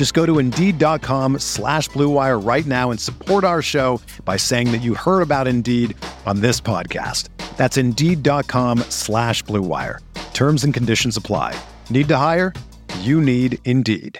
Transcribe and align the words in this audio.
Just 0.00 0.14
go 0.14 0.24
to 0.24 0.38
Indeed.com 0.38 1.40
slash 1.40 1.90
BlueWire 1.90 2.42
right 2.42 2.64
now 2.64 2.90
and 2.90 2.98
support 2.98 3.44
our 3.44 3.60
show 3.60 4.00
by 4.24 4.38
saying 4.38 4.72
that 4.72 4.78
you 4.78 4.94
heard 4.94 5.20
about 5.20 5.46
Indeed 5.46 5.94
on 6.24 6.40
this 6.40 6.58
podcast. 6.58 7.28
That's 7.58 7.76
Indeed.com 7.76 8.78
slash 8.88 9.44
BlueWire. 9.44 9.98
Terms 10.32 10.64
and 10.64 10.72
conditions 10.72 11.18
apply. 11.18 11.54
Need 11.90 12.08
to 12.08 12.16
hire? 12.16 12.54
You 13.00 13.20
need 13.20 13.58
Indeed. 13.66 14.18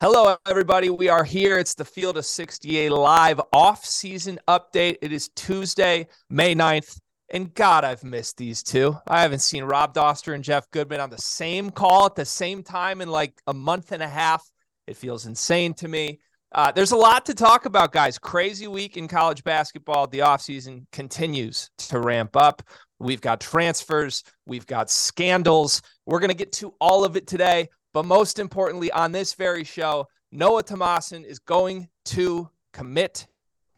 Hello, 0.00 0.34
everybody. 0.48 0.90
We 0.90 1.08
are 1.08 1.22
here. 1.22 1.60
It's 1.60 1.74
the 1.74 1.84
Field 1.84 2.16
of 2.16 2.26
68 2.26 2.90
live 2.90 3.40
off 3.52 3.84
season 3.84 4.40
update. 4.48 4.96
It 5.00 5.12
is 5.12 5.28
Tuesday, 5.36 6.08
May 6.28 6.56
9th. 6.56 6.98
And 7.32 7.54
God, 7.54 7.82
I've 7.82 8.04
missed 8.04 8.36
these 8.36 8.62
two. 8.62 8.94
I 9.08 9.22
haven't 9.22 9.38
seen 9.38 9.64
Rob 9.64 9.94
Dauster 9.94 10.34
and 10.34 10.44
Jeff 10.44 10.70
Goodman 10.70 11.00
on 11.00 11.08
the 11.08 11.16
same 11.16 11.70
call 11.70 12.04
at 12.04 12.14
the 12.14 12.26
same 12.26 12.62
time 12.62 13.00
in 13.00 13.08
like 13.08 13.40
a 13.46 13.54
month 13.54 13.90
and 13.90 14.02
a 14.02 14.08
half. 14.08 14.46
It 14.86 14.98
feels 14.98 15.24
insane 15.24 15.72
to 15.74 15.88
me. 15.88 16.20
Uh, 16.54 16.70
there's 16.70 16.92
a 16.92 16.96
lot 16.96 17.24
to 17.24 17.34
talk 17.34 17.64
about, 17.64 17.90
guys. 17.90 18.18
Crazy 18.18 18.66
week 18.66 18.98
in 18.98 19.08
college 19.08 19.42
basketball. 19.44 20.06
The 20.06 20.18
offseason 20.18 20.84
continues 20.92 21.70
to 21.78 22.00
ramp 22.00 22.36
up. 22.36 22.62
We've 22.98 23.22
got 23.22 23.40
transfers, 23.40 24.22
we've 24.44 24.66
got 24.66 24.90
scandals. 24.90 25.80
We're 26.04 26.20
going 26.20 26.28
to 26.28 26.36
get 26.36 26.52
to 26.52 26.74
all 26.80 27.02
of 27.02 27.16
it 27.16 27.26
today. 27.26 27.70
But 27.94 28.04
most 28.04 28.38
importantly, 28.38 28.92
on 28.92 29.10
this 29.10 29.32
very 29.32 29.64
show, 29.64 30.06
Noah 30.30 30.62
Tomassin 30.62 31.24
is 31.24 31.38
going 31.38 31.88
to 32.06 32.50
commit. 32.74 33.26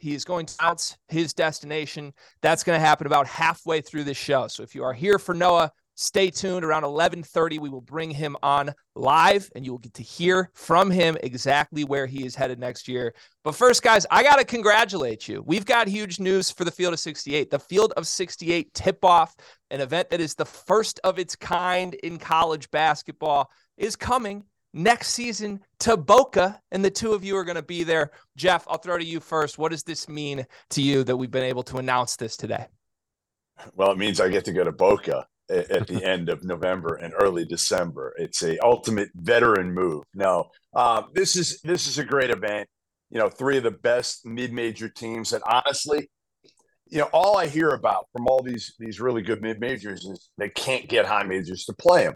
He 0.05 0.15
is 0.15 0.27
going 0.27 0.45
to 0.45 0.55
announce 0.61 0.99
his 1.09 1.33
destination. 1.33 2.13
That's 2.43 2.63
going 2.63 2.79
to 2.79 2.87
happen 2.87 3.07
about 3.07 3.27
halfway 3.27 3.81
through 3.81 4.05
this 4.05 4.19
show. 4.19 4.49
So 4.49 4.63
if 4.63 4.75
you 4.75 4.85
are 4.85 4.93
here 4.93 5.19
for 5.19 5.35
Noah, 5.35 5.73
stay 5.95 6.29
tuned. 6.29 6.63
Around 6.63 6.83
11:30, 6.83 7.59
we 7.59 7.71
will 7.71 7.81
bring 7.81 8.11
him 8.11 8.37
on 8.43 8.75
live, 8.95 9.51
and 9.55 9.65
you 9.65 9.73
will 9.73 9.79
get 9.79 9.95
to 9.95 10.03
hear 10.03 10.51
from 10.53 10.91
him 10.91 11.17
exactly 11.23 11.85
where 11.85 12.07
he 12.07 12.27
is 12.27 12.35
headed 12.35 12.59
next 12.59 12.87
year. 12.87 13.15
But 13.45 13.55
first, 13.55 13.83
guys, 13.83 14.05
I 14.11 14.23
got 14.23 14.37
to 14.37 14.45
congratulate 14.45 15.27
you. 15.27 15.43
We've 15.47 15.65
got 15.65 15.89
huge 15.89 16.21
news 16.21 16.51
for 16.51 16.67
the 16.67 16.71
Field 16.71 16.93
of 16.93 17.01
68. 17.01 17.51
The 17.51 17.59
Field 17.59 17.95
of 17.97 18.07
68 18.07 18.75
tip-off, 18.75 19.35
an 19.71 19.81
event 19.81 20.11
that 20.11 20.21
is 20.21 20.35
the 20.35 20.45
first 20.45 21.01
of 21.03 21.19
its 21.19 21.35
kind 21.35 21.95
in 21.95 22.19
college 22.19 22.71
basketball 22.71 23.51
is 23.79 23.97
coming 23.97 24.45
next 24.75 25.09
season 25.11 25.61
to 25.79 25.97
Boca, 25.97 26.61
and 26.73 26.85
the 26.85 26.91
two 26.91 27.15
of 27.15 27.25
you 27.25 27.37
are 27.37 27.45
going 27.45 27.57
to 27.57 27.63
be 27.63 27.85
there. 27.85 28.11
Jeff, 28.37 28.67
I'll 28.69 28.79
throw 28.79 28.99
to 28.99 29.05
you 29.05 29.21
first. 29.21 29.57
What 29.57 29.71
does 29.71 29.85
this 29.85 30.09
mean 30.09 30.45
to 30.71 30.83
you 30.83 31.05
that 31.05 31.17
we've 31.17 31.31
been 31.31 31.45
able 31.45 31.63
to 31.65 31.79
announce 31.79 32.17
this 32.17 32.37
today? 32.37 32.67
Well, 33.75 33.93
it 33.93 33.99
means 33.99 34.21
I 34.21 34.29
get 34.29 34.45
to 34.47 34.53
go 34.53 34.65
to 34.65 34.73
Boca 34.73 35.27
at 35.49 35.87
the 35.87 36.05
end 36.05 36.29
of 36.29 36.45
November 36.45 36.97
and 36.97 37.15
early 37.19 37.45
December. 37.45 38.15
It's 38.19 38.43
a 38.43 38.59
ultimate 38.59 39.11
veteran 39.15 39.73
move. 39.73 40.05
No, 40.15 40.51
uh, 40.75 41.03
this 41.13 41.37
is 41.37 41.61
this 41.63 41.87
is 41.87 41.99
a 41.99 42.05
great 42.05 42.31
event. 42.31 42.69
You 43.11 43.21
know, 43.21 43.29
three 43.29 43.59
of 43.59 43.63
the 43.63 43.71
best 43.71 44.27
mid-major 44.27 44.89
teams, 44.89 45.33
and 45.33 45.43
honestly, 45.47 46.11
you 46.87 46.99
know, 46.99 47.09
all 47.13 47.37
I 47.37 47.47
hear 47.47 47.71
about 47.71 48.07
from 48.13 48.27
all 48.27 48.43
these 48.43 48.75
these 48.79 49.01
really 49.01 49.23
good 49.23 49.41
mid 49.41 49.61
majors 49.61 50.05
is 50.05 50.31
they 50.37 50.49
can't 50.49 50.89
get 50.89 51.07
high 51.07 51.23
majors 51.23 51.65
to 51.67 51.73
play 51.75 52.05
them. 52.05 52.15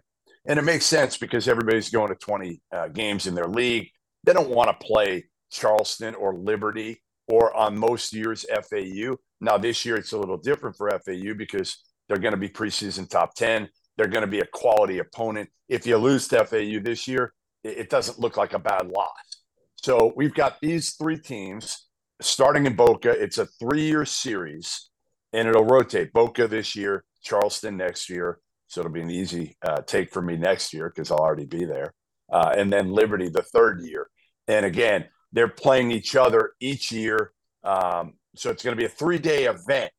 And 0.48 0.58
it 0.58 0.62
makes 0.62 0.86
sense 0.86 1.18
because 1.18 1.46
everybody's 1.46 1.90
going 1.90 2.08
to 2.08 2.14
20 2.14 2.60
uh, 2.72 2.88
games 2.88 3.26
in 3.26 3.34
their 3.34 3.46
league. 3.46 3.90
They 4.24 4.32
don't 4.32 4.48
want 4.48 4.68
to 4.70 4.86
play 4.86 5.26
Charleston 5.52 6.14
or 6.14 6.34
Liberty 6.34 7.02
or 7.28 7.54
on 7.54 7.78
most 7.78 8.14
years 8.14 8.46
FAU. 8.50 9.16
Now, 9.40 9.58
this 9.58 9.84
year 9.84 9.96
it's 9.96 10.12
a 10.12 10.18
little 10.18 10.38
different 10.38 10.76
for 10.76 10.90
FAU 10.90 11.34
because 11.36 11.84
they're 12.08 12.18
going 12.18 12.32
to 12.32 12.40
be 12.40 12.48
preseason 12.48 13.08
top 13.08 13.34
10. 13.34 13.68
They're 13.96 14.08
going 14.08 14.22
to 14.22 14.30
be 14.30 14.40
a 14.40 14.46
quality 14.46 14.98
opponent. 14.98 15.50
If 15.68 15.86
you 15.86 15.98
lose 15.98 16.26
to 16.28 16.44
FAU 16.44 16.80
this 16.82 17.06
year, 17.06 17.34
it 17.62 17.90
doesn't 17.90 18.18
look 18.18 18.36
like 18.36 18.54
a 18.54 18.58
bad 18.58 18.88
loss. 18.88 19.42
So 19.76 20.12
we've 20.16 20.34
got 20.34 20.60
these 20.60 20.94
three 20.94 21.18
teams 21.18 21.88
starting 22.22 22.66
in 22.66 22.74
Boca. 22.74 23.10
It's 23.10 23.38
a 23.38 23.46
three 23.46 23.82
year 23.82 24.04
series 24.04 24.88
and 25.32 25.46
it'll 25.46 25.64
rotate 25.64 26.12
Boca 26.12 26.48
this 26.48 26.74
year, 26.74 27.04
Charleston 27.22 27.76
next 27.76 28.08
year, 28.08 28.38
so 28.68 28.80
it'll 28.80 28.92
be 28.92 29.00
an 29.00 29.10
easy 29.10 29.56
uh, 29.62 29.80
take 29.82 30.12
for 30.12 30.22
me 30.22 30.36
next 30.36 30.72
year 30.72 30.88
because 30.88 31.10
I'll 31.10 31.18
already 31.18 31.46
be 31.46 31.64
there. 31.64 31.94
Uh, 32.30 32.54
and 32.56 32.72
then 32.72 32.92
Liberty 32.92 33.30
the 33.30 33.42
third 33.42 33.80
year. 33.80 34.08
And 34.46 34.64
again, 34.64 35.06
they're 35.32 35.48
playing 35.48 35.90
each 35.90 36.14
other 36.14 36.52
each 36.60 36.92
year. 36.92 37.32
Um, 37.64 38.14
so 38.36 38.50
it's 38.50 38.62
going 38.62 38.76
to 38.76 38.80
be 38.80 38.86
a 38.86 38.90
three 38.90 39.18
day 39.18 39.44
event 39.46 39.90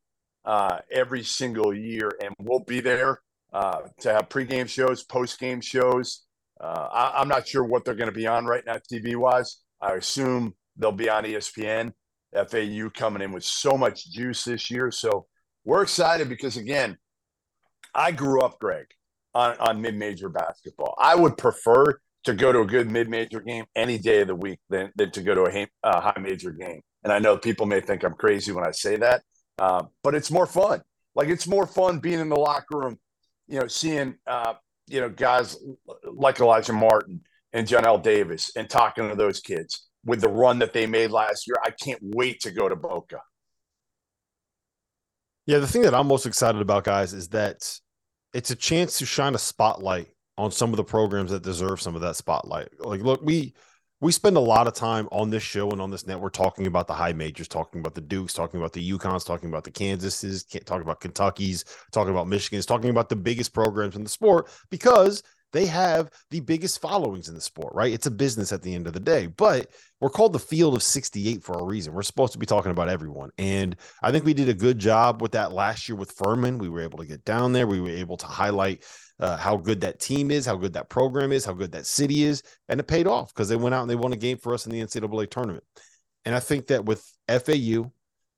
uh, 0.46 0.80
every 0.92 1.24
single 1.24 1.74
year. 1.74 2.12
And 2.22 2.34
we'll 2.40 2.64
be 2.64 2.80
there 2.80 3.20
uh, 3.52 3.82
to 4.02 4.14
have 4.14 4.30
pregame 4.30 4.70
shows, 4.70 5.06
postgame 5.06 5.64
shows. 5.64 6.26
Uh, 6.62 6.88
I, 6.92 7.22
am 7.22 7.28
not 7.28 7.48
sure 7.48 7.64
what 7.64 7.86
they're 7.86 7.96
going 7.96 8.10
to 8.10 8.16
be 8.16 8.28
on 8.28 8.46
right 8.46 8.66
now, 8.66 8.78
TV 8.92 9.16
wise. 9.16 9.58
I 9.82 9.94
assume 9.94 10.54
they'll 10.78 10.92
be 10.92 11.10
on 11.10 11.24
ESPN. 11.24 11.94
FAU 12.34 12.90
coming 12.94 13.24
in 13.24 13.32
with 13.32 13.44
so 13.44 13.76
much 13.76 14.12
juice 14.12 14.44
this 14.44 14.70
year. 14.70 14.92
So 14.92 15.26
we're 15.66 15.82
excited 15.82 16.30
because, 16.30 16.58
again, 16.58 16.96
I 17.94 18.12
grew 18.12 18.42
up, 18.42 18.60
Greg, 18.60 18.88
on, 19.34 19.58
on 19.60 19.82
mid 19.82 19.96
major 19.96 20.30
basketball. 20.30 20.96
I 21.00 21.16
would 21.16 21.38
prefer 21.38 22.00
to 22.26 22.34
go 22.34 22.52
to 22.52 22.60
a 22.60 22.66
good 22.66 22.92
mid 22.92 23.10
major 23.10 23.40
game 23.40 23.66
any 23.76 23.98
day 23.98 24.22
of 24.22 24.28
the 24.28 24.36
week 24.36 24.60
than, 24.70 24.92
than 24.96 25.12
to 25.12 25.22
go 25.22 25.36
to 25.36 25.46
a 25.46 25.68
uh, 25.84 26.02
high 26.02 26.20
major 26.20 26.52
game. 26.52 26.82
And 27.04 27.14
I 27.14 27.20
know 27.20 27.38
people 27.38 27.66
may 27.66 27.82
think 27.82 28.04
I'm 28.04 28.14
crazy 28.14 28.52
when 28.52 28.66
I 28.66 28.72
say 28.72 28.98
that, 28.98 29.24
uh, 29.58 29.84
but 30.04 30.16
it's 30.16 30.32
more 30.32 30.46
fun. 30.46 30.82
Like 31.16 31.30
it's 31.30 31.48
more 31.48 31.66
fun 31.66 32.00
being 32.00 32.20
in 32.20 32.30
the 32.30 32.40
locker 32.40 32.78
room, 32.78 33.00
you 33.48 33.60
know, 33.60 33.68
seeing, 33.68 34.16
uh, 34.28 34.54
you 34.88 35.02
know, 35.02 35.10
guys 35.10 35.58
like 36.04 36.38
Alijah 36.38 36.78
Martin 36.78 37.22
and 37.54 37.68
Johnell 37.68 38.02
Davis 38.02 38.52
and 38.56 38.70
talking 38.70 39.10
to 39.10 39.16
those 39.16 39.40
kids 39.40 39.88
with 40.06 40.22
the 40.22 40.30
run 40.30 40.60
that 40.60 40.74
they 40.74 40.86
made 40.86 41.12
last 41.12 41.48
year. 41.48 41.56
I 41.64 41.72
can't 41.72 42.00
wait 42.02 42.42
to 42.42 42.52
go 42.52 42.70
to 42.70 42.76
Boca. 42.76 43.22
Yeah, 45.50 45.58
the 45.58 45.66
thing 45.66 45.82
that 45.82 45.96
I'm 45.96 46.06
most 46.06 46.28
excited 46.28 46.62
about, 46.62 46.84
guys, 46.84 47.12
is 47.12 47.30
that 47.30 47.68
it's 48.36 48.52
a 48.52 48.56
chance 48.56 49.00
to 49.00 49.06
shine 49.08 49.34
a 49.34 49.40
spotlight 49.40 50.10
on 50.38 50.52
some 50.52 50.70
of 50.70 50.78
the 50.78 50.84
programs 50.84 51.32
that 51.32 51.42
deserve 51.42 51.82
some 51.82 51.96
of 51.96 52.02
that 52.02 52.16
spotlight. 52.16 52.68
Like, 52.80 53.02
look, 53.02 53.24
we 53.24 53.56
we 54.00 54.12
spend 54.12 54.38
a 54.38 54.42
lot 54.42 54.68
of 54.68 54.76
time 54.76 55.10
on 55.12 55.32
this 55.32 55.42
show 55.42 55.72
and 55.72 55.82
on 55.82 55.90
this 55.90 56.06
network 56.06 56.34
talking 56.34 56.68
about 56.68 56.86
the 56.86 56.94
high 56.94 57.14
majors, 57.14 57.48
talking 57.48 57.80
about 57.82 57.96
the 57.96 58.02
Dukes, 58.02 58.32
talking 58.32 58.60
about 58.60 58.74
the 58.74 58.92
UConns, 58.92 59.26
talking 59.26 59.50
about 59.50 59.64
the 59.64 59.72
Kansases, 59.72 60.46
talking 60.66 60.84
about 60.84 61.00
Kentucky's, 61.00 61.66
talking 61.92 62.12
about 62.12 62.28
Michigan's, 62.28 62.68
talking 62.68 62.92
about 62.92 63.10
the 63.10 63.16
biggest 63.16 63.52
programs 63.52 63.96
in 63.96 64.04
the 64.04 64.10
sport 64.10 64.50
because 64.70 65.24
they 65.52 65.66
have 65.66 66.10
the 66.30 66.40
biggest 66.42 66.82
followings 66.82 67.28
in 67.28 67.36
the 67.36 67.42
sport, 67.42 67.74
right? 67.74 67.92
It's 67.92 68.06
a 68.06 68.12
business 68.12 68.52
at 68.52 68.62
the 68.62 68.74
end 68.74 68.88
of 68.88 68.94
the 68.94 69.00
day, 69.00 69.28
but 69.28 69.68
we're 70.00 70.10
called 70.10 70.34
the 70.34 70.40
field 70.40 70.76
of 70.76 70.84
68 70.84 71.44
for 71.44 71.60
a 71.60 71.64
reason. 71.64 71.94
We're 71.94 72.04
supposed 72.04 72.34
to 72.34 72.40
be 72.40 72.46
talking 72.46 72.72
about 72.72 72.90
everyone. 72.90 73.32
And 73.38 73.76
I 74.02 74.12
think 74.12 74.26
we 74.26 74.34
did 74.34 74.50
a 74.50 74.54
good 74.54 74.80
job 74.80 75.22
with 75.22 75.32
that 75.34 75.52
last 75.52 75.90
year 75.90 75.96
with 75.96 76.12
Furman. 76.12 76.58
We 76.58 76.70
were 76.70 76.82
able 76.82 77.00
to 77.00 77.06
get 77.06 77.26
down 77.26 77.54
there, 77.54 77.68
we 77.68 77.82
were 77.82 77.90
able 77.90 78.18
to 78.18 78.28
highlight 78.28 78.84
uh, 79.20 79.38
how 79.38 79.58
good 79.58 79.82
that 79.82 80.00
team 80.00 80.32
is, 80.32 80.46
how 80.46 80.56
good 80.56 80.74
that 80.74 80.90
program 80.90 81.32
is, 81.32 81.46
how 81.46 81.54
good 81.54 81.72
that 81.74 81.86
city 81.86 82.24
is. 82.24 82.42
And 82.70 82.80
it 82.80 82.88
paid 82.88 83.08
off 83.08 83.34
because 83.34 83.50
they 83.50 83.56
went 83.56 83.76
out 83.76 83.82
and 83.82 83.90
they 83.90 83.96
won 83.96 84.14
a 84.14 84.18
game 84.18 84.38
for 84.38 84.54
us 84.54 84.66
in 84.66 84.72
the 84.72 84.82
NCAA 84.82 85.30
tournament. 85.30 85.64
And 86.26 86.36
I 86.36 86.40
think 86.40 86.68
that 86.68 86.86
with 86.86 87.04
FAU, 87.28 87.92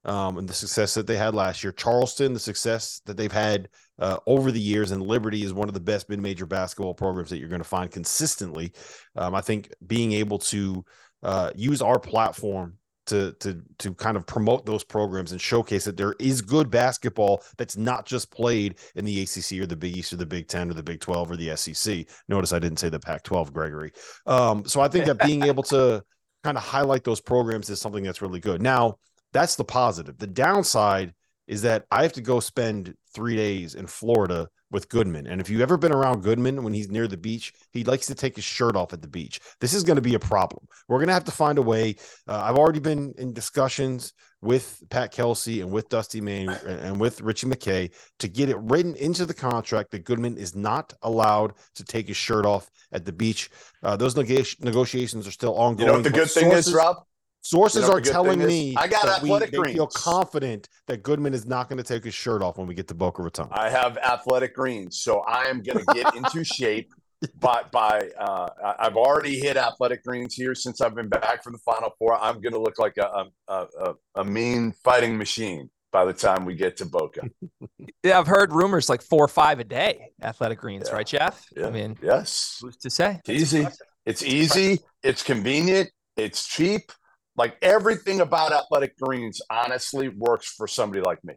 um, 0.06 0.38
and 0.38 0.48
the 0.48 0.54
success 0.54 0.94
that 0.94 1.08
they 1.08 1.18
had 1.18 1.36
last 1.36 1.64
year. 1.64 1.72
Charleston, 1.72 2.34
the 2.34 2.40
success 2.40 3.02
that 3.06 3.18
they've 3.18 3.32
had 3.32 3.70
uh, 4.00 4.18
over 4.26 4.52
the 4.52 4.60
years, 4.60 4.92
and 4.92 5.04
Liberty 5.04 5.44
is 5.44 5.54
one 5.54 5.68
of 5.68 5.74
the 5.74 5.80
best 5.80 6.10
mid-major 6.10 6.46
basketball 6.46 6.94
programs 6.94 7.30
that 7.30 7.38
you're 7.38 7.50
going 7.50 7.62
to 7.62 7.68
find 7.68 7.92
consistently. 7.92 8.74
Um, 9.16 9.36
I 9.36 9.42
think 9.42 9.72
being 9.86 10.14
able 10.14 10.40
to 10.40 10.84
uh, 11.24 11.52
use 11.56 11.82
our 11.82 12.00
platform 12.00 12.78
to 13.08 13.34
to 13.40 13.62
to 13.80 13.94
kind 13.96 14.16
of 14.16 14.26
promote 14.26 14.66
those 14.66 14.84
programs 14.84 15.32
and 15.32 15.42
showcase 15.42 15.86
that 15.86 15.98
there 15.98 16.14
is 16.20 16.42
good 16.42 16.70
basketball 16.70 17.44
that's 17.58 17.76
not 17.76 18.06
just 18.06 18.32
played 18.32 18.78
in 18.96 19.06
the 19.06 19.22
ACC 19.22 19.60
or 19.60 19.66
the 19.66 19.76
Big 19.76 19.98
East 19.98 20.14
or 20.14 20.18
the 20.18 20.26
Big 20.26 20.48
Ten 20.48 20.70
or 20.70 20.74
the 20.74 20.84
Big 20.84 21.00
Twelve 21.00 21.30
or 21.30 21.36
the 21.36 21.56
SEC. 21.56 22.06
Notice 22.28 22.54
I 22.54 22.60
didn't 22.60 22.80
say 22.80 22.90
the 22.90 23.00
Pac-12, 23.00 23.52
Gregory. 23.54 23.92
Um, 24.26 24.66
so 24.66 24.82
I 24.82 24.88
think 24.88 25.06
that 25.06 25.26
being 25.26 25.44
able 25.46 25.64
to 25.64 26.04
kind 26.44 26.58
of 26.58 26.64
highlight 26.64 27.04
those 27.04 27.22
programs 27.22 27.70
is 27.70 27.82
something 27.82 28.04
that's 28.04 28.22
really 28.22 28.40
good. 28.40 28.62
Now 28.62 28.98
that's 29.34 29.56
the 29.56 29.64
positive. 29.64 30.18
The 30.18 30.28
downside 30.28 31.14
is 31.48 31.64
that 31.64 31.86
I 31.92 32.04
have 32.04 32.14
to 32.14 32.22
go 32.22 32.40
spend 32.40 32.96
three 33.14 33.36
days 33.36 33.76
in 33.76 33.88
Florida 33.88 34.48
with 34.72 34.88
Goodman. 34.88 35.28
And 35.28 35.42
if 35.42 35.50
you've 35.50 35.62
ever 35.62 35.76
been 35.76 35.92
around 35.92 36.24
Goodman 36.24 36.64
when 36.64 36.74
he's 36.74 36.90
near 36.90 37.08
the 37.08 37.18
beach, 37.18 37.54
he 37.72 37.84
likes 37.84 38.06
to 38.08 38.16
take 38.16 38.38
his 38.38 38.46
shirt 38.46 38.78
off 38.78 38.94
at 38.94 39.02
the 39.02 39.08
beach. 39.08 39.40
This 39.60 39.74
is 39.74 39.84
going 39.84 39.98
to 39.98 40.02
be 40.02 40.16
a 40.16 40.20
problem. 40.20 40.66
We're 40.88 41.00
going 41.00 41.10
to 41.10 41.14
have 41.14 41.26
to 41.26 41.32
find 41.32 41.58
a 41.58 41.62
way. 41.62 41.98
Uh, 42.26 42.42
I've 42.42 42.56
already 42.56 42.80
been 42.80 43.14
in 43.18 43.34
discussions 43.34 44.14
with 44.42 44.82
Pat 44.90 45.12
Kelsey 45.12 45.60
and 45.60 45.72
with 45.72 45.90
Dusty 45.90 46.22
May 46.22 46.48
and 46.66 47.00
with 47.00 47.22
Ritchie 47.22 47.48
McKay 47.48 47.94
to 48.20 48.28
get 48.30 48.50
it 48.50 48.58
written 48.60 48.96
into 48.96 49.26
the 49.26 49.34
contract 49.34 49.92
that 49.92 50.06
Goodman 50.06 50.38
is 50.38 50.56
not 50.56 50.94
allowed 51.02 51.54
to 51.76 51.84
take 51.84 52.08
his 52.08 52.18
shirt 52.18 52.46
off 52.46 52.70
at 52.94 53.04
the 53.04 53.12
beach. 53.12 53.50
Uh, 53.84 53.98
those 53.98 54.16
neg- 54.16 54.48
negotiations 54.62 55.28
are 55.28 55.32
still 55.32 55.56
ongoing. 55.56 55.80
You 55.80 55.86
know 55.88 55.94
what 55.96 56.04
the 56.04 56.10
good 56.12 56.32
thing 56.32 56.46
sources, 56.46 56.68
is, 56.68 56.74
Rob? 56.74 57.04
Sources 57.42 57.84
you 57.84 57.90
know, 57.90 57.96
are 57.96 58.02
telling 58.02 58.40
me 58.40 58.76
I 58.78 58.88
got 58.88 59.08
athletic 59.08 59.52
we, 59.52 59.58
greens. 59.58 59.76
feel 59.76 59.88
confident 59.88 60.70
that 60.86 61.02
Goodman 61.02 61.34
is 61.34 61.48
not 61.48 61.70
going 61.70 61.78
to 61.78 61.84
take 61.84 62.04
his 62.04 62.14
shirt 62.14 62.44
off 62.44 62.60
when 62.60 62.68
we 62.68 62.76
get 62.76 62.88
to 62.90 62.94
Boca 62.94 63.24
Raton. 63.24 63.48
I 63.52 63.70
have 63.70 63.98
athletic 63.98 64.56
greens, 64.56 65.00
so 65.00 65.22
I 65.22 65.46
am 65.46 65.64
going 65.64 65.84
to 65.84 65.94
get 65.94 66.16
into 66.16 66.44
shape. 66.44 66.94
By 67.40 67.64
by, 67.72 68.10
uh, 68.20 68.50
I've 68.80 68.96
already 68.96 69.40
hit 69.40 69.56
athletic 69.56 70.04
greens 70.04 70.34
here 70.34 70.56
since 70.56 70.82
I've 70.82 70.96
been 70.96 71.08
back 71.08 71.44
from 71.44 71.54
the 71.54 71.60
Final 71.60 71.92
Four. 72.00 72.20
I'm 72.20 72.42
going 72.42 72.54
to 72.54 72.60
look 72.60 72.80
like 72.80 72.98
a 72.98 73.26
a, 73.48 73.54
a 73.80 73.94
a 74.16 74.24
mean 74.24 74.74
fighting 74.84 75.18
machine 75.18 75.70
by 75.92 76.06
the 76.06 76.14
time 76.14 76.46
we 76.46 76.56
get 76.56 76.78
to 76.78 76.86
Boca. 76.86 77.22
yeah, 78.04 78.18
I've 78.18 78.28
heard 78.28 78.54
rumors 78.54 78.90
like 78.90 79.04
four 79.04 79.24
or 79.24 79.28
five 79.28 79.60
a 79.60 79.64
day. 79.64 80.10
Athletic 80.22 80.60
greens, 80.60 80.86
yeah. 80.88 80.96
right, 80.96 81.06
Jeff? 81.06 81.46
Yeah. 81.56 81.68
I 81.68 81.70
mean, 81.70 81.98
yes. 82.02 82.60
Who's 82.62 82.78
to 82.78 82.90
say? 82.90 83.20
It's 83.28 83.30
easy. 83.30 83.68
It's 84.06 84.24
easy. 84.24 84.80
It's 85.04 85.22
convenient. 85.22 85.92
It's 86.18 86.48
cheap 86.48 86.92
like 87.36 87.58
everything 87.62 88.22
about 88.22 88.52
Athletic 88.52 88.98
Greens 88.98 89.42
honestly 89.50 90.10
works 90.10 90.52
for 90.52 90.68
somebody 90.68 91.02
like 91.02 91.24
me. 91.24 91.36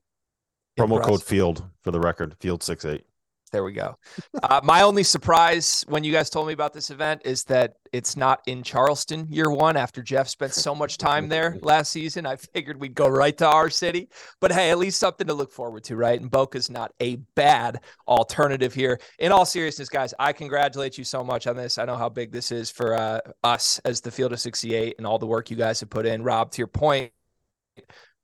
Promo 0.78 1.02
code 1.02 1.22
Field 1.22 1.64
for 1.82 1.90
the 1.90 2.00
record, 2.00 2.36
Field 2.40 2.62
six 2.62 2.84
eight. 2.84 3.04
There 3.54 3.62
we 3.62 3.70
go. 3.70 3.96
Uh, 4.42 4.60
my 4.64 4.82
only 4.82 5.04
surprise 5.04 5.84
when 5.86 6.02
you 6.02 6.10
guys 6.10 6.28
told 6.28 6.48
me 6.48 6.52
about 6.52 6.72
this 6.72 6.90
event 6.90 7.22
is 7.24 7.44
that 7.44 7.74
it's 7.92 8.16
not 8.16 8.40
in 8.48 8.64
Charleston 8.64 9.28
year 9.30 9.48
one 9.48 9.76
after 9.76 10.02
Jeff 10.02 10.26
spent 10.26 10.52
so 10.52 10.74
much 10.74 10.98
time 10.98 11.28
there 11.28 11.56
last 11.62 11.92
season. 11.92 12.26
I 12.26 12.34
figured 12.34 12.80
we'd 12.80 12.96
go 12.96 13.06
right 13.06 13.38
to 13.38 13.46
our 13.46 13.70
city. 13.70 14.08
But 14.40 14.50
hey, 14.50 14.72
at 14.72 14.78
least 14.78 14.98
something 14.98 15.28
to 15.28 15.34
look 15.34 15.52
forward 15.52 15.84
to, 15.84 15.94
right? 15.94 16.20
And 16.20 16.28
Boca's 16.28 16.68
not 16.68 16.94
a 16.98 17.14
bad 17.36 17.78
alternative 18.08 18.74
here. 18.74 18.98
In 19.20 19.30
all 19.30 19.46
seriousness, 19.46 19.88
guys, 19.88 20.12
I 20.18 20.32
congratulate 20.32 20.98
you 20.98 21.04
so 21.04 21.22
much 21.22 21.46
on 21.46 21.54
this. 21.54 21.78
I 21.78 21.84
know 21.84 21.94
how 21.96 22.08
big 22.08 22.32
this 22.32 22.50
is 22.50 22.72
for 22.72 22.94
uh, 22.94 23.20
us 23.44 23.78
as 23.84 24.00
the 24.00 24.10
Field 24.10 24.32
of 24.32 24.40
68 24.40 24.96
and 24.98 25.06
all 25.06 25.20
the 25.20 25.28
work 25.28 25.48
you 25.48 25.56
guys 25.56 25.78
have 25.78 25.90
put 25.90 26.06
in. 26.06 26.24
Rob, 26.24 26.50
to 26.50 26.58
your 26.58 26.66
point, 26.66 27.12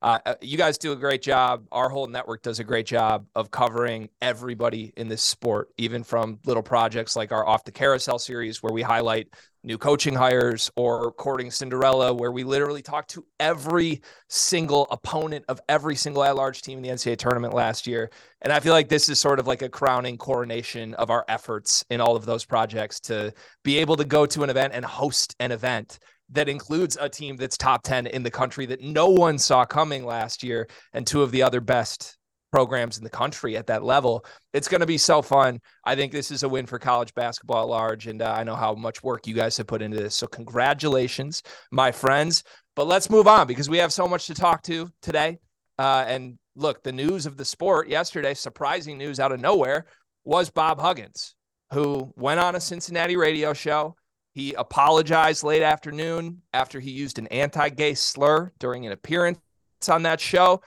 uh, 0.03 0.19
uh, 0.25 0.35
you 0.41 0.57
guys 0.57 0.79
do 0.79 0.93
a 0.93 0.97
great 0.97 1.21
job. 1.21 1.67
Our 1.71 1.91
whole 1.91 2.07
network 2.07 2.43
does 2.43 2.59
a 2.59 2.65
great 2.65 2.87
job 2.87 3.27
of 3.35 3.51
covering 3.51 4.09
everybody 4.23 4.93
in 4.97 5.09
this 5.09 5.21
sport, 5.21 5.69
even 5.77 6.05
from 6.05 6.39
little 6.47 6.63
projects 6.63 7.17
like 7.17 7.33
our 7.33 7.47
Off 7.47 7.65
the 7.65 7.73
Carousel 7.73 8.19
series, 8.19 8.63
where 8.63 8.73
we 8.73 8.81
highlight 8.81 9.29
new 9.63 9.77
coaching 9.77 10.15
hires, 10.15 10.71
or 10.75 11.13
Courting 11.13 11.51
Cinderella, 11.51 12.15
where 12.15 12.33
we 12.33 12.45
literally 12.45 12.81
talk 12.81 13.09
to 13.09 13.27
every 13.39 14.01
single 14.29 14.87
opponent 14.91 15.45
of 15.49 15.61
every 15.69 15.97
single 15.97 16.25
at 16.25 16.35
large 16.35 16.63
team 16.63 16.79
in 16.79 16.83
the 16.83 16.89
NCAA 16.89 17.19
tournament 17.19 17.53
last 17.53 17.87
year. 17.87 18.11
And 18.41 18.55
I 18.55 18.61
feel 18.61 18.73
like 18.73 18.89
this 18.89 19.11
is 19.11 19.21
sort 19.21 19.39
of 19.39 19.47
like 19.47 19.61
a 19.61 19.69
crowning 19.69 20.17
coronation 20.17 20.95
of 20.95 21.11
our 21.11 21.27
efforts 21.29 21.85
in 21.91 22.01
all 22.01 22.17
of 22.17 22.25
those 22.25 22.47
projects 22.47 23.01
to 23.01 23.35
be 23.65 23.77
able 23.77 23.97
to 23.97 24.05
go 24.07 24.25
to 24.25 24.45
an 24.45 24.49
event 24.49 24.73
and 24.73 24.83
host 24.83 25.37
an 25.41 25.53
event 25.53 25.99
that 26.33 26.49
includes 26.49 26.97
a 27.01 27.09
team 27.09 27.37
that's 27.37 27.57
top 27.57 27.83
10 27.83 28.07
in 28.07 28.23
the 28.23 28.31
country 28.31 28.67
that 28.67 28.83
no 28.83 29.09
one 29.09 29.39
saw 29.39 29.65
coming 29.65 30.05
last 30.05 30.43
year 30.43 30.69
and 30.93 31.07
two 31.07 31.23
of 31.23 31.31
the 31.33 31.43
other 31.43 31.61
best 31.61 32.17
programs 32.53 32.99
in 32.99 33.05
the 33.05 33.11
country 33.11 33.57
at 33.57 33.67
that 33.69 33.85
level. 33.85 34.25
It's 34.53 34.69
going 34.69 34.81
to 34.81 34.87
be 34.87 34.99
so 34.99 35.23
fun. 35.23 35.61
I 35.85 35.95
think 35.95 36.13
this 36.13 36.31
is 36.31 36.43
a 36.43 36.49
win 36.49 36.67
for 36.67 36.79
college 36.79 37.15
basketball 37.15 37.63
at 37.63 37.69
large. 37.69 38.07
And 38.07 38.23
uh, 38.23 38.33
I 38.33 38.45
know 38.45 38.57
how 38.57 38.75
much 38.75 39.03
work 39.03 39.27
you 39.27 39.35
guys 39.35 39.57
have 39.57 39.67
put 39.67 39.83
into 39.83 39.97
this. 39.97 40.15
So, 40.15 40.27
congratulations, 40.27 41.43
my 41.71 41.93
friends. 41.93 42.43
But 42.77 42.87
let's 42.87 43.11
move 43.11 43.27
on 43.27 43.47
because 43.47 43.69
we 43.69 43.79
have 43.79 43.93
so 43.93 44.09
much 44.09 44.27
to 44.27 44.35
talk 44.35 44.63
to 44.65 44.89
today. 45.03 45.39
Uh, 45.79 46.05
and 46.07 46.39
look, 46.57 46.83
the 46.83 46.93
news 46.93 47.27
of 47.27 47.37
the 47.37 47.45
sport 47.45 47.89
yesterday, 47.89 48.35
surprising 48.35 48.99
news 48.99 49.21
out 49.21 49.33
of 49.33 49.41
nowhere, 49.41 49.87
was 50.25 50.51
Bob 50.51 50.81
Huggins, 50.81 51.35
who 51.73 52.13
went 52.17 52.41
on 52.41 52.55
a 52.55 52.61
Cincinnati 52.61 53.17
radio 53.17 53.53
show 53.53 53.97
he 54.35 54.55
apologized 54.55 55.43
late 55.43 55.63
afternoon 55.63 56.43
after 56.53 56.79
he 56.81 56.91
used 56.91 57.19
an 57.19 57.27
anti 57.29 57.69
gay 57.69 57.95
slur 57.95 58.53
during 58.59 58.87
an 58.87 58.93
appearance 58.93 59.41
on 59.89 60.03
that 60.05 60.21
show. 60.21 60.63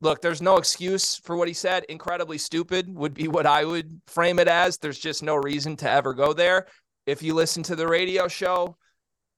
Look, 0.00 0.22
there's 0.22 0.40
no 0.40 0.56
excuse 0.56 1.16
for 1.16 1.36
what 1.36 1.48
he 1.48 1.54
said. 1.54 1.84
Incredibly 1.88 2.38
stupid 2.38 2.94
would 2.94 3.12
be 3.12 3.28
what 3.28 3.46
I 3.46 3.64
would 3.64 4.00
frame 4.06 4.38
it 4.38 4.48
as. 4.48 4.78
There's 4.78 4.98
just 4.98 5.22
no 5.22 5.36
reason 5.36 5.76
to 5.76 5.90
ever 5.90 6.14
go 6.14 6.32
there. 6.32 6.66
If 7.06 7.22
you 7.22 7.34
listen 7.34 7.62
to 7.64 7.76
the 7.76 7.86
radio 7.86 8.28
show, 8.28 8.76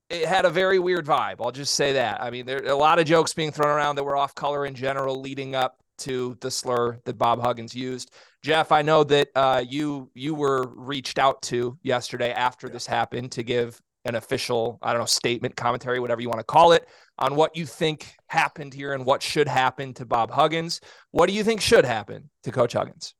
it 0.09 0.25
had 0.25 0.45
a 0.45 0.49
very 0.49 0.79
weird 0.79 1.05
vibe. 1.05 1.37
I'll 1.39 1.51
just 1.51 1.73
say 1.73 1.93
that. 1.93 2.21
I 2.21 2.29
mean, 2.29 2.45
there 2.45 2.63
are 2.63 2.69
a 2.69 2.75
lot 2.75 2.99
of 2.99 3.05
jokes 3.05 3.33
being 3.33 3.51
thrown 3.51 3.75
around 3.75 3.95
that 3.95 4.03
were 4.03 4.15
off 4.15 4.35
color 4.35 4.65
in 4.65 4.75
general 4.75 5.19
leading 5.19 5.55
up 5.55 5.77
to 5.99 6.37
the 6.41 6.51
slur 6.51 6.99
that 7.05 7.17
Bob 7.17 7.41
Huggins 7.41 7.75
used. 7.75 8.13
Jeff, 8.43 8.73
I 8.73 8.81
know 8.81 9.05
that 9.05 9.29
uh, 9.35 9.63
you 9.65 10.11
you 10.13 10.35
were 10.35 10.67
reached 10.75 11.17
out 11.17 11.41
to 11.43 11.77
yesterday 11.81 12.33
after 12.33 12.67
this 12.67 12.85
happened 12.85 13.31
to 13.33 13.43
give 13.43 13.81
an 14.05 14.15
official, 14.15 14.79
I 14.81 14.91
don't 14.91 14.99
know, 14.99 15.05
statement, 15.05 15.55
commentary, 15.55 16.01
whatever 16.01 16.19
you 16.19 16.27
want 16.27 16.41
to 16.41 16.45
call 16.45 16.73
it, 16.73 16.87
on 17.17 17.35
what 17.35 17.55
you 17.55 17.65
think 17.65 18.13
happened 18.27 18.73
here 18.73 18.91
and 18.91 19.05
what 19.05 19.23
should 19.23 19.47
happen 19.47 19.93
to 19.93 20.05
Bob 20.05 20.29
Huggins. 20.29 20.81
What 21.11 21.27
do 21.27 21.33
you 21.33 21.43
think 21.43 21.61
should 21.61 21.85
happen 21.85 22.29
to 22.43 22.51
Coach 22.51 22.73
Huggins? 22.73 23.13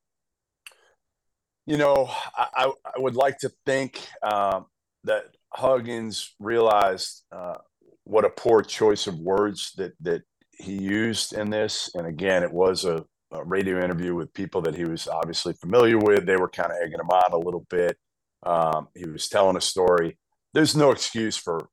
You 1.66 1.78
know, 1.78 2.12
I, 2.36 2.74
I 2.86 3.00
would 3.00 3.16
like 3.16 3.38
to 3.40 3.52
think 3.66 4.06
um, 4.22 4.66
that 5.06 5.24
Huggins 5.54 6.36
realized 6.38 7.24
uh, 7.32 7.60
what 8.04 8.26
a 8.26 8.30
poor 8.30 8.62
choice 8.62 9.08
of 9.08 9.18
words 9.20 9.72
that 9.78 9.94
that 10.02 10.24
he 10.52 10.74
used 10.74 11.32
in 11.32 11.50
this. 11.50 11.90
And 11.96 12.06
again, 12.06 12.44
it 12.44 12.52
was 12.52 12.84
a, 12.84 13.06
a, 13.34 13.44
radio 13.44 13.84
interview 13.84 14.16
with 14.16 14.34
people 14.34 14.62
that 14.62 14.76
he 14.76 14.86
was 14.86 15.08
obviously 15.08 15.54
familiar 15.54 15.98
with. 15.98 16.26
They 16.26 16.38
were 16.38 16.50
kind 16.50 16.72
of 16.72 16.78
egging 16.82 17.00
him 17.00 17.10
on 17.10 17.34
a 17.34 17.38
little 17.38 17.66
bit. 17.70 17.98
Um, 18.46 18.88
he 18.96 19.06
was 19.06 19.28
telling 19.30 19.58
a 19.58 19.62
story. 19.62 20.18
There's 20.54 20.76
no 20.76 20.92
excuse 20.92 21.38
for 21.38 21.68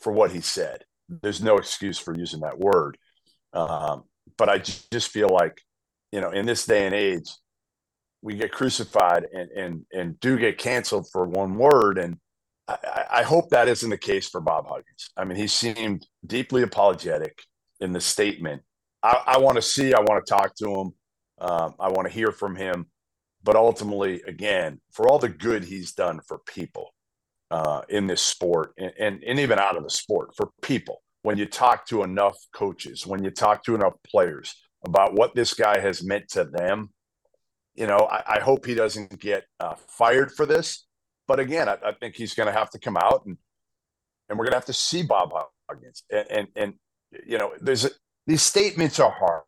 for 0.00 0.12
what 0.12 0.32
he 0.32 0.40
said. 0.40 0.84
There's 1.08 1.42
no 1.42 1.56
excuse 1.56 1.98
for 1.98 2.14
using 2.16 2.40
that 2.40 2.58
word. 2.58 2.98
Um, 3.52 4.04
but 4.36 4.48
I 4.48 4.58
just 4.58 5.10
feel 5.10 5.28
like, 5.28 5.62
you 6.12 6.20
know, 6.20 6.30
in 6.30 6.46
this 6.46 6.66
day 6.66 6.86
and 6.86 6.94
age, 6.94 7.30
we 8.22 8.34
get 8.34 8.52
crucified 8.52 9.26
and 9.32 9.50
and 9.50 9.86
and 9.92 10.20
do 10.20 10.38
get 10.38 10.58
canceled 10.58 11.08
for 11.10 11.26
one 11.26 11.56
word. 11.56 11.98
And 11.98 12.18
I, 12.66 13.04
I 13.10 13.22
hope 13.22 13.50
that 13.50 13.68
isn't 13.68 13.90
the 13.90 13.98
case 13.98 14.28
for 14.28 14.40
Bob 14.40 14.66
Huggins. 14.68 15.10
I 15.16 15.24
mean, 15.24 15.36
he 15.38 15.46
seemed 15.46 16.06
deeply 16.26 16.62
apologetic 16.62 17.42
in 17.80 17.92
the 17.92 18.00
statement. 18.00 18.62
I, 19.06 19.34
I 19.34 19.38
want 19.38 19.56
to 19.56 19.62
see, 19.62 19.94
I 19.94 20.00
want 20.00 20.24
to 20.24 20.30
talk 20.30 20.56
to 20.56 20.68
him, 20.68 20.92
um, 21.38 21.74
I 21.78 21.88
want 21.88 22.08
to 22.08 22.12
hear 22.12 22.32
from 22.32 22.56
him. 22.56 22.86
But 23.44 23.54
ultimately, 23.54 24.22
again, 24.26 24.80
for 24.90 25.08
all 25.08 25.20
the 25.20 25.28
good 25.28 25.64
he's 25.64 25.92
done 25.92 26.20
for 26.26 26.38
people 26.38 26.92
uh, 27.52 27.82
in 27.88 28.08
this 28.08 28.20
sport 28.20 28.72
and, 28.76 28.92
and, 28.98 29.22
and 29.22 29.38
even 29.38 29.60
out 29.60 29.76
of 29.76 29.84
the 29.84 29.90
sport, 29.90 30.30
for 30.36 30.50
people, 30.62 31.02
when 31.22 31.38
you 31.38 31.46
talk 31.46 31.86
to 31.86 32.02
enough 32.02 32.36
coaches, 32.52 33.06
when 33.06 33.22
you 33.22 33.30
talk 33.30 33.62
to 33.64 33.76
enough 33.76 33.94
players 34.04 34.54
about 34.84 35.14
what 35.14 35.36
this 35.36 35.54
guy 35.54 35.78
has 35.78 36.02
meant 36.02 36.28
to 36.30 36.44
them, 36.44 36.90
you 37.76 37.86
know, 37.86 38.08
I, 38.10 38.38
I 38.38 38.40
hope 38.40 38.66
he 38.66 38.74
doesn't 38.74 39.20
get 39.20 39.44
uh, 39.60 39.74
fired 39.86 40.32
for 40.32 40.46
this. 40.46 40.84
But 41.28 41.38
again, 41.38 41.68
I, 41.68 41.76
I 41.84 41.92
think 41.92 42.16
he's 42.16 42.34
going 42.34 42.48
to 42.48 42.58
have 42.58 42.70
to 42.70 42.80
come 42.80 42.96
out 42.96 43.22
and 43.26 43.36
and 44.28 44.36
we're 44.36 44.46
going 44.46 44.52
to 44.52 44.58
have 44.58 44.66
to 44.66 44.72
see 44.72 45.04
Bob 45.04 45.30
Huggins 45.70 46.02
and 46.10 46.26
and, 46.30 46.48
and 46.56 46.74
you 47.24 47.38
know, 47.38 47.52
there's 47.60 47.86
these 48.26 48.42
statements 48.42 48.98
are 49.00 49.10
hard. 49.10 49.42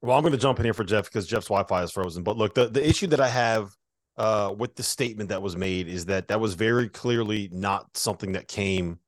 Well, 0.00 0.16
I'm 0.16 0.22
going 0.22 0.32
to 0.32 0.38
jump 0.38 0.58
in 0.58 0.64
here 0.64 0.74
for 0.74 0.84
Jeff 0.84 1.06
because 1.06 1.26
Jeff's 1.26 1.48
Wi-Fi 1.48 1.82
is 1.82 1.90
frozen. 1.90 2.22
But 2.22 2.36
look, 2.36 2.54
the, 2.54 2.68
the 2.68 2.86
issue 2.86 3.08
that 3.08 3.20
I 3.20 3.28
have 3.28 3.74
uh, 4.16 4.54
with 4.56 4.76
the 4.76 4.82
statement 4.82 5.30
that 5.30 5.42
was 5.42 5.56
made 5.56 5.88
is 5.88 6.06
that 6.06 6.28
that 6.28 6.40
was 6.40 6.54
very 6.54 6.88
clearly 6.88 7.48
not 7.52 7.96
something 7.96 8.32
that 8.32 8.48
came 8.48 8.98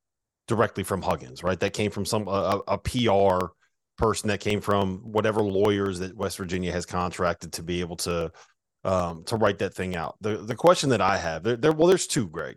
directly 0.49 0.83
from 0.83 1.00
Huggins, 1.00 1.45
right? 1.45 1.59
That 1.61 1.75
came 1.75 1.91
from 1.91 2.05
some 2.05 2.27
a, 2.27 2.61
a 2.67 2.79
PR 2.79 3.47
person 3.99 4.29
that 4.29 4.41
came 4.41 4.61
from 4.61 4.99
whatever 5.12 5.43
lawyers 5.43 6.00
that 6.00 6.17
West 6.17 6.39
Virginia 6.39 6.73
has 6.73 6.87
contracted 6.87 7.53
to 7.53 7.62
be 7.62 7.81
able 7.81 7.97
to 7.97 8.33
um, 8.83 9.23
to 9.25 9.37
write 9.37 9.59
that 9.59 9.75
thing 9.75 9.95
out. 9.95 10.17
The 10.21 10.39
the 10.39 10.57
question 10.57 10.91
that 10.91 11.00
I 11.00 11.19
have 11.19 11.45
there, 11.45 11.57
there 11.57 11.73
well, 11.73 11.87
there's 11.87 12.07
two, 12.09 12.29
Greg. 12.29 12.57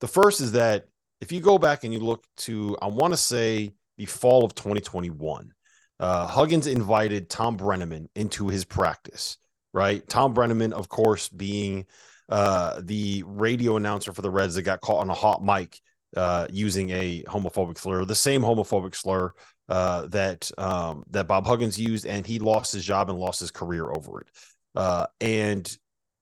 The 0.00 0.08
first 0.08 0.40
is 0.40 0.52
that 0.52 0.86
if 1.20 1.32
you 1.32 1.40
go 1.40 1.58
back 1.58 1.84
and 1.84 1.92
you 1.92 2.00
look 2.00 2.24
to, 2.38 2.76
I 2.80 2.86
want 2.86 3.12
to 3.12 3.16
say 3.16 3.74
the 3.98 4.06
fall 4.06 4.44
of 4.44 4.54
2021, 4.54 5.52
uh, 5.98 6.26
Huggins 6.26 6.66
invited 6.66 7.28
Tom 7.28 7.58
Brennaman 7.58 8.06
into 8.14 8.48
his 8.48 8.64
practice, 8.64 9.36
right? 9.74 10.06
Tom 10.08 10.34
Brennaman, 10.34 10.72
of 10.72 10.88
course, 10.88 11.28
being 11.28 11.86
uh, 12.30 12.80
the 12.82 13.22
radio 13.26 13.76
announcer 13.76 14.12
for 14.12 14.22
the 14.22 14.30
Reds 14.30 14.54
that 14.54 14.62
got 14.62 14.80
caught 14.80 15.00
on 15.00 15.10
a 15.10 15.14
hot 15.14 15.44
mic 15.44 15.78
uh, 16.16 16.46
using 16.50 16.90
a 16.90 17.22
homophobic 17.24 17.76
slur, 17.76 18.04
the 18.04 18.14
same 18.14 18.40
homophobic 18.40 18.94
slur 18.94 19.32
uh, 19.68 20.06
that 20.06 20.50
um, 20.58 21.04
that 21.10 21.28
Bob 21.28 21.46
Huggins 21.46 21.78
used, 21.78 22.06
and 22.06 22.26
he 22.26 22.38
lost 22.38 22.72
his 22.72 22.84
job 22.84 23.10
and 23.10 23.18
lost 23.18 23.40
his 23.40 23.50
career 23.50 23.90
over 23.90 24.22
it. 24.22 24.28
Uh, 24.74 25.06
and 25.20 25.76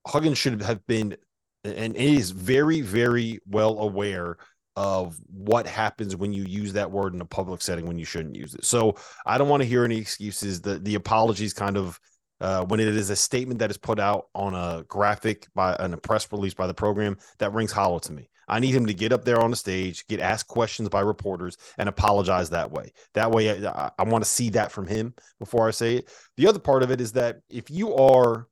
Huggins 0.06 0.38
should 0.38 0.60
have 0.62 0.84
been, 0.86 1.16
and 1.64 1.96
he 1.96 2.16
is 2.16 2.30
very, 2.30 2.80
very 2.80 3.38
well 3.46 3.78
aware 3.78 4.38
of 4.78 5.18
what 5.26 5.66
happens 5.66 6.14
when 6.14 6.32
you 6.32 6.44
use 6.44 6.72
that 6.72 6.88
word 6.88 7.12
in 7.12 7.20
a 7.20 7.24
public 7.24 7.60
setting 7.60 7.84
when 7.84 7.98
you 7.98 8.04
shouldn't 8.04 8.36
use 8.36 8.54
it. 8.54 8.64
So 8.64 8.94
I 9.26 9.36
don't 9.36 9.48
want 9.48 9.60
to 9.60 9.68
hear 9.68 9.84
any 9.84 9.96
excuses. 9.98 10.60
The 10.60 10.78
the 10.78 10.94
apologies 10.94 11.52
kind 11.52 11.76
of 11.76 11.98
uh, 12.40 12.64
when 12.66 12.78
it 12.78 12.86
is 12.86 13.10
a 13.10 13.16
statement 13.16 13.58
that 13.58 13.70
is 13.70 13.76
put 13.76 13.98
out 13.98 14.28
on 14.36 14.54
a 14.54 14.84
graphic 14.86 15.48
by 15.52 15.74
on 15.74 15.94
a 15.94 15.96
press 15.96 16.30
release 16.30 16.54
by 16.54 16.68
the 16.68 16.74
program 16.74 17.18
that 17.38 17.52
rings 17.52 17.72
hollow 17.72 17.98
to 17.98 18.12
me. 18.12 18.30
I 18.46 18.60
need 18.60 18.72
him 18.72 18.86
to 18.86 18.94
get 18.94 19.12
up 19.12 19.24
there 19.24 19.40
on 19.40 19.50
the 19.50 19.56
stage, 19.56 20.06
get 20.06 20.20
asked 20.20 20.46
questions 20.46 20.88
by 20.88 21.00
reporters, 21.00 21.56
and 21.76 21.88
apologize 21.88 22.48
that 22.50 22.70
way. 22.70 22.92
That 23.14 23.32
way, 23.32 23.66
I, 23.66 23.90
I 23.98 24.04
want 24.04 24.22
to 24.22 24.30
see 24.30 24.48
that 24.50 24.70
from 24.70 24.86
him 24.86 25.12
before 25.40 25.66
I 25.66 25.72
say 25.72 25.96
it. 25.96 26.08
The 26.36 26.46
other 26.46 26.60
part 26.60 26.84
of 26.84 26.92
it 26.92 27.00
is 27.00 27.12
that 27.14 27.40
if 27.50 27.68
you 27.68 27.96
are 27.96 28.46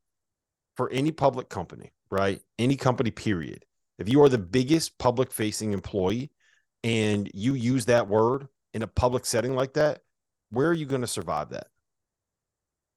for 0.77 0.91
any 0.91 1.13
public 1.13 1.49
company, 1.49 1.93
right, 2.11 2.43
any 2.59 2.75
company, 2.75 3.13
period, 3.13 3.65
if 3.99 4.09
you 4.09 4.23
are 4.23 4.29
the 4.29 4.39
biggest 4.39 4.99
public 4.99 5.33
facing 5.33 5.73
employee 5.73 6.31
and 6.85 7.31
you 7.35 7.55
use 7.55 7.87
that 7.87 8.09
word 8.09 8.49
in 8.75 8.83
a 8.83 8.87
public 8.87 9.25
setting 9.25 9.55
like 9.55 9.75
that, 9.75 10.01
where 10.51 10.69
are 10.69 10.75
you 10.75 10.87
going 10.87 11.01
to 11.01 11.07
survive 11.07 11.51
that? 11.51 11.69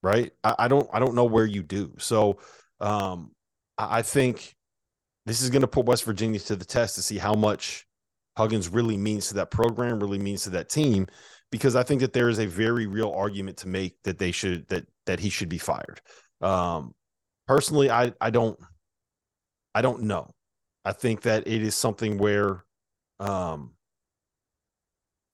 Right. 0.02 0.32
I, 0.44 0.56
I, 0.60 0.68
don't 0.68 0.88
I 0.94 1.00
don't 1.00 1.16
know 1.16 1.26
where 1.26 1.46
you 1.46 1.64
do. 1.64 1.94
So 1.98 2.40
um 2.80 3.32
I, 3.78 4.00
I 4.00 4.02
think 4.02 4.56
this 5.26 5.42
is 5.42 5.50
going 5.50 5.62
to 5.62 5.68
put 5.68 5.86
West 5.86 6.06
Virginia 6.06 6.40
to 6.40 6.56
the 6.56 6.66
test 6.66 6.96
to 6.96 7.02
see 7.02 7.18
how 7.18 7.34
much 7.34 7.86
Huggins 8.38 8.70
really 8.70 8.98
means 8.98 9.28
to 9.28 9.34
that 9.36 9.52
program, 9.52 10.00
really 10.00 10.18
means 10.18 10.44
to 10.44 10.52
that 10.52 10.70
team, 10.70 11.08
because 11.52 11.76
I 11.76 11.84
think 11.84 12.00
that 12.02 12.14
there 12.14 12.30
is 12.30 12.40
a 12.40 12.46
very 12.46 12.88
real 12.88 13.12
argument 13.12 13.58
to 13.58 13.68
make 13.68 14.02
that 14.04 14.18
they 14.18 14.32
should 14.32 14.68
that 14.70 14.86
that 15.06 15.20
he 15.20 15.30
should 15.30 15.50
be 15.50 15.58
fired. 15.58 16.02
Um 16.42 16.94
personally, 17.48 17.92
I 17.92 18.14
I 18.22 18.30
don't 18.30 18.58
I 19.76 19.82
don't 19.82 20.04
know. 20.04 20.30
I 20.90 20.92
think 20.92 21.22
that 21.22 21.48
it 21.48 21.62
is 21.62 21.76
something 21.76 22.18
where 22.18 22.66
um, 23.20 23.74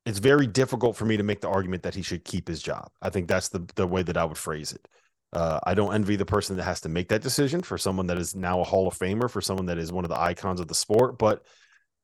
it's 0.05 0.19
very 0.19 0.47
difficult 0.47 0.97
for 0.97 1.05
me 1.05 1.15
to 1.15 1.23
make 1.23 1.39
the 1.39 1.47
argument 1.47 1.83
that 1.83 1.95
he 1.95 2.01
should 2.01 2.25
keep 2.25 2.49
his 2.49 2.61
job. 2.61 2.91
I 3.01 3.09
think 3.09 3.29
that's 3.29 3.47
the 3.47 3.65
the 3.75 3.87
way 3.87 4.03
that 4.03 4.17
I 4.17 4.25
would 4.25 4.37
phrase 4.37 4.73
it. 4.73 4.85
Uh, 5.31 5.61
I 5.63 5.73
don't 5.73 5.93
envy 5.93 6.17
the 6.17 6.25
person 6.25 6.57
that 6.57 6.63
has 6.63 6.81
to 6.81 6.89
make 6.89 7.07
that 7.07 7.21
decision 7.21 7.61
for 7.61 7.77
someone 7.77 8.07
that 8.07 8.17
is 8.17 8.35
now 8.35 8.59
a 8.59 8.65
Hall 8.65 8.85
of 8.85 8.99
Famer, 8.99 9.31
for 9.31 9.39
someone 9.39 9.67
that 9.67 9.77
is 9.77 9.93
one 9.93 10.03
of 10.03 10.09
the 10.09 10.19
icons 10.19 10.59
of 10.59 10.67
the 10.67 10.75
sport. 10.75 11.17
But 11.17 11.45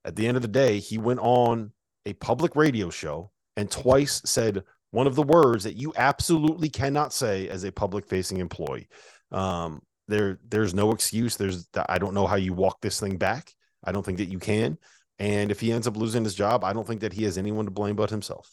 at 0.05 0.15
the 0.15 0.27
end 0.27 0.37
of 0.37 0.43
the 0.43 0.47
day, 0.47 0.79
he 0.79 0.97
went 0.97 1.19
on 1.19 1.73
a 2.05 2.13
public 2.13 2.55
radio 2.55 2.89
show 2.89 3.31
and 3.57 3.69
twice 3.69 4.21
said 4.23 4.63
one 4.91 5.07
of 5.07 5.15
the 5.15 5.23
words 5.23 5.65
that 5.65 5.75
you 5.75 5.91
absolutely 5.97 6.69
cannot 6.69 7.11
say 7.11 7.49
as 7.49 7.65
a 7.65 7.71
public 7.73 8.07
facing 8.07 8.37
employee. 8.37 8.87
Um, 9.29 9.81
there 10.07 10.39
there's 10.47 10.73
no 10.73 10.91
excuse. 10.91 11.37
There's 11.37 11.67
I 11.89 11.97
don't 11.97 12.13
know 12.13 12.27
how 12.27 12.35
you 12.35 12.53
walk 12.53 12.81
this 12.81 12.99
thing 12.99 13.17
back. 13.17 13.53
I 13.83 13.91
don't 13.91 14.05
think 14.05 14.17
that 14.19 14.29
you 14.29 14.39
can. 14.39 14.77
And 15.19 15.51
if 15.51 15.59
he 15.59 15.71
ends 15.71 15.87
up 15.87 15.97
losing 15.97 16.23
his 16.23 16.35
job, 16.35 16.63
I 16.63 16.73
don't 16.73 16.87
think 16.87 17.01
that 17.01 17.13
he 17.13 17.23
has 17.23 17.37
anyone 17.37 17.65
to 17.65 17.71
blame 17.71 17.95
but 17.95 18.09
himself. 18.09 18.49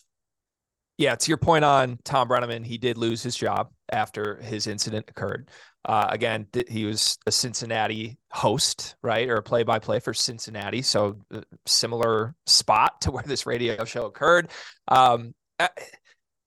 Yeah, 0.98 1.14
to 1.14 1.28
your 1.28 1.38
point 1.38 1.64
on 1.64 1.98
Tom 2.04 2.28
Brennaman, 2.28 2.64
he 2.64 2.76
did 2.76 2.98
lose 2.98 3.22
his 3.22 3.36
job 3.36 3.70
after 3.90 4.36
his 4.42 4.66
incident 4.66 5.06
occurred. 5.08 5.48
Uh, 5.84 6.08
again, 6.10 6.46
th- 6.52 6.68
he 6.68 6.84
was 6.84 7.16
a 7.24 7.30
Cincinnati 7.30 8.18
host, 8.32 8.96
right, 9.00 9.28
or 9.28 9.36
a 9.36 9.42
play-by-play 9.42 10.00
for 10.00 10.12
Cincinnati, 10.12 10.82
so 10.82 11.20
uh, 11.32 11.40
similar 11.66 12.34
spot 12.46 13.00
to 13.02 13.12
where 13.12 13.22
this 13.24 13.46
radio 13.46 13.84
show 13.84 14.06
occurred. 14.06 14.50
Um, 14.88 15.34
uh, 15.60 15.68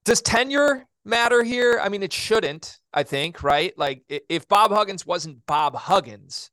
does 0.03 0.22
tenure 0.22 0.86
matter 1.05 1.43
here? 1.43 1.79
I 1.81 1.88
mean, 1.88 2.03
it 2.03 2.12
shouldn't, 2.12 2.77
I 2.93 3.03
think, 3.03 3.43
right? 3.43 3.77
Like 3.77 4.03
if 4.07 4.48
Bob 4.48 4.71
Huggins 4.71 5.05
wasn't 5.05 5.45
Bob 5.45 5.75
Huggins, 5.75 6.51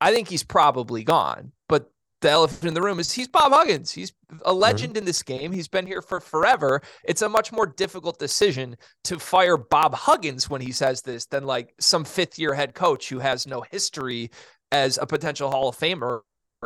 I 0.00 0.12
think 0.12 0.28
he's 0.28 0.42
probably 0.42 1.04
gone. 1.04 1.52
But 1.68 1.90
the 2.22 2.30
elephant 2.30 2.64
in 2.64 2.74
the 2.74 2.82
room 2.82 2.98
is 2.98 3.12
he's 3.12 3.28
Bob 3.28 3.52
Huggins. 3.52 3.92
He's 3.92 4.12
a 4.44 4.52
legend 4.52 4.94
mm-hmm. 4.94 4.98
in 4.98 5.04
this 5.04 5.22
game. 5.22 5.52
He's 5.52 5.68
been 5.68 5.86
here 5.86 6.02
for 6.02 6.20
forever. 6.20 6.80
It's 7.04 7.22
a 7.22 7.28
much 7.28 7.52
more 7.52 7.66
difficult 7.66 8.18
decision 8.18 8.76
to 9.04 9.18
fire 9.18 9.56
Bob 9.56 9.94
Huggins 9.94 10.50
when 10.50 10.60
he 10.60 10.72
says 10.72 11.02
this 11.02 11.26
than 11.26 11.44
like 11.44 11.74
some 11.78 12.04
fifth 12.04 12.38
year 12.38 12.54
head 12.54 12.74
coach 12.74 13.08
who 13.08 13.18
has 13.18 13.46
no 13.46 13.62
history 13.70 14.30
as 14.72 14.98
a 14.98 15.06
potential 15.06 15.50
Hall 15.50 15.68
of 15.68 15.78
Famer 15.78 16.20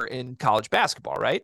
in 0.08 0.36
college 0.36 0.70
basketball, 0.70 1.16
right? 1.16 1.42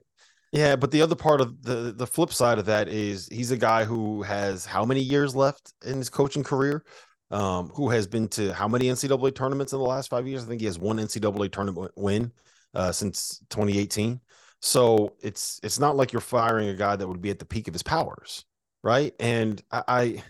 Yeah, 0.52 0.76
but 0.76 0.90
the 0.90 1.02
other 1.02 1.16
part 1.16 1.40
of 1.40 1.62
the 1.62 1.92
the 1.94 2.06
flip 2.06 2.32
side 2.32 2.58
of 2.58 2.66
that 2.66 2.88
is 2.88 3.28
he's 3.30 3.50
a 3.50 3.56
guy 3.56 3.84
who 3.84 4.22
has 4.22 4.64
how 4.64 4.84
many 4.84 5.00
years 5.00 5.34
left 5.34 5.72
in 5.84 5.98
his 5.98 6.08
coaching 6.08 6.44
career? 6.44 6.84
Um, 7.30 7.70
who 7.70 7.90
has 7.90 8.06
been 8.06 8.28
to 8.28 8.52
how 8.54 8.68
many 8.68 8.86
NCAA 8.86 9.34
tournaments 9.34 9.72
in 9.72 9.78
the 9.78 9.84
last 9.84 10.08
five 10.10 10.28
years? 10.28 10.44
I 10.44 10.46
think 10.46 10.60
he 10.60 10.66
has 10.66 10.78
one 10.78 10.98
NCAA 10.98 11.50
tournament 11.50 11.90
win 11.96 12.32
uh, 12.74 12.92
since 12.92 13.40
2018. 13.50 14.20
So 14.60 15.14
it's 15.20 15.60
it's 15.62 15.78
not 15.78 15.96
like 15.96 16.12
you're 16.12 16.20
firing 16.20 16.68
a 16.68 16.74
guy 16.74 16.96
that 16.96 17.06
would 17.06 17.20
be 17.20 17.30
at 17.30 17.38
the 17.38 17.44
peak 17.44 17.68
of 17.68 17.74
his 17.74 17.82
powers, 17.82 18.44
right? 18.82 19.14
And 19.18 19.62
I, 19.70 19.82
I 19.88 20.22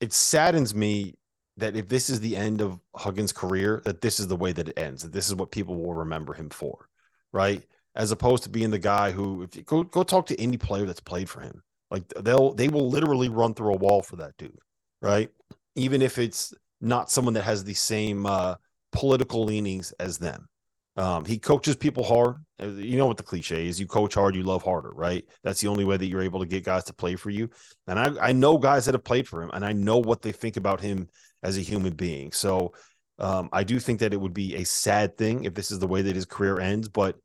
it 0.00 0.12
saddens 0.12 0.74
me 0.74 1.14
that 1.56 1.76
if 1.76 1.88
this 1.88 2.10
is 2.10 2.20
the 2.20 2.36
end 2.36 2.60
of 2.60 2.80
Huggins' 2.96 3.32
career, 3.32 3.80
that 3.84 4.00
this 4.00 4.18
is 4.18 4.26
the 4.26 4.36
way 4.36 4.52
that 4.52 4.68
it 4.68 4.78
ends. 4.78 5.02
That 5.02 5.12
this 5.12 5.28
is 5.28 5.36
what 5.36 5.52
people 5.52 5.76
will 5.76 5.94
remember 5.94 6.34
him 6.34 6.50
for, 6.50 6.88
right? 7.32 7.64
as 7.96 8.10
opposed 8.10 8.42
to 8.42 8.48
being 8.48 8.70
the 8.70 8.78
guy 8.78 9.10
who 9.12 9.42
if 9.42 9.54
you 9.56 9.62
go 9.62 9.82
go 9.82 10.02
talk 10.02 10.26
to 10.26 10.40
any 10.40 10.56
player 10.56 10.86
that's 10.86 11.00
played 11.00 11.28
for 11.28 11.40
him 11.40 11.62
like 11.90 12.06
they'll 12.22 12.52
they 12.54 12.68
will 12.68 12.88
literally 12.88 13.28
run 13.28 13.54
through 13.54 13.72
a 13.74 13.78
wall 13.78 14.02
for 14.02 14.16
that 14.16 14.36
dude 14.36 14.58
right? 15.04 15.30
Even 15.76 16.02
if 16.02 16.18
it's 16.18 16.54
not 16.80 17.10
someone 17.10 17.34
that 17.34 17.44
has 17.44 17.62
the 17.62 17.74
same 17.74 18.26
uh, 18.26 18.54
political 18.92 19.44
leanings 19.44 19.92
as 20.00 20.18
them. 20.18 20.48
Um, 20.96 21.24
he 21.24 21.38
coaches 21.38 21.74
people 21.74 22.04
hard. 22.04 22.36
Uh, 22.62 22.66
you 22.66 22.96
know 22.96 23.06
what 23.06 23.16
the 23.16 23.24
cliche 23.24 23.66
is 23.66 23.80
you 23.80 23.86
coach 23.86 24.14
hard 24.14 24.36
you 24.36 24.44
love 24.44 24.62
harder 24.62 24.92
right? 24.94 25.24
That's 25.42 25.60
the 25.60 25.66
only 25.66 25.84
way 25.84 25.96
that 25.96 26.06
you're 26.06 26.22
able 26.22 26.38
to 26.38 26.46
get 26.46 26.64
guys 26.64 26.84
to 26.84 26.92
play 26.92 27.16
for 27.16 27.30
you. 27.30 27.50
And 27.88 27.98
i, 27.98 28.28
I 28.28 28.32
know 28.32 28.58
guys 28.58 28.84
that 28.84 28.94
have 28.94 29.02
played 29.02 29.26
for 29.26 29.42
him 29.42 29.50
and 29.52 29.64
i 29.64 29.72
know 29.72 29.98
what 29.98 30.22
they 30.22 30.30
think 30.30 30.56
about 30.56 30.80
him 30.80 31.08
as 31.42 31.58
a 31.58 31.62
human 31.62 31.94
being. 31.94 32.30
So 32.30 32.74
um, 33.18 33.48
i 33.52 33.64
do 33.64 33.80
think 33.80 33.98
that 34.00 34.12
it 34.12 34.20
would 34.20 34.34
be 34.34 34.54
a 34.54 34.64
sad 34.64 35.18
thing 35.18 35.44
if 35.44 35.54
this 35.54 35.72
is 35.72 35.80
the 35.80 35.88
way 35.88 36.02
that 36.02 36.14
his 36.14 36.26
career 36.26 36.60
ends 36.60 36.88
but 36.88 37.16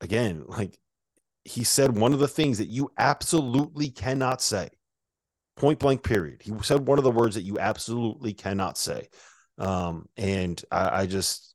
again, 0.00 0.44
like 0.46 0.78
he 1.44 1.64
said 1.64 1.96
one 1.96 2.12
of 2.12 2.18
the 2.18 2.28
things 2.28 2.58
that 2.58 2.68
you 2.68 2.90
absolutely 2.98 3.90
cannot 3.90 4.42
say. 4.42 4.68
Point 5.60 5.78
blank, 5.78 6.02
period. 6.02 6.40
He 6.42 6.52
said 6.62 6.86
one 6.86 6.96
of 6.96 7.04
the 7.04 7.10
words 7.10 7.34
that 7.34 7.42
you 7.42 7.58
absolutely 7.58 8.32
cannot 8.32 8.78
say. 8.78 9.08
Um, 9.58 10.08
and 10.16 10.60
I, 10.72 11.02
I 11.02 11.06
just 11.06 11.54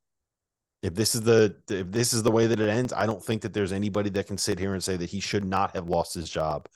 if 0.83 0.93
this 0.93 1.15
is 1.15 1.21
the 1.21 1.55
if 1.71 1.91
this 1.91 2.13
is 2.13 2.21
the 2.21 2.31
way 2.31 2.45
that 2.45 2.59
it 2.59 2.69
ends, 2.69 2.93
I 2.93 3.07
don't 3.07 3.24
think 3.24 3.41
that 3.41 3.53
there's 3.53 3.71
anybody 3.71 4.12
that 4.12 4.27
can 4.27 4.38
sit 4.38 4.59
here 4.59 4.75
and 4.75 4.83
say 4.83 4.95
that 4.95 5.09
he 5.09 5.19
should 5.19 5.43
not 5.43 5.75
have 5.75 5.89
lost 5.89 6.13
his 6.13 6.29
job 6.29 6.67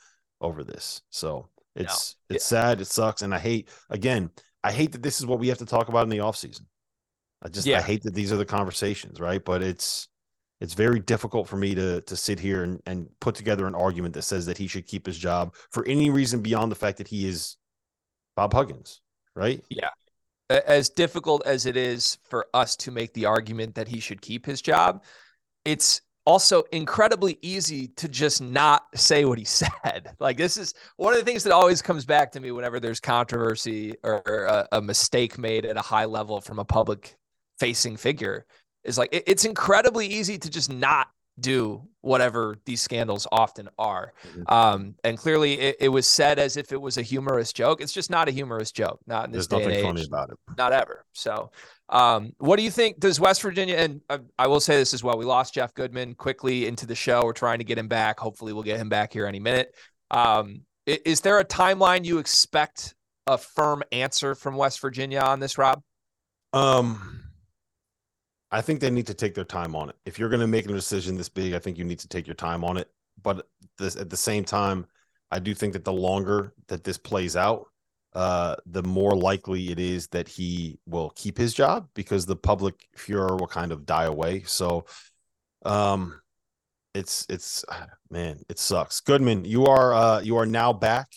over 0.41 0.63
this. 0.63 1.03
So 1.12 1.50
it's 1.75 2.15
no. 2.29 2.36
it's 2.36 2.51
yeah. 2.51 2.62
sad, 2.62 2.81
it 2.81 2.86
sucks, 2.86 3.21
and 3.21 3.31
I 3.31 3.38
hate 3.38 3.69
again, 3.91 4.31
I 4.63 4.71
hate 4.71 4.93
that 4.93 5.03
this 5.03 5.19
is 5.19 5.27
what 5.27 5.38
we 5.38 5.50
have 5.50 5.59
to 5.59 5.67
talk 5.67 5.89
about 5.89 6.05
in 6.05 6.09
the 6.09 6.17
offseason. 6.17 6.65
I 7.43 7.50
just 7.50 7.67
yeah. 7.67 7.77
I 7.77 7.81
hate 7.81 8.01
that 8.03 8.15
these 8.15 8.33
are 8.33 8.38
the 8.38 8.45
conversations, 8.45 9.19
right? 9.19 9.45
But 9.45 9.62
it's 9.62 10.07
it's 10.61 10.73
very 10.73 10.99
difficult 10.99 11.47
for 11.47 11.57
me 11.57 11.73
to 11.75 12.01
to 12.01 12.15
sit 12.15 12.39
here 12.39 12.63
and, 12.63 12.81
and 12.85 13.07
put 13.19 13.35
together 13.35 13.67
an 13.67 13.75
argument 13.75 14.13
that 14.13 14.23
says 14.23 14.45
that 14.45 14.57
he 14.57 14.67
should 14.67 14.85
keep 14.85 15.05
his 15.05 15.17
job 15.17 15.55
for 15.71 15.85
any 15.85 16.09
reason 16.09 16.41
beyond 16.41 16.71
the 16.71 16.75
fact 16.75 16.97
that 16.97 17.07
he 17.07 17.27
is 17.27 17.57
Bob 18.35 18.53
Huggins, 18.53 19.01
right? 19.35 19.63
Yeah. 19.69 19.89
As 20.49 20.89
difficult 20.89 21.45
as 21.45 21.65
it 21.65 21.77
is 21.77 22.17
for 22.29 22.47
us 22.53 22.75
to 22.77 22.91
make 22.91 23.13
the 23.13 23.25
argument 23.25 23.75
that 23.75 23.87
he 23.87 23.99
should 23.99 24.21
keep 24.21 24.45
his 24.45 24.61
job, 24.61 25.03
it's 25.63 26.01
also 26.25 26.63
incredibly 26.71 27.37
easy 27.41 27.87
to 27.87 28.07
just 28.07 28.41
not 28.41 28.83
say 28.95 29.25
what 29.25 29.37
he 29.37 29.45
said. 29.45 30.15
Like 30.19 30.37
this 30.37 30.57
is 30.57 30.73
one 30.97 31.13
of 31.13 31.19
the 31.19 31.25
things 31.25 31.43
that 31.43 31.53
always 31.53 31.81
comes 31.81 32.05
back 32.05 32.31
to 32.33 32.39
me 32.39 32.51
whenever 32.51 32.79
there's 32.79 32.99
controversy 32.99 33.95
or 34.03 34.21
a, 34.25 34.67
a 34.73 34.81
mistake 34.81 35.37
made 35.37 35.65
at 35.65 35.77
a 35.77 35.81
high 35.81 36.05
level 36.05 36.41
from 36.41 36.59
a 36.59 36.65
public 36.65 37.15
facing 37.59 37.97
figure 37.97 38.45
is 38.83 38.98
like 38.98 39.09
it, 39.13 39.24
it's 39.27 39.45
incredibly 39.45 40.07
easy 40.07 40.38
to 40.38 40.50
just 40.50 40.71
not 40.71 41.07
do 41.39 41.81
whatever 42.01 42.57
these 42.65 42.81
scandals 42.81 43.25
often 43.31 43.69
are. 43.77 44.12
Mhm. 44.36 44.51
Um, 44.51 44.95
and 45.05 45.17
clearly 45.17 45.53
it, 45.57 45.77
it 45.79 45.89
was 45.89 46.05
said 46.05 46.38
as 46.38 46.57
if 46.57 46.74
it 46.74 46.81
was 46.81 46.98
a 46.98 47.01
humorous 47.01 47.53
joke. 47.53 47.79
It's 47.79 47.93
just 47.93 48.09
not 48.09 48.27
a 48.27 48.31
humorous 48.31 48.74
joke, 48.74 49.00
not 49.07 49.25
in 49.25 49.31
this 49.31 49.48
There's 49.48 49.59
day 49.62 49.63
and 49.63 49.71
nothing 49.74 49.79
age 49.79 49.86
funny 49.86 50.05
about 50.07 50.29
it. 50.31 50.38
not 50.57 50.74
ever. 50.74 51.05
So, 51.13 51.51
um, 51.88 52.33
what 52.39 52.57
do 52.57 52.63
you 52.63 52.69
think? 52.71 53.00
Does 53.00 53.21
West 53.21 53.41
Virginia 53.41 53.75
and 53.75 54.01
I, 54.09 54.19
I 54.38 54.48
will 54.48 54.59
say 54.59 54.75
this 54.75 54.93
as 54.93 55.01
well? 55.01 55.17
We 55.17 55.24
lost 55.24 55.53
Jeff 55.53 55.74
Goodman 55.74 56.13
quickly 56.15 56.67
into 56.67 56.86
the 56.86 56.95
show. 56.95 57.21
We're 57.24 57.31
trying 57.31 57.59
to 57.59 57.63
get 57.63 57.77
him 57.77 57.88
back. 57.88 58.19
Hopefully, 58.19 58.51
we'll 58.51 58.63
get 58.63 58.77
him 58.77 58.89
back 58.89 59.13
here 59.13 59.25
any 59.25 59.39
minute. 59.39 59.74
Um, 60.12 60.63
i- 60.89 61.00
is 61.05 61.21
there 61.21 61.39
a 61.39 61.45
timeline 61.45 62.03
you 62.03 62.17
expect 62.17 62.95
a 63.27 63.38
firm 63.38 63.81
answer 63.93 64.36
from 64.36 64.57
West 64.57 64.81
Virginia 64.81 65.21
on 65.21 65.39
this, 65.39 65.57
Rob? 65.57 65.81
Um, 66.51 67.24
I 68.51 68.62
think 68.62 68.79
they 68.79 68.89
need 68.89 69.08
to 69.08 69.13
take 69.13 69.36
their 69.36 69.44
time 69.44 69.75
on 69.75 69.89
it. 69.89 69.96
If 70.06 70.18
you're 70.18 70.29
going 70.29 70.41
to 70.41 70.48
make 70.48 70.65
a 70.65 70.70
decision 70.70 71.18
this 71.18 71.29
big, 71.29 71.53
I 71.53 71.60
think 71.60 71.77
you 71.77 71.84
need 71.84 72.00
to 72.00 72.08
take 72.08 72.27
your 72.27 72.36
time 72.36 72.63
on 72.63 72.77
it. 72.77 72.89
But 73.22 73.48
this, 73.77 73.96
at 73.96 74.10
the 74.10 74.18
same 74.18 74.44
time, 74.44 74.88
I 75.32 75.39
do 75.39 75.53
think 75.53 75.74
that 75.74 75.84
the 75.84 75.94
longer 75.94 76.53
that 76.68 76.84
this 76.84 76.98
plays 76.98 77.36
out, 77.36 77.68
uh, 78.13 78.56
the 78.65 78.82
more 78.82 79.15
likely 79.15 79.72
it 79.72 79.79
is 79.79 80.08
that 80.08 80.27
he 80.27 80.79
will 80.88 81.12
keep 81.12 81.38
his 81.38 81.53
job 81.53 81.88
because 81.94 82.25
the 82.25 82.36
public 82.36 82.88
furor 82.96 83.36
will 83.36 83.48
kind 83.48 83.72
of 83.72 83.86
die 83.86 84.06
away. 84.06 84.44
So, 84.44 84.86
um, 85.63 86.20
it's 86.96 87.25
it's 87.29 87.63
man, 88.10 88.39
it 88.50 88.60
sucks. 88.60 89.00
Goodman, 89.01 89.46
you 89.46 89.65
are 89.65 89.94
uh 89.94 90.22
you 90.22 90.38
are 90.38 90.46
now 90.46 90.74
back. 90.74 91.08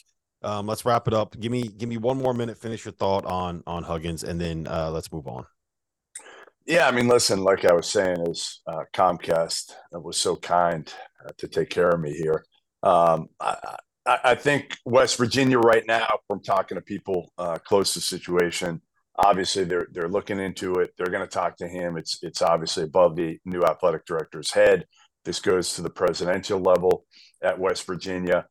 Um, 0.43 0.67
let's 0.67 0.85
wrap 0.85 1.07
it 1.07 1.15
up. 1.15 1.39
Give 1.39 1.53
me 1.53 1.63
give 1.63 1.89
me 1.89 1.97
one 1.97 2.19
more 2.19 2.35
minute. 2.35 2.59
Finish 2.59 2.85
your 2.85 2.93
thought 2.93 3.25
on 3.25 3.63
on 3.67 3.85
Huggins, 3.85 4.25
and 4.25 4.41
then 4.41 4.67
uh, 4.67 4.91
let's 4.91 5.13
move 5.13 5.27
on. 5.29 5.47
Yeah, 6.67 6.87
I 6.87 6.93
mean, 6.93 7.09
listen, 7.09 7.43
like 7.43 7.65
I 7.65 7.73
was 7.73 7.89
saying, 7.89 8.19
is 8.29 8.61
uh, 8.67 8.85
Comcast 8.95 9.73
was 9.93 10.17
so 10.17 10.37
kind 10.37 10.93
uh, 11.25 11.33
to 11.39 11.49
take 11.49 11.71
care 11.71 11.89
of 11.91 12.01
me 12.01 12.13
here. 12.13 12.45
Um, 12.85 13.29
I, 13.41 13.77
I, 14.07 14.19
I 14.25 14.35
think 14.37 14.77
West 14.85 15.17
Virginia 15.17 15.59
right 15.59 15.85
now, 15.87 16.09
from 16.29 16.41
talking 16.41 16.77
to 16.77 16.83
people 16.83 17.33
uh, 17.37 17.59
close 17.59 17.95
to 17.95 17.99
the 17.99 18.05
situation, 18.05 18.81
obviously 19.17 19.65
they're 19.65 19.89
they're 19.93 20.09
looking 20.09 20.39
into 20.39 20.75
it. 20.77 20.93
They're 20.97 21.09
going 21.11 21.27
to 21.27 21.27
talk 21.27 21.57
to 21.57 21.69
him. 21.69 21.97
It's 21.97 22.19
it's 22.23 22.43
obviously 22.43 22.85
above 22.85 23.17
the 23.17 23.39
new 23.45 23.63
athletic 23.63 24.07
director's 24.07 24.53
head. 24.53 24.87
This 25.25 25.41
goes 25.41 25.75
to 25.75 25.83
the 25.83 25.91
presidential 25.91 26.61
level 26.61 27.07
at 27.43 27.59
West 27.59 27.87
Virginia. 27.87 28.47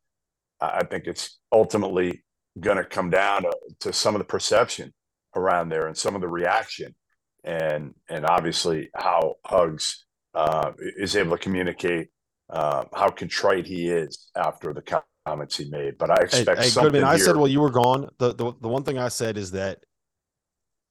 I 0.59 0.79
I 0.79 0.83
think 0.83 1.07
it's 1.07 1.39
ultimately 1.51 2.23
going 2.59 2.77
to 2.77 2.83
come 2.83 3.09
down 3.09 3.43
to, 3.43 3.53
to 3.79 3.93
some 3.93 4.15
of 4.15 4.19
the 4.19 4.25
perception 4.25 4.93
around 5.35 5.69
there 5.69 5.87
and 5.87 5.97
some 5.97 6.15
of 6.15 6.21
the 6.21 6.27
reaction 6.27 6.93
and 7.43 7.93
and 8.09 8.25
obviously 8.25 8.89
how 8.95 9.35
Hugs 9.45 10.05
uh, 10.33 10.71
is 10.97 11.15
able 11.15 11.37
to 11.37 11.41
communicate 11.43 12.09
uh, 12.49 12.85
how 12.93 13.09
contrite 13.09 13.65
he 13.65 13.89
is 13.89 14.29
after 14.35 14.73
the 14.73 15.03
comments 15.25 15.57
he 15.57 15.69
made. 15.69 15.97
But 15.97 16.11
I 16.11 16.23
expect 16.23 16.61
hey, 16.61 16.69
something 16.69 16.91
Goodman, 16.93 17.03
I 17.09 17.15
here. 17.15 17.25
said 17.25 17.35
while 17.35 17.47
you 17.47 17.61
were 17.61 17.71
gone, 17.71 18.09
the, 18.17 18.33
the 18.33 18.53
the 18.61 18.67
one 18.67 18.83
thing 18.83 18.97
I 18.97 19.09
said 19.09 19.37
is 19.37 19.51
that 19.51 19.83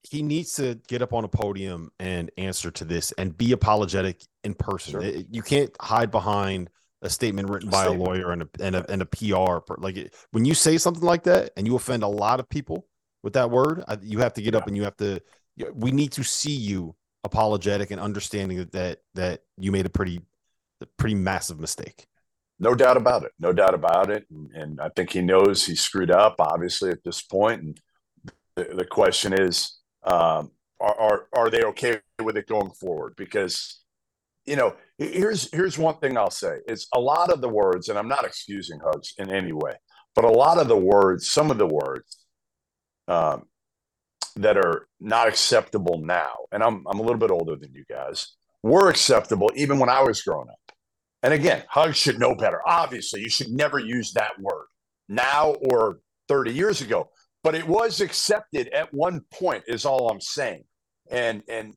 he 0.02 0.22
needs 0.22 0.54
to 0.54 0.76
get 0.88 1.02
up 1.02 1.12
on 1.12 1.24
a 1.24 1.28
podium 1.28 1.90
and 1.98 2.30
answer 2.38 2.70
to 2.70 2.84
this 2.84 3.12
and 3.12 3.36
be 3.36 3.52
apologetic 3.52 4.22
in 4.44 4.54
person. 4.54 4.92
Sure. 4.92 5.02
It- 5.02 5.26
you 5.30 5.42
can't 5.42 5.70
hide 5.80 6.10
behind 6.10 6.70
a 7.02 7.10
statement 7.10 7.48
written 7.50 7.68
A 7.68 7.72
by 7.72 7.84
statement. 7.84 8.02
a 8.02 8.04
lawyer 8.10 8.30
and 8.32 8.42
a 8.42 8.48
and 8.60 8.76
a, 8.76 8.90
and 8.90 9.02
a 9.02 9.06
PR. 9.06 9.58
Like 9.78 9.96
it, 9.96 10.14
when 10.32 10.44
you 10.44 10.54
say 10.54 10.78
something 10.78 11.02
like 11.04 11.24
that 11.24 11.52
and 11.56 11.66
you 11.66 11.76
offend 11.76 12.02
a 12.02 12.08
lot 12.08 12.40
of 12.40 12.48
people 12.48 12.86
with 13.22 13.34
that 13.34 13.50
word, 13.50 13.84
I, 13.88 13.98
you 14.02 14.20
have 14.20 14.34
to 14.34 14.42
get 14.42 14.54
up 14.54 14.66
and 14.66 14.76
you 14.76 14.84
have 14.84 14.96
to. 14.98 15.20
We 15.74 15.92
need 15.92 16.12
to 16.12 16.24
see 16.24 16.52
you 16.54 16.94
apologetic 17.24 17.90
and 17.90 18.00
understanding 18.00 18.58
that 18.58 18.72
that, 18.72 18.98
that 19.14 19.42
you 19.58 19.72
made 19.72 19.86
a 19.86 19.90
pretty 19.90 20.20
a 20.80 20.86
pretty 20.96 21.14
massive 21.14 21.60
mistake. 21.60 22.06
No 22.58 22.74
doubt 22.74 22.96
about 22.96 23.24
it. 23.24 23.32
No 23.38 23.52
doubt 23.52 23.74
about 23.74 24.10
it. 24.10 24.26
And, 24.30 24.50
and 24.52 24.80
I 24.80 24.90
think 24.90 25.10
he 25.10 25.22
knows 25.22 25.64
he 25.64 25.74
screwed 25.74 26.10
up, 26.10 26.36
obviously, 26.38 26.90
at 26.90 27.02
this 27.02 27.22
point. 27.22 27.62
And 27.62 27.80
the, 28.56 28.64
the 28.74 28.84
question 28.84 29.32
is, 29.32 29.78
um, 30.04 30.50
are, 30.78 30.98
are 30.98 31.26
are 31.34 31.50
they 31.50 31.62
okay 31.64 32.00
with 32.22 32.36
it 32.36 32.46
going 32.46 32.70
forward? 32.72 33.14
Because, 33.16 33.80
you 34.46 34.56
know, 34.56 34.74
here's 34.98 35.50
here's 35.52 35.78
one 35.78 35.96
thing 35.98 36.16
I'll 36.16 36.30
say 36.30 36.58
is 36.66 36.86
a 36.94 37.00
lot 37.00 37.30
of 37.30 37.40
the 37.40 37.48
words, 37.48 37.88
and 37.88 37.98
I'm 37.98 38.08
not 38.08 38.24
excusing 38.24 38.80
Hugs 38.80 39.14
in 39.18 39.30
any 39.30 39.52
way, 39.52 39.74
but 40.14 40.24
a 40.24 40.30
lot 40.30 40.58
of 40.58 40.68
the 40.68 40.76
words, 40.76 41.28
some 41.28 41.50
of 41.50 41.58
the 41.58 41.66
words, 41.66 42.18
um, 43.08 43.44
that 44.36 44.56
are 44.56 44.86
not 45.00 45.28
acceptable 45.28 45.98
now, 45.98 46.32
and 46.52 46.62
I'm 46.62 46.84
I'm 46.86 46.98
a 46.98 47.02
little 47.02 47.18
bit 47.18 47.30
older 47.30 47.56
than 47.56 47.72
you 47.74 47.84
guys, 47.88 48.36
were 48.62 48.88
acceptable 48.88 49.50
even 49.54 49.78
when 49.78 49.88
I 49.88 50.02
was 50.02 50.22
growing 50.22 50.48
up. 50.48 50.76
And 51.22 51.34
again, 51.34 51.64
Hugs 51.68 51.96
should 51.96 52.18
know 52.18 52.34
better. 52.34 52.60
Obviously, 52.66 53.20
you 53.20 53.28
should 53.28 53.50
never 53.50 53.78
use 53.78 54.12
that 54.12 54.40
word 54.40 54.66
now 55.08 55.54
or 55.70 55.98
30 56.28 56.52
years 56.52 56.80
ago, 56.80 57.10
but 57.42 57.54
it 57.54 57.66
was 57.66 58.00
accepted 58.00 58.68
at 58.68 58.94
one 58.94 59.22
point, 59.32 59.64
is 59.66 59.84
all 59.84 60.10
I'm 60.10 60.20
saying. 60.20 60.64
And 61.10 61.42
and 61.48 61.74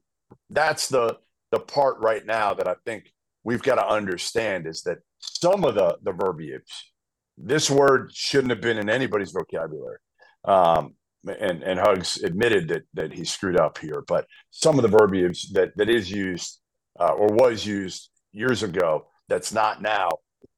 that's 0.49 0.87
the 0.87 1.17
the 1.51 1.59
part 1.59 1.99
right 1.99 2.25
now 2.25 2.53
that 2.53 2.67
I 2.67 2.75
think 2.85 3.11
we've 3.43 3.61
got 3.61 3.75
to 3.75 3.87
understand 3.87 4.67
is 4.67 4.83
that 4.83 4.99
some 5.19 5.65
of 5.65 5.75
the 5.75 5.97
the 6.03 6.13
verbiage, 6.13 6.91
this 7.37 7.69
word 7.69 8.11
shouldn't 8.13 8.51
have 8.51 8.61
been 8.61 8.77
in 8.77 8.89
anybody's 8.89 9.31
vocabulary. 9.31 9.97
Um, 10.45 10.95
and 11.27 11.63
and 11.63 11.79
Hugs 11.79 12.21
admitted 12.23 12.67
that 12.69 12.83
that 12.93 13.13
he 13.13 13.23
screwed 13.25 13.59
up 13.59 13.77
here, 13.77 14.03
but 14.07 14.25
some 14.51 14.77
of 14.77 14.83
the 14.83 14.97
verbiage 14.97 15.49
that 15.53 15.75
that 15.77 15.89
is 15.89 16.11
used 16.11 16.59
uh, 16.99 17.13
or 17.13 17.27
was 17.27 17.65
used 17.65 18.09
years 18.31 18.63
ago 18.63 19.07
that's 19.29 19.53
not 19.53 19.81
now. 19.81 20.09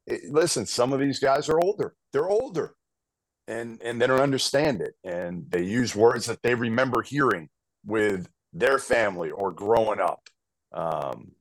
It- 0.08 0.32
listen, 0.32 0.66
some 0.66 0.94
of 0.94 1.00
these 1.00 1.20
guys 1.20 1.50
are 1.50 1.60
older. 1.60 1.96
They're 2.14 2.30
older, 2.30 2.76
and 3.48 3.82
and 3.82 4.02
they 4.02 4.08
don't 4.08 4.22
understand 4.22 4.82
it, 4.82 4.96
and 5.04 5.46
they 5.50 5.64
use 5.64 5.96
words 5.96 6.26
that 6.28 6.42
they 6.44 6.56
remember 6.56 7.02
hearing 7.02 7.50
with 7.86 8.28
their 8.54 8.80
family 8.80 9.32
or 9.32 9.52
growing 9.52 10.00
up. 10.00 10.22
Um, 10.74 11.32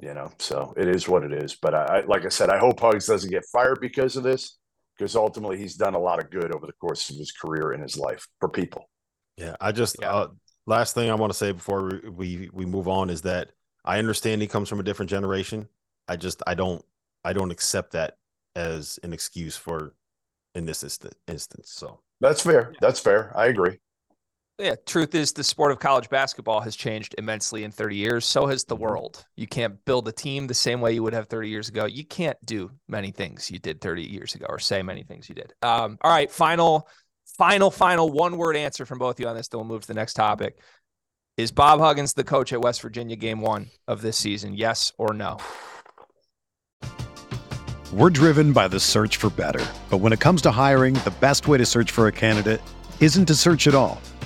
you 0.00 0.12
know, 0.14 0.32
so 0.38 0.74
it 0.76 0.88
is 0.88 1.08
what 1.08 1.24
it 1.24 1.32
is. 1.32 1.54
But 1.56 1.74
I, 1.74 1.84
I 1.84 2.00
like 2.06 2.26
I 2.26 2.28
said, 2.28 2.50
I 2.50 2.58
hope 2.58 2.80
Hugs 2.80 3.06
doesn't 3.06 3.30
get 3.30 3.44
fired 3.52 3.80
because 3.80 4.16
of 4.16 4.22
this, 4.24 4.58
because 4.96 5.16
ultimately 5.16 5.58
he's 5.58 5.74
done 5.74 5.94
a 5.94 5.98
lot 5.98 6.18
of 6.22 6.30
good 6.30 6.54
over 6.54 6.66
the 6.66 6.72
course 6.74 7.10
of 7.10 7.16
his 7.16 7.32
career 7.32 7.72
and 7.72 7.82
his 7.82 7.96
life 7.96 8.26
for 8.40 8.48
people. 8.48 8.88
Yeah, 9.36 9.56
I 9.60 9.72
just 9.72 9.96
Yeah. 10.00 10.12
uh, 10.14 10.28
last 10.66 10.94
thing 10.94 11.10
I 11.10 11.14
want 11.14 11.32
to 11.32 11.38
say 11.38 11.52
before 11.52 12.00
we, 12.02 12.10
we 12.10 12.50
we 12.52 12.66
move 12.66 12.88
on 12.88 13.10
is 13.10 13.22
that 13.22 13.50
I 13.84 13.98
understand 13.98 14.40
he 14.40 14.48
comes 14.48 14.68
from 14.68 14.80
a 14.80 14.84
different 14.84 15.10
generation. 15.10 15.68
I 16.08 16.16
just 16.16 16.42
I 16.46 16.54
don't 16.54 16.84
I 17.24 17.32
don't 17.32 17.50
accept 17.50 17.92
that 17.92 18.16
as 18.54 18.98
an 19.02 19.12
excuse 19.12 19.56
for 19.56 19.94
in 20.54 20.66
this 20.66 20.84
instant, 20.84 21.14
instance. 21.26 21.70
So 21.70 22.00
That's 22.20 22.42
fair. 22.42 22.72
That's 22.80 23.00
fair. 23.00 23.32
I 23.36 23.46
agree. 23.46 23.78
Yeah, 24.58 24.76
truth 24.86 25.16
is 25.16 25.32
the 25.32 25.42
sport 25.42 25.72
of 25.72 25.80
college 25.80 26.08
basketball 26.08 26.60
has 26.60 26.76
changed 26.76 27.16
immensely 27.18 27.64
in 27.64 27.72
30 27.72 27.96
years. 27.96 28.24
So 28.24 28.46
has 28.46 28.62
the 28.64 28.76
Mhm. 28.76 28.80
world. 28.80 29.24
You 29.34 29.48
can't 29.48 29.84
build 29.84 30.06
a 30.06 30.12
team 30.12 30.46
the 30.46 30.54
same 30.54 30.80
way 30.80 30.92
you 30.92 31.02
would 31.02 31.12
have 31.12 31.26
30 31.26 31.48
years 31.48 31.68
ago. 31.68 31.86
You 31.86 32.06
can't 32.06 32.38
do 32.46 32.70
many 32.86 33.10
things 33.10 33.50
you 33.50 33.58
did 33.58 33.80
30 33.80 34.04
years 34.04 34.36
ago 34.36 34.46
or 34.48 34.60
say 34.60 34.80
many 34.82 35.02
things 35.02 35.28
you 35.28 35.34
did. 35.34 35.52
Um, 35.60 35.98
all 36.02 36.10
right, 36.12 36.30
final, 36.30 36.88
final, 37.36 37.72
final 37.72 38.08
one 38.10 38.36
word 38.36 38.56
answer 38.56 38.86
from 38.86 38.98
both 38.98 39.16
of 39.16 39.20
you 39.20 39.26
on 39.28 39.34
this. 39.34 39.48
Then 39.48 39.58
we'll 39.58 39.66
move 39.66 39.82
to 39.82 39.88
the 39.88 39.94
next 39.94 40.14
topic. 40.14 40.56
Is 41.36 41.50
Bob 41.50 41.80
Huggins 41.80 42.14
the 42.14 42.22
coach 42.22 42.52
at 42.52 42.60
West 42.60 42.80
Virginia 42.80 43.16
game 43.16 43.40
one 43.40 43.70
of 43.88 44.02
this 44.02 44.16
season? 44.16 44.54
Yes 44.54 44.92
or 44.98 45.12
no? 45.12 45.38
We're 47.92 48.10
driven 48.10 48.52
by 48.52 48.68
the 48.68 48.78
search 48.78 49.16
for 49.16 49.30
better. 49.30 49.64
But 49.90 49.96
when 49.98 50.12
it 50.12 50.20
comes 50.20 50.42
to 50.42 50.52
hiring, 50.52 50.94
the 50.94 51.14
best 51.20 51.48
way 51.48 51.58
to 51.58 51.66
search 51.66 51.90
for 51.90 52.06
a 52.06 52.12
candidate 52.12 52.60
isn't 53.00 53.26
to 53.26 53.34
search 53.34 53.66
at 53.66 53.74
all. 53.74 54.00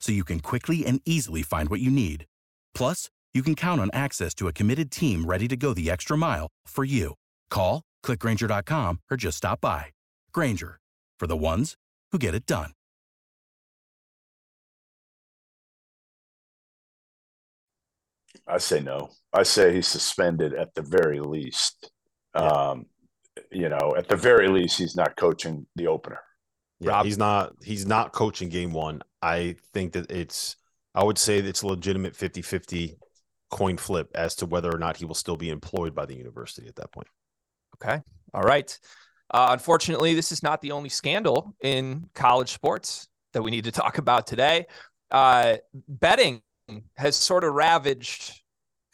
so 0.00 0.12
you 0.12 0.24
can 0.24 0.40
quickly 0.40 0.86
and 0.86 1.00
easily 1.04 1.42
find 1.42 1.68
what 1.68 1.80
you 1.80 1.90
need. 1.90 2.26
Plus, 2.74 3.10
you 3.34 3.42
can 3.42 3.54
count 3.54 3.80
on 3.80 3.90
access 3.92 4.34
to 4.34 4.48
a 4.48 4.52
committed 4.52 4.90
team 4.90 5.26
ready 5.26 5.48
to 5.48 5.56
go 5.56 5.74
the 5.74 5.90
extra 5.90 6.16
mile 6.16 6.48
for 6.66 6.84
you. 6.84 7.14
Call, 7.50 7.82
clickgranger.com, 8.04 9.00
or 9.10 9.16
just 9.16 9.38
stop 9.38 9.60
by. 9.60 9.86
Grainger, 10.32 10.78
for 11.18 11.26
the 11.26 11.36
ones 11.36 11.74
who 12.12 12.18
get 12.18 12.34
it 12.34 12.46
done. 12.46 12.70
I 18.48 18.58
say 18.58 18.80
no. 18.80 19.10
I 19.32 19.42
say 19.42 19.74
he's 19.74 19.88
suspended 19.88 20.54
at 20.54 20.74
the 20.74 20.82
very 20.82 21.20
least. 21.20 21.90
Yeah. 22.34 22.42
Um, 22.42 22.86
you 23.50 23.68
know, 23.68 23.94
at 23.96 24.08
the 24.08 24.16
very 24.16 24.48
least, 24.48 24.78
he's 24.78 24.96
not 24.96 25.16
coaching 25.16 25.66
the 25.74 25.88
opener. 25.88 26.20
Yeah, 26.80 26.90
Rob- 26.90 27.06
he's 27.06 27.18
not 27.18 27.54
he's 27.62 27.86
not 27.86 28.12
coaching 28.12 28.48
game 28.48 28.72
one. 28.72 29.02
I 29.26 29.56
think 29.72 29.92
that 29.94 30.10
it's 30.10 30.56
I 30.94 31.04
would 31.04 31.18
say 31.18 31.38
it's 31.38 31.62
a 31.62 31.66
legitimate 31.66 32.14
50-50 32.14 32.96
coin 33.50 33.76
flip 33.76 34.10
as 34.14 34.34
to 34.36 34.46
whether 34.46 34.74
or 34.74 34.78
not 34.78 34.96
he 34.96 35.04
will 35.04 35.14
still 35.14 35.36
be 35.36 35.50
employed 35.50 35.94
by 35.94 36.06
the 36.06 36.14
university 36.14 36.68
at 36.68 36.76
that 36.76 36.90
point. 36.92 37.08
Okay. 37.76 38.00
All 38.32 38.42
right. 38.42 38.78
Uh, 39.30 39.48
unfortunately, 39.50 40.14
this 40.14 40.32
is 40.32 40.42
not 40.42 40.62
the 40.62 40.72
only 40.72 40.88
scandal 40.88 41.54
in 41.60 42.08
college 42.14 42.52
sports 42.52 43.08
that 43.32 43.42
we 43.42 43.50
need 43.50 43.64
to 43.64 43.72
talk 43.72 43.98
about 43.98 44.26
today. 44.26 44.66
Uh, 45.10 45.56
betting 45.88 46.40
has 46.96 47.16
sort 47.16 47.44
of 47.44 47.52
ravaged 47.52 48.32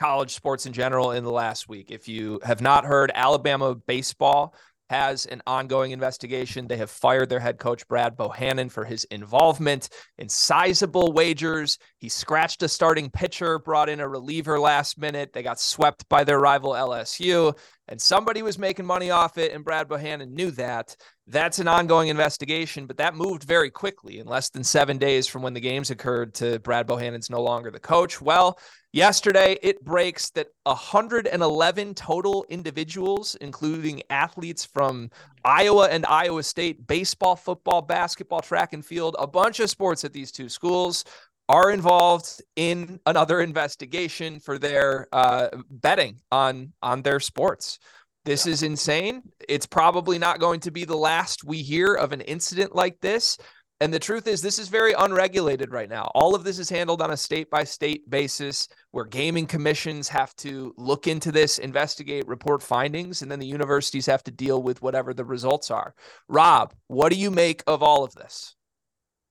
college 0.00 0.34
sports 0.34 0.66
in 0.66 0.72
general 0.72 1.12
in 1.12 1.22
the 1.22 1.30
last 1.30 1.68
week. 1.68 1.90
If 1.90 2.08
you 2.08 2.40
have 2.42 2.60
not 2.60 2.84
heard, 2.84 3.12
Alabama 3.14 3.74
baseball 3.74 4.54
has 4.92 5.24
an 5.24 5.40
ongoing 5.46 5.92
investigation. 5.92 6.66
They 6.66 6.76
have 6.76 6.90
fired 6.90 7.30
their 7.30 7.40
head 7.40 7.58
coach, 7.58 7.88
Brad 7.88 8.14
Bohannon, 8.14 8.70
for 8.70 8.84
his 8.84 9.04
involvement 9.04 9.88
in 10.18 10.28
sizable 10.28 11.12
wagers. 11.12 11.78
He 11.96 12.10
scratched 12.10 12.62
a 12.62 12.68
starting 12.68 13.08
pitcher, 13.08 13.58
brought 13.58 13.88
in 13.88 14.00
a 14.00 14.08
reliever 14.08 14.60
last 14.60 14.98
minute. 14.98 15.32
They 15.32 15.42
got 15.42 15.58
swept 15.58 16.06
by 16.10 16.24
their 16.24 16.38
rival 16.38 16.72
LSU, 16.72 17.56
and 17.88 17.98
somebody 17.98 18.42
was 18.42 18.58
making 18.58 18.84
money 18.84 19.10
off 19.10 19.38
it, 19.38 19.52
and 19.52 19.64
Brad 19.64 19.88
Bohannon 19.88 20.32
knew 20.32 20.50
that. 20.52 20.94
That's 21.26 21.58
an 21.58 21.68
ongoing 21.68 22.08
investigation, 22.08 22.86
but 22.86 22.98
that 22.98 23.14
moved 23.14 23.44
very 23.44 23.70
quickly 23.70 24.18
in 24.18 24.26
less 24.26 24.50
than 24.50 24.62
seven 24.62 24.98
days 24.98 25.26
from 25.26 25.40
when 25.40 25.54
the 25.54 25.60
games 25.60 25.90
occurred 25.90 26.34
to 26.34 26.58
Brad 26.58 26.86
Bohannon's 26.86 27.30
no 27.30 27.40
longer 27.40 27.70
the 27.70 27.80
coach. 27.80 28.20
Well, 28.20 28.58
Yesterday, 28.94 29.58
it 29.62 29.82
breaks 29.82 30.28
that 30.30 30.48
111 30.64 31.94
total 31.94 32.44
individuals, 32.50 33.36
including 33.36 34.02
athletes 34.10 34.66
from 34.66 35.10
Iowa 35.46 35.88
and 35.88 36.04
Iowa 36.04 36.42
State, 36.42 36.86
baseball, 36.86 37.34
football, 37.34 37.80
basketball, 37.80 38.40
track 38.40 38.74
and 38.74 38.84
field, 38.84 39.16
a 39.18 39.26
bunch 39.26 39.60
of 39.60 39.70
sports 39.70 40.04
at 40.04 40.12
these 40.12 40.30
two 40.30 40.50
schools 40.50 41.06
are 41.48 41.70
involved 41.70 42.42
in 42.56 43.00
another 43.06 43.40
investigation 43.40 44.38
for 44.38 44.58
their 44.58 45.08
uh, 45.12 45.48
betting 45.70 46.20
on 46.30 46.72
on 46.82 47.00
their 47.02 47.18
sports. 47.18 47.78
This 48.24 48.46
is 48.46 48.62
insane. 48.62 49.22
It's 49.48 49.66
probably 49.66 50.18
not 50.18 50.38
going 50.38 50.60
to 50.60 50.70
be 50.70 50.84
the 50.84 50.96
last 50.96 51.44
we 51.44 51.62
hear 51.62 51.94
of 51.94 52.12
an 52.12 52.20
incident 52.20 52.74
like 52.74 53.00
this. 53.00 53.36
And 53.82 53.92
the 53.92 53.98
truth 53.98 54.28
is, 54.28 54.40
this 54.40 54.60
is 54.60 54.68
very 54.68 54.92
unregulated 54.92 55.72
right 55.72 55.88
now. 55.88 56.08
All 56.14 56.36
of 56.36 56.44
this 56.44 56.60
is 56.60 56.70
handled 56.70 57.02
on 57.02 57.10
a 57.10 57.16
state 57.16 57.50
by 57.50 57.64
state 57.64 58.08
basis 58.08 58.68
where 58.92 59.04
gaming 59.04 59.44
commissions 59.44 60.06
have 60.06 60.36
to 60.36 60.72
look 60.76 61.08
into 61.08 61.32
this, 61.32 61.58
investigate, 61.58 62.28
report 62.28 62.62
findings, 62.62 63.22
and 63.22 63.30
then 63.30 63.40
the 63.40 63.46
universities 63.46 64.06
have 64.06 64.22
to 64.22 64.30
deal 64.30 64.62
with 64.62 64.82
whatever 64.82 65.12
the 65.12 65.24
results 65.24 65.68
are. 65.68 65.96
Rob, 66.28 66.72
what 66.86 67.10
do 67.10 67.18
you 67.18 67.32
make 67.32 67.64
of 67.66 67.82
all 67.82 68.04
of 68.04 68.14
this? 68.14 68.54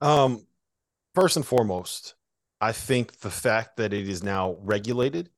Um, 0.02 0.46
first 1.16 1.38
and 1.38 1.46
foremost, 1.46 2.16
I 2.60 2.74
think 2.74 3.22
the 3.22 3.32
fact 3.32 3.78
that 3.78 3.94
it 3.94 4.10
is 4.10 4.22
now 4.22 4.58
regulated 4.60 5.30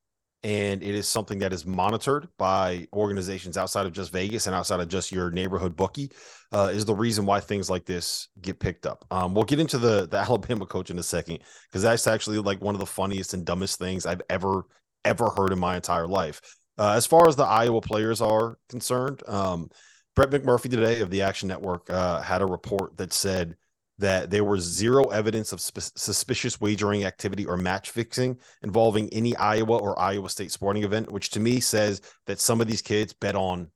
and 0.43 0.84
it 0.84 0.93
is 0.93 1.08
something 1.08 1.39
that 1.39 1.53
is 1.53 1.65
monitored 1.65 2.27
by 2.38 2.86
organizations 2.93 3.58
outside 3.58 3.86
of 3.86 3.93
just 3.93 4.12
Vegas 4.12 4.45
and 4.45 4.56
outside 4.56 4.82
of 4.82 4.89
just 4.89 5.12
your 5.12 5.32
neighborhood 5.32 5.75
bookie 5.75 6.12
uh, 6.51 6.69
is 6.73 6.84
the 6.84 6.93
reason 6.93 7.25
why 7.25 7.39
things 7.39 7.69
like 7.69 7.86
this 7.86 8.27
get 8.41 8.60
picked 8.60 8.86
up. 8.86 9.06
Um, 9.10 9.34
we'll 9.34 9.45
get 9.45 9.60
into 9.60 9.77
the 9.77 10.08
the 10.08 10.17
Alabama 10.29 10.65
coach 10.65 10.89
in 10.89 10.99
a 10.99 11.03
second 11.03 11.39
because 11.69 11.82
that's 11.82 12.08
actually 12.08 12.39
like 12.39 12.62
one 12.62 12.75
of 12.75 12.79
the 12.79 12.86
funniest 12.86 13.34
and 13.34 13.45
dumbest 13.45 13.79
things 13.79 14.06
I've 14.06 14.21
ever 14.29 14.63
ever 15.06 15.29
heard 15.29 15.51
in 15.51 15.60
my 15.60 15.75
entire 15.75 16.08
life. 16.08 16.41
Uh, 16.77 16.93
as 16.93 17.06
far 17.06 17.27
as 17.27 17.36
the 17.36 17.43
Iowa 17.43 17.82
players 17.82 18.19
are 18.19 18.58
concerned, 18.69 19.21
um, 19.27 19.69
Brett 20.15 20.29
McMurphy 20.29 20.69
today 20.69 21.01
of 21.01 21.10
the 21.10 21.21
Action 21.21 21.47
Network 21.47 21.89
uh, 21.89 22.21
had 22.21 22.41
a 22.41 22.45
report 22.45 22.97
that 22.97 23.13
said 23.13 23.56
that 24.03 24.29
there 24.29 24.43
was 24.43 24.63
zero 24.63 25.05
evidence 25.05 25.53
of 25.53 25.61
sp- 25.63 25.95
suspicious 25.95 26.59
wagering 26.59 27.05
activity 27.05 27.45
or 27.45 27.55
match 27.57 27.89
fixing 27.89 28.37
involving 28.61 29.07
any 29.13 29.33
Iowa 29.37 29.77
or 29.77 29.97
Iowa 29.97 30.29
State 30.29 30.51
sporting 30.51 30.83
event, 30.83 31.09
which 31.11 31.29
to 31.31 31.39
me 31.39 31.59
says 31.61 32.01
that 32.27 32.39
some 32.39 32.59
of 32.59 32.67
these 32.67 32.81
kids 32.81 33.13
bet 33.13 33.35
on 33.35 33.71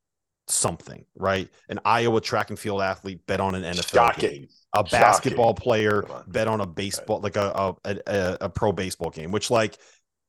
something, 0.48 1.06
right? 1.16 1.50
An 1.70 1.80
Iowa 1.86 2.20
track 2.20 2.50
and 2.50 2.60
field 2.60 2.82
athlete 2.82 3.26
bet 3.26 3.40
on 3.40 3.56
an 3.56 3.64
NFL 3.64 3.90
Shocking. 3.94 4.30
game. 4.30 4.48
A 4.74 4.80
Shocking. 4.80 4.92
basketball 5.00 5.54
player 5.54 6.06
on. 6.12 6.24
bet 6.28 6.48
on 6.50 6.60
a 6.62 6.68
baseball, 6.68 7.22
like 7.22 7.38
a 7.38 7.76
a, 7.86 7.98
a 8.06 8.38
a 8.42 8.50
pro 8.50 8.74
baseball 8.74 9.10
game, 9.10 9.32
which 9.32 9.50
like 9.50 9.78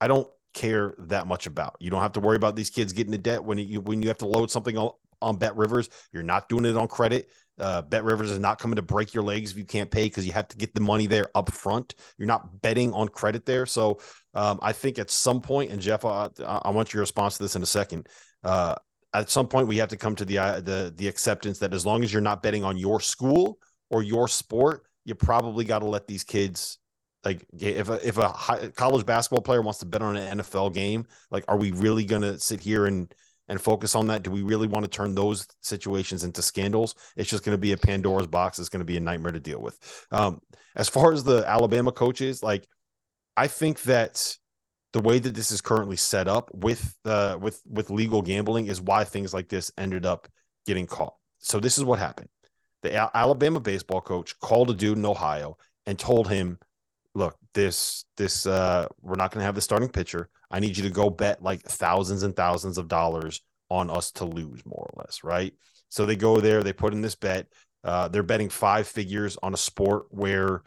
I 0.01 0.07
don't 0.07 0.29
care 0.55 0.95
that 0.99 1.27
much 1.27 1.47
about. 1.47 1.77
You 1.81 1.91
don't 1.91 2.03
have 2.03 2.13
to 2.13 2.21
worry 2.21 2.37
about 2.37 2.55
these 2.55 2.71
kids 2.71 2.93
getting 2.93 3.13
into 3.13 3.23
debt 3.23 3.43
when 3.43 3.59
you 3.59 3.81
when 3.81 4.01
you 4.01 4.09
have 4.09 4.19
to 4.19 4.27
load 4.27 4.51
something 4.51 4.79
on, 4.79 4.91
on 5.21 5.37
Bet 5.37 5.57
Rivers. 5.57 5.89
You're 6.13 6.23
not 6.23 6.49
doing 6.49 6.65
it 6.67 6.77
on 6.77 6.87
credit. 6.87 7.29
Uh, 7.59 7.83
Bet 7.83 8.05
Rivers 8.05 8.31
is 8.31 8.39
not 8.39 8.59
coming 8.59 8.77
to 8.77 8.83
break 8.83 9.15
your 9.15 9.25
legs 9.25 9.53
if 9.53 9.59
you 9.59 9.65
can't 9.65 9.91
pay 9.91 10.05
because 10.05 10.27
you 10.27 10.33
have 10.33 10.49
to 10.49 10.57
get 10.57 10.75
the 10.75 10.81
money 10.81 11.07
there 11.07 11.27
up 11.35 11.51
front. 11.51 11.95
You're 12.17 12.29
not 12.29 12.61
betting 12.63 12.93
on 12.93 13.09
credit 13.09 13.45
there. 13.45 13.67
So 13.67 14.01
um, 14.35 14.59
I 14.63 14.73
think 14.73 14.99
at 14.99 15.11
some 15.11 15.41
point, 15.41 15.71
and 15.71 15.81
Jeff, 15.81 16.05
I, 16.05 16.29
I 16.47 16.71
want 16.71 16.93
your 16.93 17.01
response 17.01 17.37
to 17.37 17.43
this 17.43 17.57
in 17.57 17.63
a 17.63 17.67
second. 17.67 18.09
Uh, 18.45 18.75
at 19.15 19.31
some 19.31 19.49
point, 19.49 19.69
we 19.69 19.79
have 19.79 19.89
to 19.89 19.97
come 19.97 20.15
to 20.17 20.25
the 20.25 20.39
uh, 20.39 20.61
the 20.61 20.93
the 20.95 21.09
acceptance 21.09 21.59
that 21.59 21.73
as 21.73 21.87
long 21.87 22.05
as 22.05 22.13
you're 22.13 22.23
not 22.23 22.43
betting 22.43 22.65
on 22.65 22.77
your 22.77 23.01
school 23.01 23.59
or 23.91 24.03
your 24.03 24.29
sport, 24.29 24.85
you 25.05 25.15
probably 25.15 25.65
got 25.65 25.81
to 25.81 25.87
let 25.87 26.07
these 26.07 26.25
kids 26.25 26.79
like 27.25 27.45
if 27.59 27.89
a 27.89 28.07
if 28.07 28.19
a 28.19 28.29
high, 28.29 28.69
college 28.69 29.05
basketball 29.05 29.43
player 29.43 29.63
wants 29.63 29.81
to 29.81 29.87
bet 29.87 30.03
on 30.03 30.17
an 30.17 30.39
NFL 30.39 30.75
game, 30.75 31.07
like 31.31 31.45
are 31.49 31.57
we 31.57 31.73
really 31.73 32.05
going 32.05 32.23
to 32.23 32.39
sit 32.39 32.61
here 32.61 32.87
and 32.87 33.13
and 33.49 33.61
focus 33.61 33.95
on 33.95 34.07
that? 34.09 34.23
Do 34.23 34.31
we 34.31 34.43
really 34.43 34.69
want 34.69 34.85
to 34.85 34.91
turn 34.91 35.15
those 35.15 35.47
situations 35.63 36.25
into 36.25 36.43
scandals? 36.43 36.95
It's 37.17 37.31
just 37.31 37.45
going 37.45 37.55
to 37.55 37.61
be 37.61 37.73
a 37.73 37.77
Pandora's 37.77 38.27
box. 38.27 38.59
It's 38.59 38.69
going 38.69 38.81
to 38.81 38.85
be 38.85 38.97
a 38.97 39.01
nightmare 39.01 39.33
to 39.33 39.41
deal 39.41 39.61
with. 39.61 39.79
Um, 40.11 40.41
as 40.77 40.89
far 40.89 41.13
as 41.13 41.25
the 41.25 41.45
Alabama 41.47 41.93
coaches, 41.93 42.43
like 42.43 42.67
I 43.37 43.47
think 43.47 43.83
that 43.83 44.37
the 44.93 45.01
way 45.01 45.19
that 45.19 45.35
this 45.35 45.51
is 45.51 45.61
currently 45.61 45.97
set 45.97 46.29
up 46.29 46.51
with 46.55 46.97
uh, 47.05 47.37
with 47.41 47.61
with 47.67 47.91
legal 47.91 48.23
gambling 48.23 48.67
is 48.67 48.81
why 48.81 49.05
things 49.05 49.35
like 49.35 49.49
this 49.49 49.71
ended 49.77 50.07
up 50.07 50.29
getting 50.67 50.87
caught. 50.87 51.15
So 51.39 51.61
this 51.61 51.79
is 51.79 51.85
what 51.85 51.99
happened. 51.99 52.29
The 52.83 52.95
Al- 52.95 53.11
Alabama 53.15 53.61
baseball 53.61 54.01
coach 54.01 54.39
called 54.41 54.71
a 54.71 54.75
dude 54.75 54.99
in 54.99 55.05
Ohio 55.05 55.57
and 55.87 55.99
told 55.99 56.29
him, 56.29 56.59
"Look, 57.15 57.37
this 57.55 58.05
this 58.17 58.47
uh, 58.47 58.87
we're 59.03 59.17
not 59.17 59.31
going 59.33 59.41
to 59.41 59.47
have 59.47 59.55
the 59.55 59.61
starting 59.61 59.89
pitcher. 59.89 60.29
I 60.51 60.61
need 60.61 60.77
you 60.77 60.83
to 60.85 60.91
go 60.91 61.11
bet 61.11 61.43
like 61.43 61.63
thousands 61.63 62.23
and 62.23 62.35
thousands 62.35 62.79
of 62.79 62.89
dollars 62.89 63.41
on 63.71 63.91
us 63.91 64.11
to 64.13 64.25
lose, 64.25 64.65
more 64.67 64.91
or 64.95 65.03
less, 65.03 65.23
right?" 65.25 65.53
So 65.89 66.05
they 66.07 66.17
go 66.17 66.41
there, 66.41 66.63
they 66.63 66.73
put 66.73 66.93
in 66.93 67.01
this 67.01 67.15
bet. 67.15 67.47
Uh, 67.85 68.09
they're 68.09 68.23
betting 68.23 68.49
five 68.51 68.87
figures 68.89 69.39
on 69.43 69.55
a 69.55 69.57
sport 69.57 70.07
where 70.11 70.63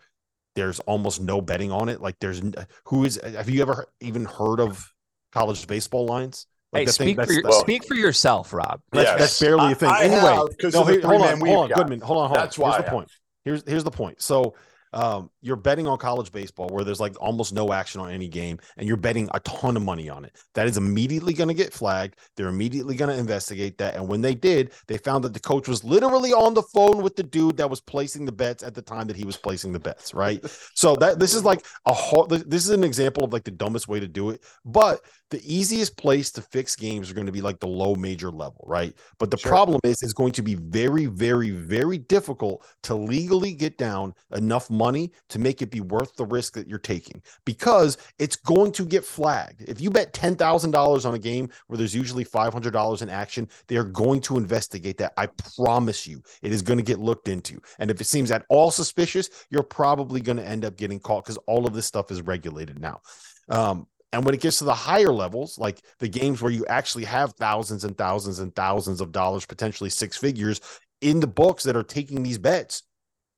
there's 0.56 0.80
almost 0.82 1.22
no 1.22 1.42
betting 1.42 1.72
on 1.72 1.90
it. 1.90 2.02
Like 2.02 2.16
there's 2.20 2.42
who 2.86 3.06
is 3.06 3.20
have 3.24 3.50
you 3.50 3.62
ever 3.62 3.86
even 4.00 4.26
heard 4.26 4.60
of 4.60 4.92
college 5.32 5.68
baseball 5.68 6.06
lines? 6.06 6.48
Like 6.74 6.82
Hey, 6.82 6.86
that 6.86 6.92
thing- 6.94 7.16
speak 7.16 7.26
for, 7.26 7.34
your, 7.34 7.44
well- 7.44 7.60
speak 7.62 7.86
for 7.86 7.96
yourself, 7.96 8.54
Rob. 8.54 8.82
that's, 8.94 9.06
Yes. 9.10 9.20
that's 9.20 9.40
barely 9.42 9.74
a 9.74 9.76
thing. 9.76 9.90
I- 9.90 10.00
I 10.00 10.04
anyway, 10.06 10.20
have, 10.22 10.58
'cause 10.58 10.74
no, 10.74 10.82
of 10.82 10.88
the 10.88 10.94
here- 10.94 11.02
hold 11.02 11.22
on, 11.22 11.40
hold 11.40 11.72
on. 11.72 11.78
Goodman, 11.78 12.00
hold 12.02 12.18
on, 12.20 12.28
hold 12.30 12.38
on. 12.38 12.44
That's 12.46 12.58
on. 12.58 12.64
why 12.64 12.70
Here's 12.70 12.76
I 12.76 12.78
the 12.78 12.84
have. 12.86 12.94
point. 12.94 13.10
Here's 13.46 13.64
here's 13.68 13.84
the 13.84 13.92
point. 13.92 14.22
So 14.22 14.56
um, 14.94 15.30
you're 15.42 15.56
betting 15.56 15.88
on 15.88 15.98
college 15.98 16.32
baseball 16.32 16.68
where 16.70 16.84
there's 16.84 17.00
like 17.00 17.16
almost 17.22 17.54
no 17.54 17.72
action 17.72 18.02
on 18.02 18.12
any 18.12 18.28
game 18.28 18.60
and 18.78 18.88
you're 18.88 18.98
betting 18.98 19.30
a 19.34 19.40
ton 19.42 19.78
of 19.78 19.84
money 19.84 20.10
on 20.10 20.26
it. 20.26 20.36
That 20.54 20.68
is 20.68 20.78
immediately 20.78 21.34
going 21.34 21.48
to 21.48 21.54
get 21.54 21.74
flagged. 21.74 22.18
They're 22.36 22.48
immediately 22.48 22.96
going 22.96 23.12
to 23.12 23.18
investigate 23.18 23.78
that. 23.78 23.96
And 23.96 24.08
when 24.08 24.22
they 24.22 24.36
did, 24.36 24.72
they 24.88 24.98
found 24.98 25.24
that 25.24 25.34
the 25.34 25.40
coach 25.40 25.68
was 25.68 25.84
literally 25.84 26.34
on 26.34 26.54
the 26.54 26.64
phone 26.64 27.02
with 27.02 27.16
the 27.16 27.24
dude 27.24 27.58
that 27.58 27.70
was 27.70 27.80
placing 27.80 28.26
the 28.26 28.32
bets 28.32 28.64
at 28.64 28.76
the 28.76 28.82
time 28.82 29.08
that 29.08 29.16
he 29.16 29.26
was 29.26 29.38
placing 29.38 29.72
the 29.72 29.80
bets, 29.80 30.14
right? 30.14 30.44
so 30.76 30.96
that 30.96 31.20
this 31.20 31.34
is 31.34 31.46
like 31.46 31.66
a 31.86 31.94
whole, 31.94 32.26
this 32.26 32.66
is 32.66 32.70
an 32.70 32.84
example 32.84 33.24
of 33.24 33.34
like 33.34 33.44
the 33.44 33.52
dumbest 33.52 33.88
way 33.88 34.00
to 34.00 34.08
do 34.08 34.30
it. 34.30 34.44
But 34.66 35.02
the 35.32 35.42
easiest 35.46 35.96
place 35.96 36.30
to 36.32 36.42
fix 36.42 36.76
games 36.76 37.10
are 37.10 37.14
going 37.14 37.26
to 37.26 37.32
be 37.32 37.42
like 37.42 37.60
the 37.60 37.68
low 37.68 37.96
major 37.96 38.30
level, 38.30 38.66
right? 38.68 38.94
But 39.18 39.32
the 39.32 39.38
sure. 39.38 39.50
problem 39.50 39.80
is, 39.84 40.04
it's 40.04 40.14
going 40.14 40.34
to 40.34 40.42
be 40.42 40.56
very, 40.56 41.06
very, 41.06 41.52
very 41.52 41.98
difficult 41.98 42.66
to 42.84 42.96
legally 42.96 43.54
get 43.54 43.78
down 43.78 44.14
enough 44.34 44.70
money 44.70 44.81
to 45.30 45.40
make 45.40 45.62
it 45.62 45.70
be 45.72 45.82
worth 45.82 46.16
the 46.16 46.26
risk 46.26 46.54
that 46.54 46.68
you're 46.68 46.80
taking 46.80 47.22
because 47.46 47.98
it's 48.20 48.36
going 48.36 48.72
to 48.74 48.86
get 48.86 49.04
flagged. 49.04 49.62
If 49.62 49.82
you 49.82 49.90
bet 49.90 50.14
$10,000 50.14 51.06
on 51.06 51.14
a 51.14 51.20
game 51.20 51.50
where 51.68 51.78
there's 51.78 51.96
usually 51.96 52.26
$500 52.26 53.02
in 53.02 53.10
action, 53.10 53.48
they 53.68 53.78
are 53.78 53.84
going 53.84 54.22
to 54.22 54.38
investigate 54.38 54.98
that. 54.98 55.14
I 55.18 55.28
promise 55.56 56.08
you, 56.08 56.22
it 56.42 56.52
is 56.52 56.62
going 56.62 56.78
to 56.78 56.84
get 56.84 57.00
looked 57.00 57.28
into. 57.28 57.62
And 57.80 57.92
if 57.92 58.02
it 58.02 58.06
seems 58.06 58.32
at 58.32 58.46
all 58.50 58.72
suspicious, 58.72 59.30
you're 59.50 59.64
probably 59.64 60.22
going 60.22 60.38
to 60.38 60.48
end 60.48 60.66
up 60.66 60.78
getting 60.78 61.00
caught 61.00 61.26
because 61.26 61.38
all 61.48 61.66
of 61.66 61.74
this 61.74 61.86
stuff 61.86 62.12
is 62.12 62.22
regulated 62.22 62.80
now. 62.80 63.02
Um, 63.50 63.88
and 64.14 64.26
when 64.26 64.34
it 64.34 64.42
gets 64.42 64.58
to 64.60 64.66
the 64.66 64.74
higher 64.74 65.12
levels, 65.12 65.58
like 65.58 65.82
the 66.00 66.10
games 66.10 66.42
where 66.42 66.52
you 66.52 66.66
actually 66.66 67.06
have 67.06 67.34
thousands 67.34 67.86
and 67.86 67.98
thousands 67.98 68.40
and 68.40 68.54
thousands 68.56 69.00
of 69.00 69.12
dollars, 69.12 69.46
potentially 69.46 69.90
six 69.90 70.18
figures 70.18 70.60
in 71.02 71.20
the 71.20 71.28
books 71.28 71.64
that 71.64 71.76
are 71.76 71.84
taking 71.84 72.24
these 72.24 72.38
bets, 72.38 72.84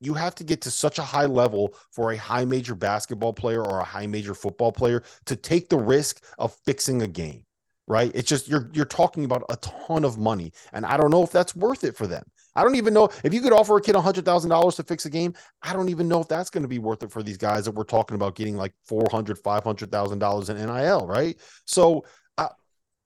you 0.06 0.14
have 0.14 0.36
to 0.36 0.44
get 0.44 0.62
to 0.62 0.72
such 0.72 1.00
a 1.00 1.04
high 1.04 1.26
level 1.26 1.76
for 1.92 2.12
a 2.12 2.18
high 2.18 2.46
major 2.46 2.76
basketball 2.76 3.34
player 3.34 3.64
or 3.64 3.80
a 3.80 3.84
high 3.84 4.08
major 4.08 4.34
football 4.34 4.72
player 4.72 5.04
to 5.26 5.36
take 5.36 5.70
the 5.70 5.78
risk 5.78 6.24
of 6.38 6.56
fixing 6.66 7.02
a 7.02 7.08
game 7.08 7.44
right 7.88 8.12
it's 8.16 8.30
just 8.30 8.48
you're 8.48 8.70
you're 8.74 8.86
talking 8.86 9.26
about 9.26 9.44
a 9.50 9.58
ton 9.58 10.06
of 10.06 10.18
money 10.18 10.52
and 10.72 10.86
i 10.86 10.96
don't 10.96 11.12
know 11.12 11.24
if 11.24 11.32
that's 11.32 11.56
worth 11.56 11.84
it 11.84 11.96
for 11.96 12.08
them 12.08 12.24
I 12.56 12.64
don't 12.64 12.76
even 12.76 12.94
know 12.94 13.10
if 13.24 13.34
you 13.34 13.42
could 13.42 13.54
offer 13.54 13.78
a 13.78 13.82
kid 13.82 13.96
$100,000 13.96 14.76
to 14.76 14.84
fix 14.84 15.06
a 15.06 15.10
game. 15.10 15.34
I 15.62 15.74
don't 15.74 15.90
even 15.90 16.08
know 16.08 16.22
if 16.22 16.28
that's 16.28 16.50
going 16.50 16.62
to 16.62 16.68
be 16.68 16.80
worth 16.80 17.04
it 17.04 17.12
for 17.12 17.24
these 17.24 17.38
guys 17.38 17.66
that 17.66 17.72
we're 17.72 17.84
talking 17.84 18.16
about 18.16 18.36
getting 18.36 18.56
like 18.56 18.74
$400,000, 18.90 19.42
$500,000 19.42 20.50
in 20.50 20.58
NIL, 20.58 21.08
right? 21.08 21.38
So 21.66 22.06
I, 22.38 22.50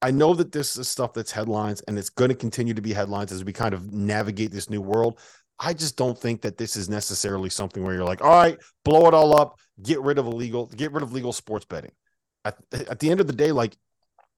I 0.01 0.11
know 0.11 0.33
that 0.33 0.51
this 0.51 0.77
is 0.77 0.87
stuff 0.87 1.13
that's 1.13 1.31
headlines 1.31 1.81
and 1.87 1.97
it's 1.97 2.09
going 2.09 2.29
to 2.29 2.35
continue 2.35 2.73
to 2.73 2.81
be 2.81 2.93
headlines 2.93 3.31
as 3.31 3.43
we 3.43 3.53
kind 3.53 3.73
of 3.73 3.93
navigate 3.93 4.51
this 4.51 4.69
new 4.69 4.81
world. 4.81 5.19
I 5.59 5.73
just 5.73 5.97
don't 5.97 6.17
think 6.17 6.41
that 6.41 6.57
this 6.57 6.75
is 6.75 6.89
necessarily 6.89 7.49
something 7.49 7.83
where 7.83 7.95
you're 7.95 8.03
like, 8.03 8.21
all 8.21 8.29
right, 8.29 8.59
blow 8.85 9.07
it 9.07 9.13
all 9.13 9.39
up, 9.39 9.59
get 9.81 9.99
rid 10.01 10.19
of 10.19 10.27
illegal, 10.27 10.67
get 10.67 10.91
rid 10.91 11.03
of 11.03 11.13
legal 11.13 11.33
sports 11.33 11.65
betting. 11.65 11.91
At, 12.45 12.57
at 12.71 12.99
the 12.99 13.09
end 13.09 13.19
of 13.19 13.27
the 13.27 13.33
day, 13.33 13.51
like 13.51 13.75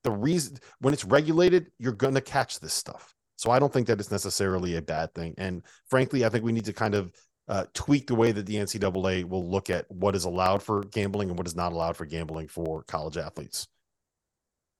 the 0.03 0.11
reason 0.11 0.57
when 0.79 0.93
it's 0.93 1.05
regulated, 1.05 1.71
you're 1.77 1.91
going 1.91 2.15
to 2.15 2.21
catch 2.21 2.59
this 2.59 2.73
stuff. 2.73 3.13
So 3.35 3.51
I 3.51 3.59
don't 3.59 3.71
think 3.71 3.87
that 3.87 3.99
it's 3.99 4.11
necessarily 4.11 4.75
a 4.75 4.81
bad 4.81 5.13
thing. 5.13 5.33
And 5.37 5.63
frankly, 5.89 6.25
I 6.25 6.29
think 6.29 6.43
we 6.43 6.51
need 6.51 6.65
to 6.65 6.73
kind 6.73 6.95
of 6.95 7.13
uh, 7.47 7.65
tweak 7.73 8.07
the 8.07 8.15
way 8.15 8.31
that 8.31 8.45
the 8.45 8.55
NCAA 8.55 9.25
will 9.25 9.49
look 9.49 9.69
at 9.69 9.89
what 9.89 10.15
is 10.15 10.25
allowed 10.25 10.61
for 10.61 10.83
gambling 10.83 11.29
and 11.29 11.37
what 11.37 11.47
is 11.47 11.55
not 11.55 11.73
allowed 11.73 11.97
for 11.97 12.05
gambling 12.05 12.47
for 12.47 12.83
college 12.83 13.17
athletes. 13.17 13.67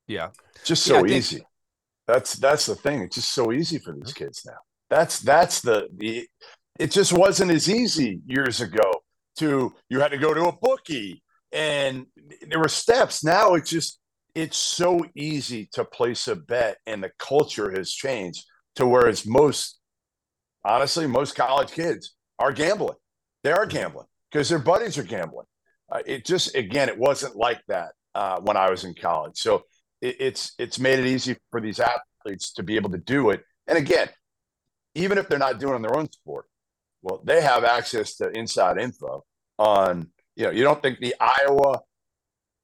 Yeah, 0.07 0.29
just 0.65 0.83
so 0.83 1.05
yeah, 1.05 1.17
easy. 1.17 1.35
Think... 1.37 1.47
That's 2.07 2.33
that's 2.33 2.65
the 2.65 2.75
thing. 2.75 3.01
It's 3.01 3.15
just 3.15 3.31
so 3.31 3.51
easy 3.51 3.77
for 3.77 3.93
these 3.93 4.13
kids 4.13 4.43
now. 4.45 4.57
That's 4.89 5.19
that's 5.19 5.61
the 5.61 5.87
the. 5.95 6.27
It 6.79 6.91
just 6.91 7.11
wasn't 7.11 7.51
as 7.51 7.69
easy 7.69 8.21
years 8.25 8.61
ago. 8.61 8.91
To 9.37 9.73
you 9.89 9.99
had 9.99 10.11
to 10.11 10.17
go 10.17 10.33
to 10.33 10.45
a 10.45 10.51
bookie, 10.51 11.23
and 11.51 12.05
there 12.47 12.59
were 12.59 12.67
steps. 12.67 13.23
Now 13.23 13.53
it's 13.53 13.69
just 13.69 13.99
it's 14.35 14.57
so 14.57 15.05
easy 15.15 15.67
to 15.73 15.83
place 15.83 16.27
a 16.27 16.35
bet 16.35 16.77
and 16.85 17.03
the 17.03 17.11
culture 17.17 17.71
has 17.71 17.91
changed 17.91 18.45
to 18.75 18.85
whereas 18.85 19.25
most 19.25 19.79
honestly 20.63 21.07
most 21.07 21.35
college 21.35 21.71
kids 21.71 22.15
are 22.37 22.51
gambling 22.51 22.95
they 23.43 23.51
are 23.51 23.65
gambling 23.65 24.07
because 24.31 24.49
their 24.49 24.59
buddies 24.59 24.97
are 24.97 25.03
gambling 25.03 25.45
uh, 25.91 26.01
it 26.05 26.25
just 26.25 26.55
again 26.55 26.89
it 26.89 26.97
wasn't 26.97 27.35
like 27.35 27.61
that 27.67 27.91
uh, 28.15 28.39
when 28.41 28.57
i 28.57 28.69
was 28.69 28.83
in 28.83 28.93
college 28.93 29.35
so 29.35 29.63
it, 30.01 30.15
it's 30.19 30.53
it's 30.59 30.79
made 30.79 30.99
it 30.99 31.05
easy 31.05 31.35
for 31.51 31.59
these 31.59 31.79
athletes 31.79 32.53
to 32.53 32.63
be 32.63 32.75
able 32.75 32.89
to 32.89 32.97
do 32.99 33.31
it 33.31 33.43
and 33.67 33.77
again 33.77 34.07
even 34.99 35.17
if 35.17 35.27
they're 35.27 35.39
not 35.39 35.59
doing 35.59 35.75
in 35.75 35.81
their 35.81 35.97
own 35.97 36.11
sport 36.11 36.45
well 37.01 37.21
they 37.23 37.41
have 37.41 37.63
access 37.63 38.15
to 38.15 38.29
inside 38.31 38.77
info 38.77 39.23
on 39.57 40.07
you 40.35 40.45
know 40.45 40.51
you 40.51 40.63
don't 40.63 40.81
think 40.81 40.99
the 40.99 41.15
iowa 41.19 41.79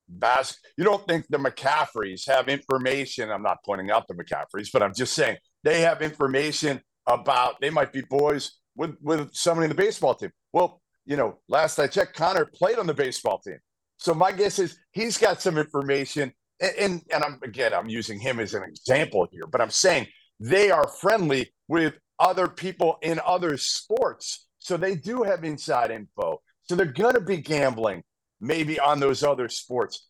bas- 0.08 0.60
you 0.78 0.84
don't 0.84 1.06
think 1.08 1.26
the 1.30 1.38
McCaffreys 1.38 2.28
have 2.28 2.48
information. 2.48 3.32
I'm 3.32 3.44
not 3.44 3.64
pointing 3.66 3.92
out 3.92 4.08
the 4.08 4.14
McCaffreys, 4.14 4.70
but 4.72 4.84
I'm 4.84 4.94
just 4.94 5.14
saying 5.14 5.38
they 5.64 5.82
have 5.82 6.02
information 6.02 6.82
about 7.08 7.60
they 7.62 7.70
might 7.70 7.94
be 7.94 8.02
boys 8.02 8.60
with 8.76 8.96
with 9.02 9.34
somebody 9.34 9.66
in 9.66 9.70
the 9.70 9.76
baseball 9.76 10.16
team. 10.16 10.32
Well, 10.54 10.82
you 11.06 11.18
know, 11.18 11.40
last 11.48 11.80
I 11.80 11.88
checked, 11.88 12.16
Connor 12.16 12.46
played 12.46 12.80
on 12.80 12.88
the 12.88 12.94
baseball 12.94 13.40
team. 13.40 13.58
So 13.98 14.14
my 14.14 14.32
guess 14.32 14.60
is 14.60 14.78
he's 14.92 15.18
got 15.18 15.42
some 15.42 15.58
information. 15.58 16.34
And, 16.60 16.74
and, 16.80 17.02
and 17.12 17.24
I'm 17.24 17.40
again, 17.44 17.74
I'm 17.74 17.90
using 17.90 18.20
him 18.20 18.40
as 18.40 18.54
an 18.54 18.64
example 18.64 19.28
here, 19.32 19.48
but 19.48 19.62
I'm 19.62 19.70
saying 19.70 20.08
they 20.40 20.72
are 20.72 20.88
friendly 20.88 21.54
with 21.68 21.94
other 22.20 22.48
people 22.48 22.98
in 23.02 23.20
other 23.26 23.58
sports. 23.58 24.48
So 24.60 24.78
they 24.78 24.96
do 24.96 25.24
have 25.24 25.44
inside 25.44 25.92
info. 25.92 26.42
So 26.64 26.76
they're 26.76 26.86
going 26.86 27.16
to 27.16 27.22
be 27.22 27.38
gambling 27.38 28.04
maybe 28.42 28.80
on 28.80 29.00
those 29.00 29.24
other 29.24 29.50
sports. 29.50 30.08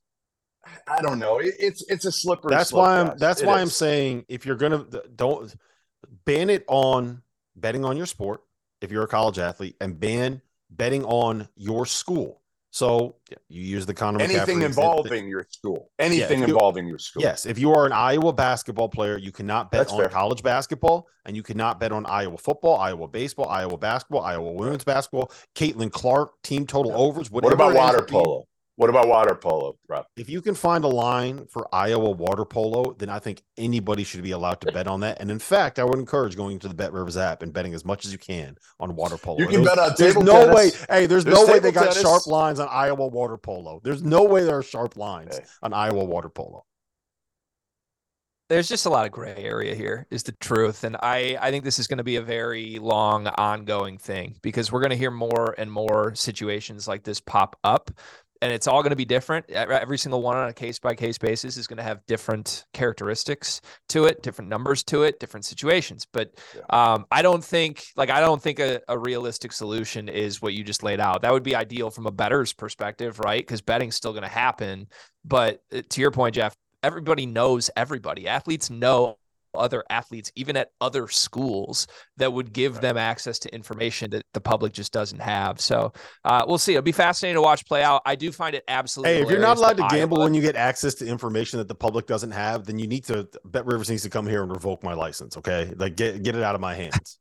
I 0.87 1.01
don't 1.01 1.19
know. 1.19 1.39
It, 1.39 1.55
it's 1.59 1.83
it's 1.89 2.05
a 2.05 2.11
slippery. 2.11 2.49
That's 2.49 2.69
slope, 2.69 2.85
why 2.85 2.99
I'm. 2.99 3.07
guys. 3.09 3.19
That's 3.19 3.41
it 3.41 3.45
why 3.45 3.57
is. 3.57 3.61
I'm 3.61 3.69
saying 3.69 4.25
if 4.27 4.45
you're 4.47 4.55
gonna 4.55 4.85
don't 5.15 5.53
ban 6.25 6.49
it 6.49 6.63
on 6.67 7.21
betting 7.55 7.85
on 7.85 7.97
your 7.97 8.07
sport 8.07 8.41
if 8.81 8.91
you're 8.91 9.03
a 9.03 9.07
college 9.07 9.39
athlete, 9.39 9.75
and 9.81 9.99
ban 9.99 10.41
betting 10.69 11.03
on 11.05 11.47
your 11.55 11.85
school. 11.85 12.41
So 12.75 13.15
you 13.47 13.61
use 13.61 13.85
the 13.85 13.93
Connor 13.93 14.19
anything 14.19 14.57
McCaffrey 14.57 14.65
involving 14.65 15.29
your 15.29 15.47
school. 15.49 15.91
Anything 15.97 16.41
yeah, 16.41 16.47
you, 16.47 16.53
involving 16.55 16.85
your 16.85 16.99
school. 16.99 17.23
Yes, 17.23 17.45
if 17.45 17.57
you 17.57 17.71
are 17.71 17.85
an 17.85 17.93
Iowa 17.93 18.33
basketball 18.33 18.89
player, 18.89 19.17
you 19.17 19.31
cannot 19.31 19.71
bet 19.71 19.79
That's 19.79 19.93
on 19.93 19.99
fair. 19.99 20.09
college 20.09 20.43
basketball, 20.43 21.07
and 21.23 21.37
you 21.37 21.41
cannot 21.41 21.79
bet 21.79 21.93
on 21.93 22.05
Iowa 22.05 22.37
football, 22.37 22.77
Iowa 22.77 23.07
baseball, 23.07 23.47
Iowa 23.47 23.77
basketball, 23.77 24.23
Iowa 24.23 24.51
women's 24.51 24.83
basketball, 24.83 25.31
Caitlin 25.55 25.89
Clark, 25.89 26.33
team 26.43 26.67
total 26.67 26.91
overs. 26.91 27.31
What 27.31 27.49
about 27.49 27.75
water 27.75 28.01
polo? 28.01 28.45
What 28.77 28.89
about 28.89 29.07
water 29.07 29.35
polo, 29.35 29.77
Rob? 29.87 30.05
If 30.17 30.29
you 30.29 30.41
can 30.41 30.53
find 30.53 30.83
a 30.83 30.89
line 30.89 31.45
for 31.49 31.65
Iowa 31.73 32.09
water 32.09 32.43
polo, 32.43 32.93
then 32.97 33.09
I 33.09 33.19
think 33.19 33.41
anybody 33.57 34.03
should 34.03 34.21
be 34.21 34.31
allowed 34.31 34.59
to 34.61 34.71
bet 34.73 34.85
on 34.85 34.99
that. 34.99 35.21
And 35.21 35.31
in 35.31 35.39
fact, 35.39 35.79
I 35.79 35.85
would 35.85 35.97
encourage 35.97 36.35
going 36.35 36.59
to 36.59 36.67
the 36.67 36.73
Bet 36.73 36.91
Rivers 36.91 37.15
app 37.15 37.41
and 37.41 37.53
betting 37.53 37.73
as 37.73 37.85
much 37.85 38.05
as 38.05 38.11
you 38.11 38.17
can 38.17 38.57
on 38.81 38.93
water 38.95 39.17
polo. 39.17 39.39
You 39.39 39.47
can 39.47 39.63
there's, 39.63 39.75
bet 39.75 39.79
on 39.79 39.93
There's 39.97 40.17
no 40.17 40.53
way. 40.53 40.71
Hey, 40.89 41.05
there's, 41.05 41.23
there's 41.23 41.37
no 41.37 41.45
way 41.45 41.59
they 41.59 41.71
got 41.71 41.83
tennis. 41.93 42.01
sharp 42.01 42.27
lines 42.27 42.59
on 42.59 42.67
Iowa 42.69 43.07
water 43.07 43.37
polo. 43.37 43.79
There's 43.81 44.03
no 44.03 44.23
way 44.23 44.43
there 44.43 44.57
are 44.57 44.63
sharp 44.63 44.97
lines 44.97 45.35
okay. 45.35 45.45
on 45.63 45.71
Iowa 45.71 46.03
water 46.03 46.29
polo. 46.29 46.65
There's 48.47 48.69
just 48.69 48.85
a 48.85 48.89
lot 48.89 49.07
of 49.07 49.11
gray 49.11 49.33
area 49.37 49.73
here, 49.73 50.05
is 50.11 50.21
the 50.21 50.33
truth. 50.33 50.83
And 50.83 50.97
I, 51.01 51.35
I 51.41 51.49
think 51.49 51.63
this 51.63 51.79
is 51.79 51.87
going 51.87 51.97
to 51.97 52.03
be 52.03 52.17
a 52.17 52.21
very 52.21 52.77
long, 52.77 53.25
ongoing 53.25 53.97
thing 53.97 54.35
because 54.43 54.71
we're 54.71 54.81
going 54.81 54.91
to 54.91 54.97
hear 54.97 55.09
more 55.09 55.55
and 55.57 55.71
more 55.71 56.13
situations 56.13 56.87
like 56.87 57.03
this 57.03 57.19
pop 57.19 57.55
up 57.63 57.89
and 58.41 58.51
it's 58.51 58.67
all 58.67 58.81
going 58.81 58.91
to 58.91 58.95
be 58.95 59.05
different. 59.05 59.49
Every 59.49 59.97
single 59.97 60.21
one 60.21 60.35
on 60.35 60.49
a 60.49 60.53
case 60.53 60.79
by 60.79 60.93
case 60.93 61.17
basis 61.17 61.57
is 61.57 61.67
going 61.67 61.77
to 61.77 61.83
have 61.83 62.05
different 62.05 62.65
characteristics 62.73 63.61
to 63.89 64.05
it, 64.05 64.21
different 64.23 64.49
numbers 64.49 64.83
to 64.85 65.03
it, 65.03 65.19
different 65.19 65.45
situations. 65.45 66.05
But 66.11 66.31
yeah. 66.55 66.93
um, 66.93 67.05
I 67.11 67.21
don't 67.21 67.43
think, 67.43 67.85
like, 67.95 68.09
I 68.09 68.19
don't 68.19 68.41
think 68.41 68.59
a, 68.59 68.81
a, 68.87 68.97
realistic 68.97 69.51
solution 69.51 70.09
is 70.09 70.41
what 70.41 70.53
you 70.53 70.63
just 70.63 70.83
laid 70.83 70.99
out. 70.99 71.21
That 71.21 71.31
would 71.31 71.43
be 71.43 71.55
ideal 71.55 71.89
from 71.89 72.07
a 72.07 72.11
better's 72.11 72.53
perspective, 72.53 73.19
right? 73.19 73.41
Because 73.41 73.61
betting's 73.61 73.95
still 73.95 74.11
going 74.11 74.23
to 74.23 74.29
happen. 74.29 74.87
But 75.23 75.61
uh, 75.73 75.81
to 75.89 76.01
your 76.01 76.11
point, 76.11 76.35
Jeff, 76.35 76.55
everybody 76.83 77.25
knows 77.25 77.69
everybody. 77.75 78.27
Athletes 78.27 78.69
know 78.69 79.17
other 79.57 79.83
athletes, 79.89 80.31
even 80.35 80.57
at 80.57 80.69
other 80.81 81.07
schools, 81.07 81.87
that 82.17 82.31
would 82.31 82.53
give 82.53 82.73
right. 82.73 82.81
them 82.81 82.97
access 82.97 83.39
to 83.39 83.53
information 83.53 84.11
that 84.11 84.25
the 84.33 84.41
public 84.41 84.73
just 84.73 84.91
doesn't 84.91 85.19
have. 85.19 85.59
So 85.59 85.93
uh, 86.23 86.45
we'll 86.47 86.57
see. 86.57 86.73
It'll 86.73 86.83
be 86.83 86.91
fascinating 86.91 87.35
to 87.35 87.41
watch 87.41 87.65
play 87.65 87.83
out. 87.83 88.01
I 88.05 88.15
do 88.15 88.31
find 88.31 88.55
it 88.55 88.63
absolutely. 88.67 89.15
Hey, 89.15 89.21
if 89.21 89.29
you're 89.29 89.39
not 89.39 89.57
allowed 89.57 89.77
to 89.77 89.87
gamble 89.89 90.17
Iowa, 90.17 90.25
when 90.25 90.33
you 90.33 90.41
get 90.41 90.55
access 90.55 90.95
to 90.95 91.07
information 91.07 91.59
that 91.59 91.67
the 91.67 91.75
public 91.75 92.07
doesn't 92.07 92.31
have, 92.31 92.65
then 92.65 92.79
you 92.79 92.87
need 92.87 93.03
to. 93.05 93.27
Bet 93.45 93.65
Rivers 93.65 93.89
needs 93.89 94.03
to 94.03 94.09
come 94.09 94.27
here 94.27 94.41
and 94.43 94.51
revoke 94.51 94.83
my 94.83 94.93
license. 94.93 95.37
Okay, 95.37 95.73
like 95.77 95.95
get 95.95 96.23
get 96.23 96.35
it 96.35 96.43
out 96.43 96.55
of 96.55 96.61
my 96.61 96.73
hands. 96.73 97.19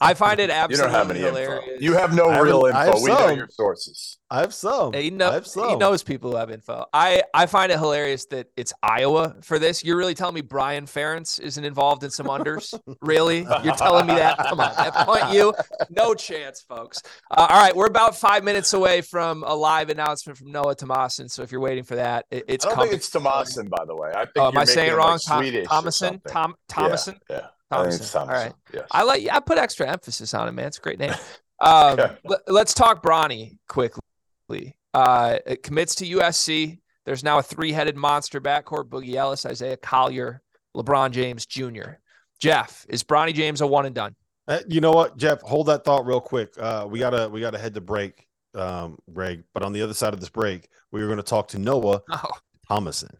I 0.00 0.14
find 0.14 0.40
it 0.40 0.48
You 0.50 0.54
absolutely 0.56 0.92
don't 0.92 0.98
have 0.98 1.10
any 1.10 1.20
hilarious. 1.20 1.64
info. 1.68 1.82
You 1.84 1.92
have 1.94 2.14
no 2.14 2.24
I 2.26 2.38
real 2.40 2.64
have- 2.66 2.74
I 2.74 2.84
have 2.86 2.94
info. 2.94 3.04
We 3.04 3.10
know 3.10 3.28
your 3.30 3.48
sources. 3.50 4.18
I 4.28 4.40
have 4.40 4.52
some. 4.52 4.92
He, 4.92 5.06
I 5.06 5.10
know, 5.10 5.30
have 5.30 5.46
he 5.46 5.76
knows 5.76 6.02
people 6.02 6.32
who 6.32 6.36
have 6.36 6.50
info. 6.50 6.84
I, 6.92 7.22
I 7.32 7.46
find 7.46 7.70
it 7.70 7.78
hilarious 7.78 8.24
that 8.26 8.48
it's 8.56 8.72
Iowa 8.82 9.36
for 9.42 9.60
this. 9.60 9.84
You're 9.84 9.96
really 9.96 10.14
telling 10.14 10.34
me 10.34 10.40
Brian 10.40 10.86
Ferentz 10.86 11.38
isn't 11.38 11.64
involved 11.64 12.02
in 12.02 12.10
some 12.10 12.26
unders? 12.26 12.74
really? 13.02 13.46
You're 13.62 13.76
telling 13.76 14.08
me 14.08 14.14
that? 14.14 14.36
Come 14.38 14.58
on, 14.58 14.74
that 14.76 14.92
punt 14.94 15.32
you? 15.32 15.54
No 15.90 16.12
chance, 16.14 16.60
folks. 16.68 17.02
Uh, 17.30 17.46
all 17.48 17.60
right, 17.62 17.76
we're 17.76 17.86
about 17.86 18.16
five 18.16 18.42
minutes 18.42 18.72
away 18.72 19.00
from 19.00 19.44
a 19.46 19.54
live 19.54 19.90
announcement 19.90 20.36
from 20.36 20.50
Noah 20.50 20.74
Tomasin. 20.74 21.30
So 21.30 21.42
if 21.44 21.52
you're 21.52 21.60
waiting 21.60 21.84
for 21.84 21.94
that, 21.94 22.26
it, 22.32 22.42
it's 22.48 22.64
I 22.64 22.70
don't 22.70 22.74
coming. 22.78 22.90
think 22.90 22.98
it's 23.02 23.10
Tomasin, 23.10 23.68
by 23.70 23.84
the 23.84 23.94
way. 23.94 24.10
I 24.12 24.24
think 24.24 24.32
Oh, 24.38 24.48
am 24.48 24.54
you're 24.54 24.62
I 24.62 24.64
saying 24.64 24.90
it 24.90 24.96
wrong? 24.96 25.12
like 25.12 25.22
Tom- 25.22 25.42
Swedish 25.44 25.68
Thomasson? 25.68 26.20
Tom 26.26 26.56
Thomasson? 26.68 27.20
Yeah, 27.30 27.36
yeah. 27.36 27.46
I 27.70 27.82
think 27.82 27.94
it's 28.00 28.10
Thomasson. 28.12 28.28
All 28.36 28.44
right. 28.44 28.52
Yes. 28.72 28.86
I 28.90 29.02
like. 29.02 29.26
I 29.30 29.40
put 29.40 29.58
extra 29.58 29.88
emphasis 29.88 30.32
on 30.34 30.48
it, 30.48 30.52
man. 30.52 30.66
It's 30.66 30.78
a 30.78 30.80
great 30.82 30.98
name. 30.98 31.14
Um, 31.58 31.98
Okay. 31.98 32.14
let, 32.26 32.66
us 32.68 32.74
talk 32.74 33.02
Bronny 33.02 33.56
quickly. 33.66 34.76
Uh, 34.92 35.38
it 35.46 35.62
commits 35.62 35.94
to 35.94 36.04
USC. 36.04 36.80
There's 37.06 37.24
now 37.24 37.38
a 37.38 37.42
three-headed 37.42 37.96
monster 37.96 38.42
backcourt: 38.42 38.90
Boogie 38.90 39.14
Ellis, 39.14 39.46
Isaiah 39.46 39.78
Collier, 39.78 40.42
LeBron 40.76 41.12
James 41.12 41.46
Jr. 41.46 41.92
Jeff, 42.40 42.84
is 42.90 43.02
Bronny 43.02 43.32
James 43.32 43.62
a 43.62 43.66
one 43.66 43.86
and 43.86 43.94
done? 43.94 44.14
Uh, 44.46 44.58
you 44.68 44.82
know 44.82 44.92
what, 44.92 45.16
Jeff? 45.16 45.40
Hold 45.40 45.68
that 45.68 45.82
thought 45.82 46.04
real 46.04 46.20
quick. 46.20 46.52
Uh, 46.58 46.86
we 46.90 46.98
gotta 46.98 47.26
we 47.30 47.40
gotta 47.40 47.56
head 47.58 47.72
to 47.72 47.80
break, 47.80 48.28
um, 48.54 48.98
Greg. 49.10 49.42
But 49.54 49.62
on 49.62 49.72
the 49.72 49.80
other 49.80 49.94
side 49.94 50.12
of 50.12 50.20
this 50.20 50.28
break, 50.28 50.68
we 50.92 51.00
are 51.00 51.06
going 51.06 51.16
to 51.16 51.22
talk 51.22 51.48
to 51.48 51.58
Noah 51.58 52.02
Oh, 52.10 52.30
Thomasson. 52.68 53.16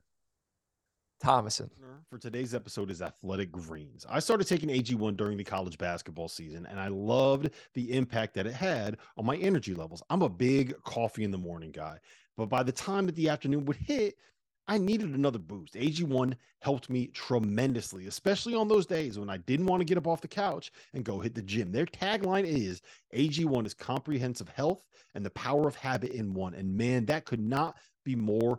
Thomasson. 1.23 1.71
For 2.11 2.19
today's 2.19 2.55
episode 2.55 2.93
is 2.93 3.03
Athletic 3.03 3.51
Greens. 3.51 4.07
I 4.09 4.21
started 4.21 4.47
taking 4.47 4.69
AG1 4.69 5.17
during 5.17 5.37
the 5.37 5.43
college 5.43 5.77
basketball 5.77 6.29
season, 6.29 6.65
and 6.71 6.79
I 6.79 6.87
loved 6.87 7.51
the 7.75 7.93
impact 7.93 8.35
that 8.35 8.47
it 8.47 8.53
had 8.53 8.99
on 9.17 9.27
my 9.27 9.35
energy 9.39 9.75
levels. 9.75 10.05
I'm 10.09 10.23
a 10.23 10.29
big 10.29 10.81
coffee 10.85 11.25
in 11.25 11.33
the 11.33 11.39
morning 11.39 11.73
guy, 11.73 11.99
but 12.37 12.47
by 12.47 12.63
the 12.63 12.71
time 12.71 13.07
that 13.07 13.17
the 13.17 13.29
afternoon 13.29 13.65
would 13.65 13.79
hit, 13.79 14.19
I 14.69 14.79
needed 14.79 15.17
another 15.17 15.41
boost. 15.41 15.75
AG1 15.75 16.35
helped 16.61 16.91
me 16.91 17.09
tremendously, 17.09 18.07
especially 18.07 18.55
on 18.55 18.69
those 18.69 18.87
days 18.87 19.19
when 19.19 19.29
I 19.29 19.39
didn't 19.39 19.67
want 19.67 19.81
to 19.81 19.85
get 19.85 19.99
up 19.99 20.07
off 20.07 20.21
the 20.21 20.29
couch 20.29 20.71
and 20.95 21.05
go 21.05 21.19
hit 21.19 21.35
the 21.35 21.43
gym. 21.43 21.73
Their 21.73 21.87
tagline 21.87 22.45
is 22.45 22.83
AG1 23.17 23.67
is 23.67 23.75
comprehensive 23.75 24.49
health 24.49 24.87
and 25.17 25.27
the 25.27 25.31
power 25.31 25.67
of 25.67 25.75
habit 25.75 26.13
in 26.13 26.35
one. 26.35 26.55
And 26.55 26.77
man, 26.77 27.05
that 27.07 27.25
could 27.25 27.41
not 27.41 27.77
be 28.05 28.15
more 28.15 28.59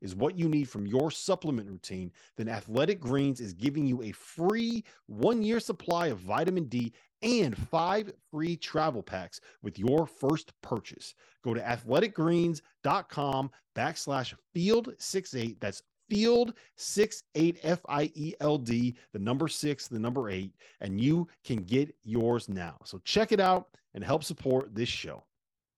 is 0.00 0.14
what 0.14 0.38
you 0.38 0.48
need 0.48 0.68
from 0.68 0.86
your 0.86 1.10
supplement 1.10 1.68
routine, 1.68 2.12
then 2.36 2.48
Athletic 2.48 3.00
Greens 3.00 3.40
is 3.40 3.52
giving 3.52 3.86
you 3.86 4.02
a 4.02 4.12
free 4.12 4.84
one 5.06 5.42
year 5.42 5.60
supply 5.60 6.08
of 6.08 6.18
vitamin 6.18 6.64
D 6.64 6.92
and 7.22 7.56
five 7.56 8.12
free 8.30 8.56
travel 8.56 9.02
packs 9.02 9.40
with 9.62 9.78
your 9.78 10.06
first 10.06 10.52
purchase. 10.62 11.14
Go 11.42 11.54
to 11.54 11.60
athleticgreens.com 11.60 13.50
backslash 13.76 14.34
field 14.52 14.94
68. 14.98 15.60
That's 15.60 15.82
field 16.08 16.54
68 16.76 17.58
F 17.62 17.80
I 17.88 18.10
E 18.14 18.34
L 18.40 18.58
D, 18.58 18.96
the 19.12 19.18
number 19.18 19.48
six, 19.48 19.88
the 19.88 19.98
number 19.98 20.30
eight, 20.30 20.52
and 20.80 21.00
you 21.00 21.28
can 21.44 21.64
get 21.64 21.94
yours 22.04 22.48
now. 22.48 22.76
So 22.84 23.00
check 23.04 23.32
it 23.32 23.40
out 23.40 23.68
and 23.94 24.02
help 24.02 24.24
support 24.24 24.74
this 24.74 24.88
show. 24.88 25.24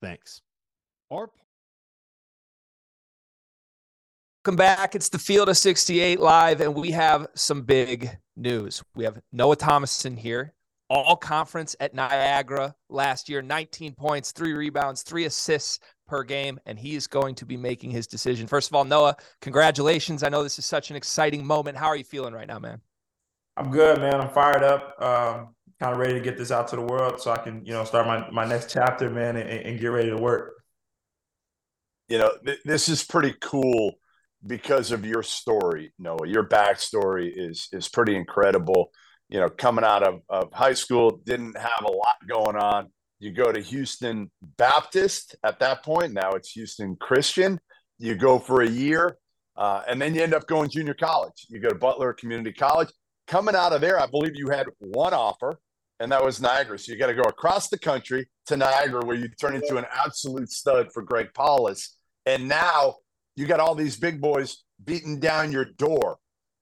Thanks. 0.00 0.42
Our 1.10 1.30
Welcome 4.50 4.66
back. 4.66 4.96
It's 4.96 5.08
the 5.08 5.16
Field 5.16 5.48
of 5.48 5.56
68 5.56 6.18
live, 6.18 6.60
and 6.60 6.74
we 6.74 6.90
have 6.90 7.28
some 7.36 7.62
big 7.62 8.18
news. 8.36 8.82
We 8.96 9.04
have 9.04 9.20
Noah 9.30 9.54
Thomasson 9.54 10.16
here, 10.16 10.54
all 10.88 11.14
conference 11.14 11.76
at 11.78 11.94
Niagara 11.94 12.74
last 12.88 13.28
year 13.28 13.42
19 13.42 13.94
points, 13.94 14.32
three 14.32 14.52
rebounds, 14.52 15.04
three 15.04 15.26
assists 15.26 15.78
per 16.08 16.24
game, 16.24 16.58
and 16.66 16.76
he 16.76 16.96
is 16.96 17.06
going 17.06 17.36
to 17.36 17.46
be 17.46 17.56
making 17.56 17.92
his 17.92 18.08
decision. 18.08 18.48
First 18.48 18.68
of 18.68 18.74
all, 18.74 18.84
Noah, 18.84 19.14
congratulations. 19.40 20.24
I 20.24 20.30
know 20.30 20.42
this 20.42 20.58
is 20.58 20.66
such 20.66 20.90
an 20.90 20.96
exciting 20.96 21.46
moment. 21.46 21.76
How 21.78 21.86
are 21.86 21.96
you 21.96 22.02
feeling 22.02 22.34
right 22.34 22.48
now, 22.48 22.58
man? 22.58 22.80
I'm 23.56 23.70
good, 23.70 24.00
man. 24.00 24.20
I'm 24.20 24.30
fired 24.30 24.64
up. 24.64 25.00
Um, 25.00 25.54
kind 25.78 25.92
of 25.92 25.98
ready 25.98 26.14
to 26.14 26.20
get 26.20 26.36
this 26.36 26.50
out 26.50 26.66
to 26.70 26.76
the 26.76 26.82
world 26.82 27.20
so 27.20 27.30
I 27.30 27.38
can, 27.38 27.64
you 27.64 27.72
know, 27.72 27.84
start 27.84 28.04
my, 28.04 28.28
my 28.32 28.44
next 28.44 28.68
chapter, 28.72 29.10
man, 29.10 29.36
and, 29.36 29.48
and 29.48 29.78
get 29.78 29.92
ready 29.92 30.10
to 30.10 30.16
work. 30.16 30.54
You 32.08 32.18
know, 32.18 32.32
th- 32.44 32.62
this 32.64 32.88
is 32.88 33.04
pretty 33.04 33.36
cool 33.40 33.94
because 34.46 34.92
of 34.92 35.04
your 35.04 35.22
story, 35.22 35.92
Noah. 35.98 36.26
Your 36.26 36.48
backstory 36.48 37.30
is 37.34 37.68
is 37.72 37.88
pretty 37.88 38.16
incredible. 38.16 38.90
You 39.28 39.40
know, 39.40 39.48
coming 39.48 39.84
out 39.84 40.02
of, 40.02 40.20
of 40.28 40.52
high 40.52 40.74
school, 40.74 41.20
didn't 41.24 41.56
have 41.56 41.84
a 41.84 41.92
lot 41.92 42.16
going 42.28 42.56
on. 42.56 42.88
You 43.20 43.32
go 43.32 43.52
to 43.52 43.60
Houston 43.60 44.30
Baptist 44.56 45.36
at 45.44 45.60
that 45.60 45.84
point. 45.84 46.12
Now 46.12 46.30
it's 46.32 46.50
Houston 46.52 46.96
Christian. 46.96 47.60
You 47.98 48.14
go 48.14 48.38
for 48.38 48.62
a 48.62 48.68
year, 48.68 49.18
uh, 49.56 49.82
and 49.86 50.00
then 50.00 50.14
you 50.14 50.22
end 50.22 50.34
up 50.34 50.46
going 50.46 50.70
junior 50.70 50.94
college. 50.94 51.46
You 51.48 51.60
go 51.60 51.68
to 51.68 51.74
Butler 51.74 52.14
Community 52.14 52.52
College. 52.52 52.88
Coming 53.26 53.54
out 53.54 53.72
of 53.72 53.82
there, 53.82 54.00
I 54.00 54.06
believe 54.06 54.32
you 54.34 54.48
had 54.48 54.66
one 54.78 55.12
offer, 55.12 55.60
and 56.00 56.10
that 56.10 56.24
was 56.24 56.40
Niagara. 56.40 56.78
So 56.78 56.92
you 56.92 56.98
got 56.98 57.08
to 57.08 57.14
go 57.14 57.22
across 57.22 57.68
the 57.68 57.78
country 57.78 58.26
to 58.46 58.56
Niagara, 58.56 59.04
where 59.04 59.16
you 59.16 59.28
turn 59.40 59.54
into 59.54 59.76
an 59.76 59.84
absolute 59.92 60.50
stud 60.50 60.88
for 60.92 61.02
Greg 61.02 61.28
Paulus. 61.34 61.96
And 62.24 62.48
now 62.48 62.96
you 63.40 63.46
got 63.46 63.58
all 63.58 63.74
these 63.74 63.96
big 63.96 64.20
boys 64.20 64.64
beating 64.84 65.18
down 65.18 65.50
your 65.50 65.64
door. 65.64 66.18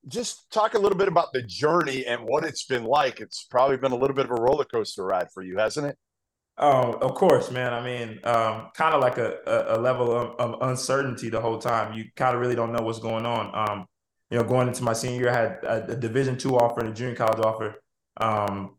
Just 0.07 0.49
talk 0.49 0.75
a 0.75 0.79
little 0.79 0.97
bit 0.97 1.09
about 1.09 1.33
the 1.33 1.43
journey 1.43 2.05
and 2.05 2.21
what 2.23 2.45
it's 2.45 2.63
been 2.63 2.85
like. 2.85 3.19
It's 3.19 3.43
probably 3.43 3.75
been 3.75 3.91
a 3.91 3.97
little 3.97 4.15
bit 4.15 4.25
of 4.25 4.31
a 4.31 4.41
roller 4.41 4.63
coaster 4.63 5.03
ride 5.03 5.27
for 5.33 5.43
you, 5.43 5.57
hasn't 5.57 5.87
it? 5.87 5.97
Oh, 6.57 6.93
of 6.93 7.15
course, 7.15 7.51
man. 7.51 7.73
I 7.73 7.83
mean, 7.83 8.19
um, 8.23 8.69
kind 8.73 8.95
of 8.95 9.01
like 9.01 9.17
a, 9.17 9.39
a, 9.45 9.77
level 9.77 10.11
of, 10.11 10.35
of, 10.39 10.69
uncertainty 10.69 11.29
the 11.29 11.41
whole 11.41 11.57
time. 11.57 11.93
You 11.93 12.05
kind 12.15 12.33
of 12.33 12.41
really 12.41 12.55
don't 12.55 12.71
know 12.71 12.81
what's 12.81 12.99
going 12.99 13.25
on. 13.25 13.69
Um, 13.69 13.85
you 14.29 14.37
know, 14.37 14.43
going 14.45 14.69
into 14.69 14.83
my 14.83 14.93
senior 14.93 15.19
year, 15.19 15.29
I 15.29 15.35
had 15.35 15.63
a, 15.63 15.91
a 15.91 15.95
Division 15.95 16.37
two 16.37 16.57
offer 16.57 16.79
and 16.79 16.89
a 16.89 16.93
junior 16.93 17.15
college 17.15 17.39
offer. 17.39 17.81
Um, 18.17 18.77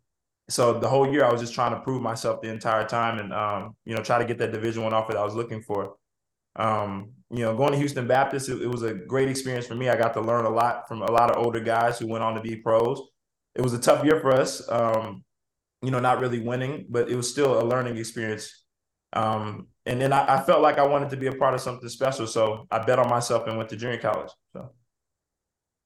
so 0.49 0.79
the 0.79 0.89
whole 0.89 1.11
year, 1.11 1.25
I 1.25 1.33
was 1.33 1.41
just 1.41 1.55
trying 1.55 1.75
to 1.75 1.81
prove 1.81 2.03
myself 2.03 2.41
the 2.41 2.51
entire 2.51 2.87
time, 2.87 3.19
and 3.19 3.33
um, 3.33 3.77
you 3.85 3.95
know, 3.95 4.03
try 4.03 4.19
to 4.19 4.25
get 4.25 4.39
that 4.39 4.53
Division 4.53 4.83
one 4.83 4.95
offer 4.95 5.13
that 5.13 5.19
I 5.19 5.25
was 5.25 5.35
looking 5.35 5.63
for. 5.63 5.97
Um, 6.57 7.13
you 7.31 7.41
know, 7.41 7.57
going 7.57 7.73
to 7.73 7.79
Houston 7.79 8.09
Baptist, 8.09 8.49
it, 8.49 8.61
it, 8.63 8.67
was 8.67 8.83
a 8.83 8.93
great 8.93 9.29
experience 9.29 9.67
for 9.67 9.77
me. 9.77 9.89
I 9.89 9.97
got 9.97 10.15
to 10.15 10.21
learn 10.21 10.47
a 10.47 10.51
lot 10.51 10.89
from 10.89 11.03
a 11.03 11.11
lot 11.11 11.31
of 11.31 11.45
older 11.45 11.61
guys 11.61 11.99
who 11.99 12.09
went 12.09 12.25
on 12.25 12.35
to 12.35 12.41
be 12.41 12.57
pros. 12.57 13.01
It 13.55 13.63
was 13.63 13.73
a 13.73 13.79
tough 13.79 14.05
year 14.05 14.21
for 14.21 14.33
us. 14.33 14.69
Um, 14.69 15.25
you 15.83 15.91
know, 15.91 16.01
not 16.01 16.21
really 16.21 16.41
winning, 16.41 16.87
but 16.89 17.09
it 17.09 17.17
was 17.17 17.31
still 17.31 17.61
a 17.61 17.65
learning 17.65 17.97
experience. 17.97 18.65
Um, 19.13 19.69
and 19.87 20.01
then 20.01 20.13
I, 20.13 20.37
I, 20.37 20.43
felt 20.43 20.61
like 20.61 20.79
I 20.79 20.87
wanted 20.87 21.11
to 21.11 21.17
be 21.17 21.27
a 21.27 21.33
part 21.33 21.55
of 21.55 21.61
something 21.61 21.89
special, 21.89 22.27
so 22.27 22.67
I 22.71 22.81
bet 22.81 22.99
on 22.99 23.09
myself 23.09 23.47
and 23.47 23.57
went 23.57 23.69
to 23.71 23.77
junior 23.77 23.99
college. 23.99 24.31
So. 24.53 24.71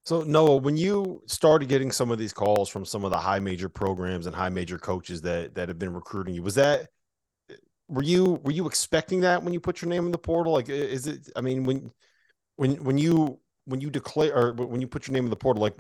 So 0.05 0.23
Noah, 0.23 0.57
when 0.57 0.77
you 0.77 1.23
started 1.27 1.69
getting 1.71 1.91
some 1.91 2.11
of 2.11 2.19
these 2.19 2.35
calls 2.35 2.69
from 2.69 2.85
some 2.85 3.05
of 3.05 3.11
the 3.11 3.17
high 3.17 3.39
major 3.39 3.71
programs 3.71 4.27
and 4.27 4.37
high 4.37 4.51
major 4.51 4.79
coaches 4.79 5.23
that 5.23 5.55
that 5.55 5.69
have 5.69 5.79
been 5.79 5.95
recruiting 5.95 6.35
you, 6.35 6.43
was 6.43 6.57
that 6.57 6.89
were 7.89 8.03
you 8.03 8.41
were 8.43 8.53
you 8.53 8.67
expecting 8.67 9.21
that 9.21 9.43
when 9.43 9.53
you 9.53 9.61
put 9.61 9.83
your 9.83 9.89
name 9.89 10.07
in 10.07 10.13
the 10.13 10.19
portal? 10.19 10.53
Like, 10.53 10.69
is 10.69 11.07
it? 11.07 11.31
I 11.37 11.41
mean, 11.41 11.65
when 11.65 11.93
when 12.57 12.83
when 12.85 12.99
you 12.99 13.39
when 13.67 13.81
you 13.81 13.91
declare 13.91 14.35
or 14.35 14.53
when 14.53 14.81
you 14.81 14.87
put 14.87 15.07
your 15.07 15.15
name 15.15 15.25
in 15.25 15.31
the 15.31 15.37
portal, 15.37 15.63
like, 15.63 15.77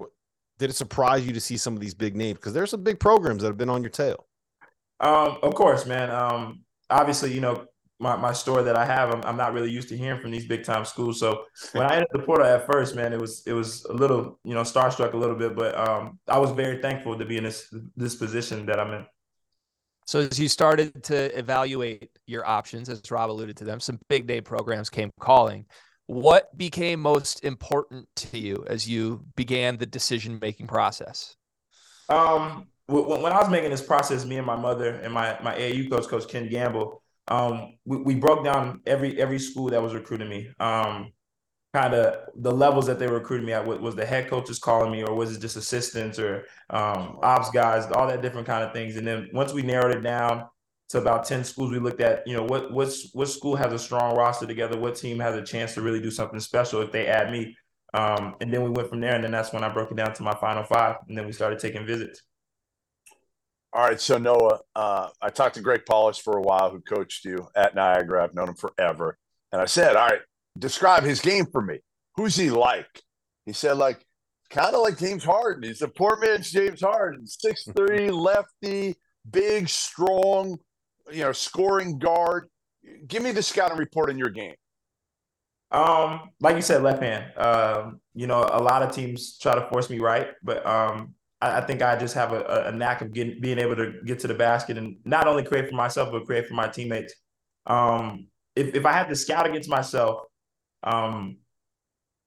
did 0.58 0.70
it 0.70 0.74
surprise 0.74 1.26
you 1.26 1.32
to 1.32 1.40
see 1.40 1.56
some 1.56 1.74
of 1.74 1.80
these 1.80 1.94
big 1.94 2.16
names? 2.16 2.38
Because 2.38 2.52
there's 2.52 2.70
some 2.70 2.82
big 2.82 3.00
programs 3.00 3.42
that 3.42 3.48
have 3.48 3.58
been 3.58 3.70
on 3.70 3.82
your 3.82 3.90
tail. 3.90 4.26
Um, 5.00 5.38
of 5.42 5.54
course, 5.54 5.86
man. 5.86 6.10
Um, 6.10 6.64
obviously, 6.90 7.32
you 7.32 7.40
know 7.40 7.66
my, 8.00 8.16
my 8.16 8.32
story 8.32 8.64
that 8.64 8.76
I 8.76 8.84
have. 8.84 9.10
I'm, 9.10 9.22
I'm 9.24 9.36
not 9.36 9.52
really 9.52 9.70
used 9.70 9.88
to 9.88 9.96
hearing 9.96 10.20
from 10.20 10.30
these 10.30 10.46
big 10.46 10.64
time 10.64 10.84
schools. 10.84 11.20
So 11.20 11.44
when 11.72 11.86
I 11.86 11.94
entered 11.94 12.08
the 12.12 12.18
portal 12.20 12.46
at 12.46 12.66
first, 12.66 12.94
man, 12.94 13.12
it 13.12 13.20
was 13.20 13.42
it 13.46 13.52
was 13.52 13.84
a 13.86 13.92
little 13.92 14.38
you 14.44 14.54
know 14.54 14.62
starstruck 14.62 15.14
a 15.14 15.16
little 15.16 15.36
bit, 15.36 15.56
but 15.56 15.76
um, 15.76 16.18
I 16.28 16.38
was 16.38 16.50
very 16.50 16.80
thankful 16.80 17.18
to 17.18 17.24
be 17.24 17.36
in 17.36 17.44
this 17.44 17.72
this 17.96 18.14
position 18.16 18.66
that 18.66 18.80
I'm 18.80 18.92
in. 18.92 19.06
So 20.06 20.20
as 20.20 20.38
you 20.38 20.48
started 20.48 21.02
to 21.04 21.36
evaluate 21.38 22.10
your 22.26 22.46
options, 22.46 22.88
as 22.88 23.02
Rob 23.10 23.30
alluded 23.30 23.56
to 23.58 23.64
them, 23.64 23.80
some 23.80 23.98
big 24.08 24.26
day 24.26 24.40
programs 24.40 24.90
came 24.90 25.10
calling. 25.18 25.66
What 26.06 26.56
became 26.58 27.00
most 27.00 27.44
important 27.44 28.06
to 28.16 28.38
you 28.38 28.64
as 28.68 28.86
you 28.86 29.24
began 29.36 29.78
the 29.78 29.86
decision 29.86 30.38
making 30.40 30.66
process? 30.66 31.36
Um, 32.10 32.66
when 32.86 33.32
I 33.32 33.38
was 33.38 33.48
making 33.48 33.70
this 33.70 33.82
process, 33.82 34.26
me 34.26 34.36
and 34.36 34.46
my 34.46 34.56
mother 34.56 34.90
and 34.96 35.12
my 35.12 35.38
my 35.42 35.54
AAU 35.54 35.88
coach, 35.90 36.06
Coach 36.06 36.28
Ken 36.28 36.50
Gamble, 36.50 37.02
um, 37.28 37.78
we, 37.86 37.96
we 37.96 38.14
broke 38.14 38.44
down 38.44 38.82
every 38.86 39.18
every 39.18 39.38
school 39.38 39.70
that 39.70 39.82
was 39.82 39.94
recruiting 39.94 40.28
me. 40.28 40.50
Um, 40.60 41.12
kind 41.74 41.92
of 41.92 42.28
the 42.36 42.52
levels 42.52 42.86
that 42.86 43.00
they 43.00 43.08
were 43.08 43.18
recruiting 43.18 43.46
me 43.46 43.52
at. 43.52 43.66
Was 43.66 43.96
the 43.96 44.06
head 44.06 44.30
coaches 44.30 44.60
calling 44.60 44.92
me, 44.92 45.02
or 45.02 45.14
was 45.14 45.36
it 45.36 45.40
just 45.40 45.56
assistants 45.56 46.20
or 46.20 46.46
um, 46.70 47.18
ops 47.22 47.50
guys? 47.50 47.90
All 47.90 48.06
that 48.06 48.22
different 48.22 48.46
kind 48.46 48.62
of 48.62 48.72
things. 48.72 48.96
And 48.96 49.06
then 49.06 49.28
once 49.32 49.52
we 49.52 49.62
narrowed 49.62 49.94
it 49.94 50.00
down 50.00 50.46
to 50.90 50.98
about 50.98 51.24
ten 51.24 51.42
schools, 51.42 51.72
we 51.72 51.80
looked 51.80 52.00
at 52.00 52.26
you 52.28 52.36
know 52.36 52.44
what 52.44 52.72
what's 52.72 53.12
what 53.12 53.28
school 53.28 53.56
has 53.56 53.72
a 53.72 53.78
strong 53.78 54.16
roster 54.16 54.46
together, 54.46 54.78
what 54.78 54.94
team 54.94 55.18
has 55.18 55.34
a 55.34 55.42
chance 55.42 55.74
to 55.74 55.82
really 55.82 56.00
do 56.00 56.12
something 56.12 56.38
special 56.38 56.80
if 56.80 56.92
they 56.92 57.08
add 57.08 57.32
me. 57.32 57.56
Um, 57.92 58.36
and 58.40 58.52
then 58.52 58.62
we 58.62 58.70
went 58.70 58.88
from 58.88 59.00
there, 59.00 59.16
and 59.16 59.24
then 59.24 59.32
that's 59.32 59.52
when 59.52 59.64
I 59.64 59.68
broke 59.68 59.90
it 59.90 59.96
down 59.96 60.14
to 60.14 60.22
my 60.22 60.34
final 60.34 60.62
five, 60.62 60.96
and 61.08 61.18
then 61.18 61.26
we 61.26 61.32
started 61.32 61.58
taking 61.58 61.86
visits. 61.86 62.22
All 63.72 63.82
right, 63.84 64.00
so 64.00 64.18
Noah, 64.18 64.60
uh, 64.76 65.08
I 65.20 65.30
talked 65.30 65.56
to 65.56 65.60
Greg 65.60 65.82
Paulus 65.84 66.18
for 66.18 66.38
a 66.38 66.42
while, 66.42 66.70
who 66.70 66.80
coached 66.80 67.24
you 67.24 67.48
at 67.56 67.74
Niagara. 67.74 68.22
I've 68.22 68.34
known 68.34 68.50
him 68.50 68.54
forever, 68.54 69.18
and 69.50 69.60
I 69.60 69.64
said, 69.64 69.96
"All 69.96 70.06
right, 70.06 70.20
describe 70.58 71.04
his 71.04 71.20
game 71.20 71.46
for 71.46 71.62
me. 71.62 71.78
Who's 72.16 72.36
he 72.36 72.50
like?" 72.50 73.02
He 73.46 73.52
said, 73.52 73.76
"Like 73.76 74.04
kind 74.50 74.74
of 74.74 74.82
like 74.82 74.98
James 74.98 75.24
Harden. 75.24 75.64
He's 75.64 75.82
a 75.82 75.88
poor 75.88 76.18
man's 76.20 76.50
James 76.50 76.80
Harden, 76.80 77.26
six 77.26 77.68
three, 77.76 78.10
lefty, 78.10 78.96
big, 79.30 79.68
strong, 79.68 80.58
you 81.12 81.22
know, 81.22 81.32
scoring 81.32 81.98
guard. 81.98 82.48
Give 83.06 83.22
me 83.22 83.32
the 83.32 83.42
scouting 83.42 83.78
report 83.78 84.10
in 84.10 84.18
your 84.18 84.30
game." 84.30 84.54
Um, 85.70 86.30
like 86.40 86.54
you 86.54 86.62
said, 86.62 86.82
left 86.82 87.02
hand. 87.02 87.36
Um, 87.36 88.00
you 88.14 88.28
know, 88.28 88.48
a 88.52 88.62
lot 88.62 88.82
of 88.82 88.92
teams 88.92 89.36
try 89.38 89.56
to 89.56 89.68
force 89.68 89.90
me 89.90 89.98
right, 89.98 90.28
but 90.42 90.64
um, 90.64 91.14
I, 91.40 91.58
I 91.58 91.60
think 91.62 91.82
I 91.82 91.96
just 91.96 92.14
have 92.14 92.32
a, 92.32 92.66
a 92.68 92.72
knack 92.72 93.00
of 93.00 93.12
getting 93.12 93.40
being 93.40 93.58
able 93.58 93.74
to 93.76 93.94
get 94.04 94.20
to 94.20 94.28
the 94.28 94.34
basket 94.34 94.78
and 94.78 94.96
not 95.04 95.26
only 95.26 95.42
create 95.42 95.68
for 95.68 95.74
myself 95.74 96.12
but 96.12 96.26
create 96.26 96.46
for 96.46 96.54
my 96.54 96.68
teammates. 96.68 97.14
Um, 97.66 98.28
if 98.54 98.74
if 98.74 98.86
I 98.86 98.92
had 98.92 99.08
to 99.08 99.16
scout 99.16 99.46
against 99.46 99.68
myself, 99.68 100.20
um, 100.84 101.38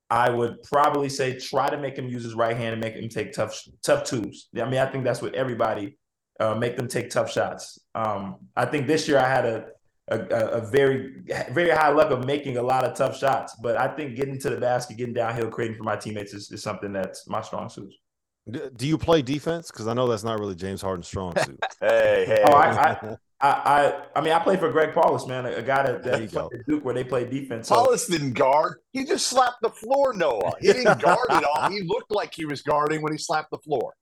I 0.09 0.29
would 0.29 0.63
probably 0.63 1.09
say 1.09 1.37
try 1.37 1.69
to 1.69 1.77
make 1.77 1.97
him 1.97 2.07
use 2.07 2.23
his 2.23 2.33
right 2.33 2.55
hand 2.55 2.73
and 2.73 2.81
make 2.81 2.95
him 2.95 3.09
take 3.09 3.33
tough 3.33 3.61
tough 3.83 4.03
twos. 4.05 4.47
I 4.57 4.65
mean, 4.65 4.79
I 4.79 4.85
think 4.85 5.03
that's 5.03 5.21
what 5.21 5.35
everybody 5.35 5.97
uh, 6.39 6.55
make 6.55 6.77
them 6.77 6.87
take 6.87 7.09
tough 7.09 7.31
shots. 7.31 7.79
Um, 7.93 8.37
I 8.55 8.65
think 8.65 8.87
this 8.87 9.07
year 9.07 9.19
I 9.19 9.27
had 9.27 9.45
a, 9.45 9.65
a, 10.07 10.19
a 10.19 10.71
very 10.71 11.23
very 11.51 11.71
high 11.71 11.89
luck 11.89 12.11
of 12.11 12.25
making 12.25 12.57
a 12.57 12.63
lot 12.63 12.85
of 12.85 12.95
tough 12.95 13.17
shots, 13.17 13.55
but 13.61 13.77
I 13.77 13.87
think 13.89 14.15
getting 14.15 14.39
to 14.39 14.49
the 14.49 14.57
basket, 14.57 14.97
getting 14.97 15.13
downhill, 15.13 15.49
creating 15.49 15.77
for 15.77 15.83
my 15.83 15.97
teammates 15.97 16.33
is, 16.33 16.51
is 16.51 16.63
something 16.63 16.93
that's 16.93 17.27
my 17.27 17.41
strong 17.41 17.69
suit. 17.69 17.93
Do 18.49 18.87
you 18.87 18.97
play 18.97 19.21
defense? 19.21 19.71
Because 19.71 19.87
I 19.87 19.93
know 19.93 20.07
that's 20.07 20.23
not 20.23 20.39
really 20.39 20.55
James 20.55 20.81
Harden's 20.81 21.07
strong 21.07 21.35
suit. 21.37 21.59
hey, 21.81 22.23
hey. 22.27 22.43
Oh, 22.45 22.53
I, 22.53 23.17
I, 23.41 23.49
I, 23.49 24.03
I, 24.15 24.21
mean, 24.21 24.33
I 24.33 24.39
played 24.39 24.59
for 24.59 24.71
Greg 24.71 24.93
Paulus, 24.93 25.27
man, 25.27 25.45
a, 25.45 25.61
guy 25.61 25.83
that, 25.83 26.03
that 26.03 26.29
played 26.29 26.59
at 26.59 26.65
Duke 26.65 26.83
where 26.85 26.93
they 26.93 27.03
play 27.03 27.25
defense. 27.25 27.67
So. 27.67 27.75
Paulus 27.75 28.07
didn't 28.07 28.33
guard. 28.33 28.79
He 28.93 29.05
just 29.05 29.27
slapped 29.27 29.61
the 29.61 29.69
floor, 29.69 30.13
Noah. 30.13 30.53
He 30.61 30.73
didn't 30.73 31.01
guard 31.01 31.29
at 31.29 31.43
all. 31.43 31.69
He 31.69 31.81
looked 31.81 32.11
like 32.11 32.33
he 32.33 32.45
was 32.45 32.61
guarding 32.61 33.01
when 33.01 33.11
he 33.11 33.17
slapped 33.17 33.51
the 33.51 33.59
floor. 33.59 33.93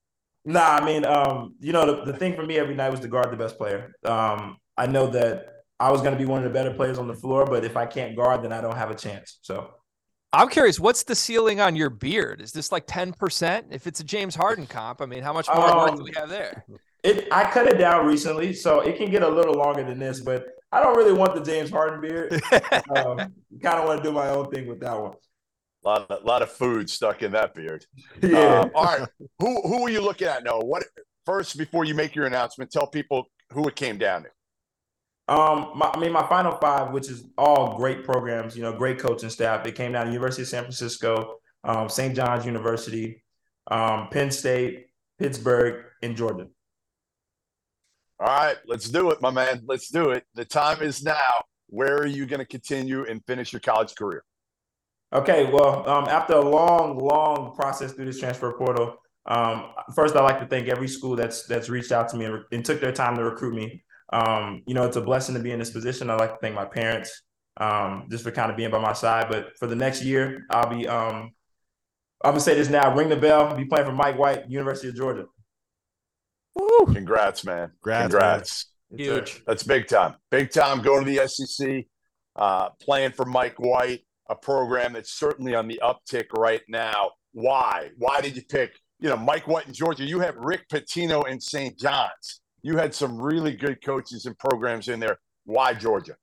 Nah, 0.46 0.78
I 0.78 0.86
mean, 0.86 1.06
um, 1.06 1.56
you 1.60 1.74
know, 1.74 1.86
the, 1.86 2.12
the 2.12 2.18
thing 2.18 2.36
for 2.36 2.46
me 2.46 2.58
every 2.58 2.76
night 2.76 2.90
was 2.90 3.00
to 3.00 3.08
guard 3.08 3.32
the 3.32 3.38
best 3.38 3.58
player. 3.58 3.94
Um, 4.06 4.58
I 4.78 4.86
know 4.86 5.08
that 5.08 5.48
I 5.80 5.92
was 5.92 6.02
going 6.02 6.14
to 6.14 6.20
be 6.20 6.26
one 6.26 6.38
of 6.38 6.44
the 6.44 6.52
better 6.58 6.74
players 6.74 7.00
on 7.00 7.08
the 7.08 7.16
floor, 7.16 7.46
but 7.46 7.66
if 7.66 7.76
I 7.76 7.88
can't 7.88 8.16
guard, 8.16 8.44
then 8.44 8.54
I 8.54 8.62
don't 8.62 8.78
have 8.78 8.92
a 8.92 8.96
chance. 8.96 9.40
So 9.42 9.72
I'm 10.36 10.50
curious, 10.50 10.80
what's 10.80 11.04
the 11.04 11.16
ceiling 11.16 11.62
on 11.62 11.76
your 11.76 11.90
beard? 11.90 12.42
Is 12.42 12.52
this 12.52 12.72
like 12.72 12.86
10%? 12.88 13.64
If 13.72 13.88
it's 13.88 14.02
a 14.02 14.04
James 14.04 14.36
Harden 14.36 14.68
comp, 14.68 15.02
I 15.02 15.06
mean, 15.06 15.24
how 15.24 15.34
much 15.34 15.48
more 15.48 15.90
um, 15.90 15.96
do 15.96 16.04
we 16.04 16.12
have 16.16 16.30
there? 16.30 16.66
It 17.04 17.28
I 17.32 17.50
cut 17.50 17.68
it 17.68 17.78
down 17.78 18.06
recently, 18.06 18.52
so 18.54 18.80
it 18.80 18.98
can 18.98 19.12
get 19.12 19.22
a 19.24 19.30
little 19.30 19.54
longer 19.54 19.84
than 19.84 20.00
this, 20.00 20.22
but 20.22 20.48
I 20.72 20.82
don't 20.82 20.98
really 20.98 21.14
want 21.14 21.36
the 21.36 21.42
James 21.42 21.70
Harden 21.70 22.02
beard. 22.02 22.34
um, 22.96 23.18
kind 23.62 23.80
of 23.80 23.86
want 23.86 24.04
to 24.04 24.10
do 24.10 24.12
my 24.12 24.30
own 24.30 24.50
thing 24.50 24.68
with 24.68 24.82
that 24.82 25.00
one. 25.00 25.14
A 25.86 25.88
lot, 25.88 26.10
of, 26.10 26.26
lot 26.26 26.42
of 26.42 26.52
food 26.52 26.90
stuck 26.90 27.22
in 27.22 27.32
that 27.34 27.54
beard. 27.54 27.86
Yeah. 28.22 28.62
Um, 28.62 28.72
all 28.74 28.84
right. 28.84 29.08
Who 29.40 29.62
who 29.62 29.86
are 29.86 29.90
you 29.90 30.02
looking 30.02 30.28
at? 30.28 30.44
No. 30.44 30.60
What 30.60 30.84
first 31.26 31.58
before 31.58 31.86
you 31.86 31.94
make 31.94 32.16
your 32.16 32.26
announcement? 32.26 32.72
Tell 32.72 32.88
people 32.88 33.28
who 33.54 33.68
it 33.68 33.76
came 33.76 34.00
down 34.00 34.24
to. 34.24 34.30
Um, 35.28 35.72
my, 35.76 35.92
I 35.94 36.00
mean, 36.00 36.12
my 36.12 36.26
final 36.28 36.52
five, 36.54 36.92
which 36.92 37.10
is 37.10 37.24
all 37.38 37.78
great 37.78 38.04
programs, 38.04 38.56
you 38.56 38.62
know, 38.62 38.74
great 38.74 39.00
coaching 39.00 39.30
staff. 39.30 39.66
It 39.66 39.76
came 39.76 39.94
down 39.94 40.06
to 40.06 40.12
University 40.12 40.44
of 40.44 40.48
San 40.48 40.64
Francisco, 40.64 41.38
um, 41.64 41.90
St. 41.90 42.16
John's 42.16 42.46
University, 42.46 43.24
um, 43.72 44.08
Penn 44.10 44.30
State, 44.30 44.88
Pittsburgh, 45.18 45.86
and 46.04 46.16
Georgia. 46.16 46.48
All 48.20 48.28
right, 48.28 48.56
let's 48.68 48.88
do 48.88 49.10
it, 49.12 49.22
my 49.22 49.32
man. 49.32 49.62
Let's 49.66 49.90
do 49.90 50.12
it. 50.12 50.26
The 50.36 50.46
time 50.46 50.82
is 50.82 51.04
now. 51.04 51.16
Where 51.68 51.98
are 51.98 52.06
you 52.06 52.28
going 52.28 52.40
to 52.40 52.46
continue 52.46 53.06
and 53.06 53.26
finish 53.26 53.52
your 53.52 53.60
college 53.60 53.96
career? 53.96 54.24
Okay, 55.12 55.52
well, 55.52 55.88
um, 55.90 56.06
after 56.06 56.34
a 56.34 56.42
long, 56.42 56.98
long 56.98 57.56
process 57.56 57.94
through 57.94 58.06
this 58.06 58.20
transfer 58.20 58.54
portal, 58.54 58.98
um, 59.26 59.72
first 59.96 60.16
I'd 60.16 60.22
like 60.22 60.40
to 60.40 60.46
thank 60.46 60.68
every 60.68 60.88
school 60.88 61.16
that's 61.16 61.48
that's 61.48 61.70
reached 61.70 61.92
out 61.92 62.10
to 62.10 62.18
me 62.18 62.26
and, 62.26 62.44
and 62.52 62.64
took 62.64 62.80
their 62.80 62.92
time 62.92 63.16
to 63.16 63.24
recruit 63.24 63.56
me. 63.56 63.84
Um, 64.12 64.64
you 64.66 64.74
know, 64.74 64.86
it's 64.86 64.98
a 64.98 65.02
blessing 65.02 65.36
to 65.36 65.42
be 65.42 65.52
in 65.52 65.60
this 65.60 65.72
position. 65.72 66.10
I'd 66.10 66.20
like 66.20 66.32
to 66.32 66.38
thank 66.42 66.56
my 66.56 66.66
parents 66.66 67.24
um, 67.58 68.08
just 68.10 68.24
for 68.24 68.32
kind 68.32 68.52
of 68.52 68.58
being 68.58 68.72
by 68.72 68.80
my 68.80 68.94
side. 68.94 69.28
But 69.30 69.58
for 69.58 69.68
the 69.68 69.76
next 69.76 70.04
year, 70.04 70.46
I'll 70.50 70.70
be 70.70 70.88
um, 70.88 71.32
I'm 72.24 72.32
gonna 72.32 72.40
say 72.40 72.56
this 72.56 72.70
now. 72.70 72.96
Ring 72.96 73.10
the 73.10 73.16
bell. 73.16 73.48
I'll 73.48 73.58
be 73.58 73.66
playing 73.66 73.86
for 73.86 73.92
Mike 73.92 74.18
White, 74.18 74.50
University 74.50 74.90
of 74.90 74.96
Georgia. 74.96 75.26
Woo! 76.56 76.86
Congrats, 76.94 77.44
man. 77.44 77.72
Congrats. 77.84 78.12
Congrats. 78.12 78.66
Huge. 78.96 79.44
That's 79.46 79.64
big 79.64 79.88
time. 79.88 80.16
Big 80.32 80.52
time 80.52 80.82
going 80.82 81.06
to 81.06 81.12
the 81.12 81.28
SEC, 81.28 81.86
uh, 82.36 82.70
playing 82.82 83.12
for 83.12 83.26
Mike 83.26 83.60
White, 83.60 84.02
a 84.30 84.36
program 84.36 84.94
that's 84.94 85.12
certainly 85.12 85.56
on 85.56 85.68
the 85.68 85.82
uptick 85.84 86.28
right 86.34 86.62
now. 86.68 87.12
Why? 87.34 87.90
Why 87.98 88.22
did 88.22 88.36
you 88.38 88.44
pick, 88.44 88.80
you 89.00 89.10
know, 89.10 89.18
Mike 89.18 89.48
White 89.48 89.68
in 89.68 89.74
Georgia? 89.74 90.06
You 90.06 90.20
have 90.20 90.36
Rick 90.38 90.70
Pitino 90.70 91.28
in 91.28 91.42
St. 91.42 91.78
John's 91.78 92.42
you 92.66 92.78
had 92.78 92.96
some 92.96 93.22
really 93.22 93.56
good 93.56 93.80
coaches 93.86 94.26
and 94.26 94.36
programs 94.40 94.88
in 94.88 95.00
there. 95.00 95.20
Why 95.44 95.76
Georgia? 95.76 96.16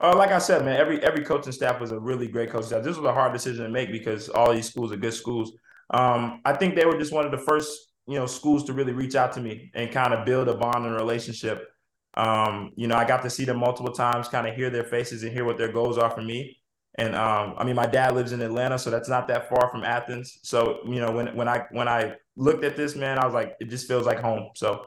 Uh, 0.00 0.16
like 0.16 0.30
I 0.30 0.38
said, 0.38 0.64
man, 0.64 0.78
every 0.78 1.02
every 1.04 1.22
coaching 1.22 1.52
staff 1.52 1.78
was 1.82 1.92
a 1.92 2.00
really 2.00 2.28
great 2.28 2.48
coaching 2.48 2.68
staff. 2.68 2.82
This 2.82 2.96
was 2.96 3.04
a 3.04 3.12
hard 3.12 3.34
decision 3.34 3.64
to 3.64 3.70
make 3.70 3.92
because 3.92 4.30
all 4.30 4.54
these 4.54 4.70
schools 4.70 4.90
are 4.90 4.96
good 4.96 5.12
schools. 5.12 5.52
Um, 5.90 6.40
I 6.46 6.54
think 6.54 6.76
they 6.76 6.86
were 6.86 6.98
just 6.98 7.12
one 7.12 7.26
of 7.26 7.30
the 7.30 7.38
first, 7.38 7.92
you 8.06 8.14
know, 8.14 8.24
schools 8.24 8.64
to 8.64 8.72
really 8.72 8.94
reach 8.94 9.16
out 9.16 9.34
to 9.34 9.40
me 9.42 9.70
and 9.74 9.92
kind 9.92 10.14
of 10.14 10.24
build 10.24 10.48
a 10.48 10.56
bond 10.56 10.86
and 10.86 10.94
relationship. 10.94 11.68
Um, 12.14 12.72
you 12.76 12.86
know, 12.86 12.96
I 12.96 13.04
got 13.04 13.22
to 13.24 13.30
see 13.30 13.44
them 13.44 13.58
multiple 13.58 13.92
times, 13.92 14.28
kind 14.28 14.48
of 14.48 14.56
hear 14.56 14.70
their 14.70 14.84
faces 14.84 15.24
and 15.24 15.32
hear 15.32 15.44
what 15.44 15.58
their 15.58 15.70
goals 15.70 15.98
are 15.98 16.10
for 16.10 16.22
me. 16.22 16.58
And 16.94 17.14
um, 17.14 17.54
I 17.58 17.64
mean, 17.64 17.76
my 17.76 17.86
dad 17.86 18.14
lives 18.14 18.32
in 18.32 18.40
Atlanta, 18.40 18.78
so 18.78 18.88
that's 18.88 19.10
not 19.10 19.28
that 19.28 19.50
far 19.50 19.68
from 19.68 19.84
Athens. 19.84 20.38
So, 20.42 20.78
you 20.86 21.00
know, 21.00 21.12
when 21.12 21.36
when 21.36 21.48
I 21.48 21.66
when 21.70 21.86
I 21.86 22.14
looked 22.34 22.64
at 22.64 22.78
this, 22.78 22.96
man, 22.96 23.18
I 23.18 23.26
was 23.26 23.34
like, 23.34 23.56
it 23.60 23.68
just 23.68 23.86
feels 23.86 24.06
like 24.06 24.20
home. 24.20 24.48
So 24.54 24.86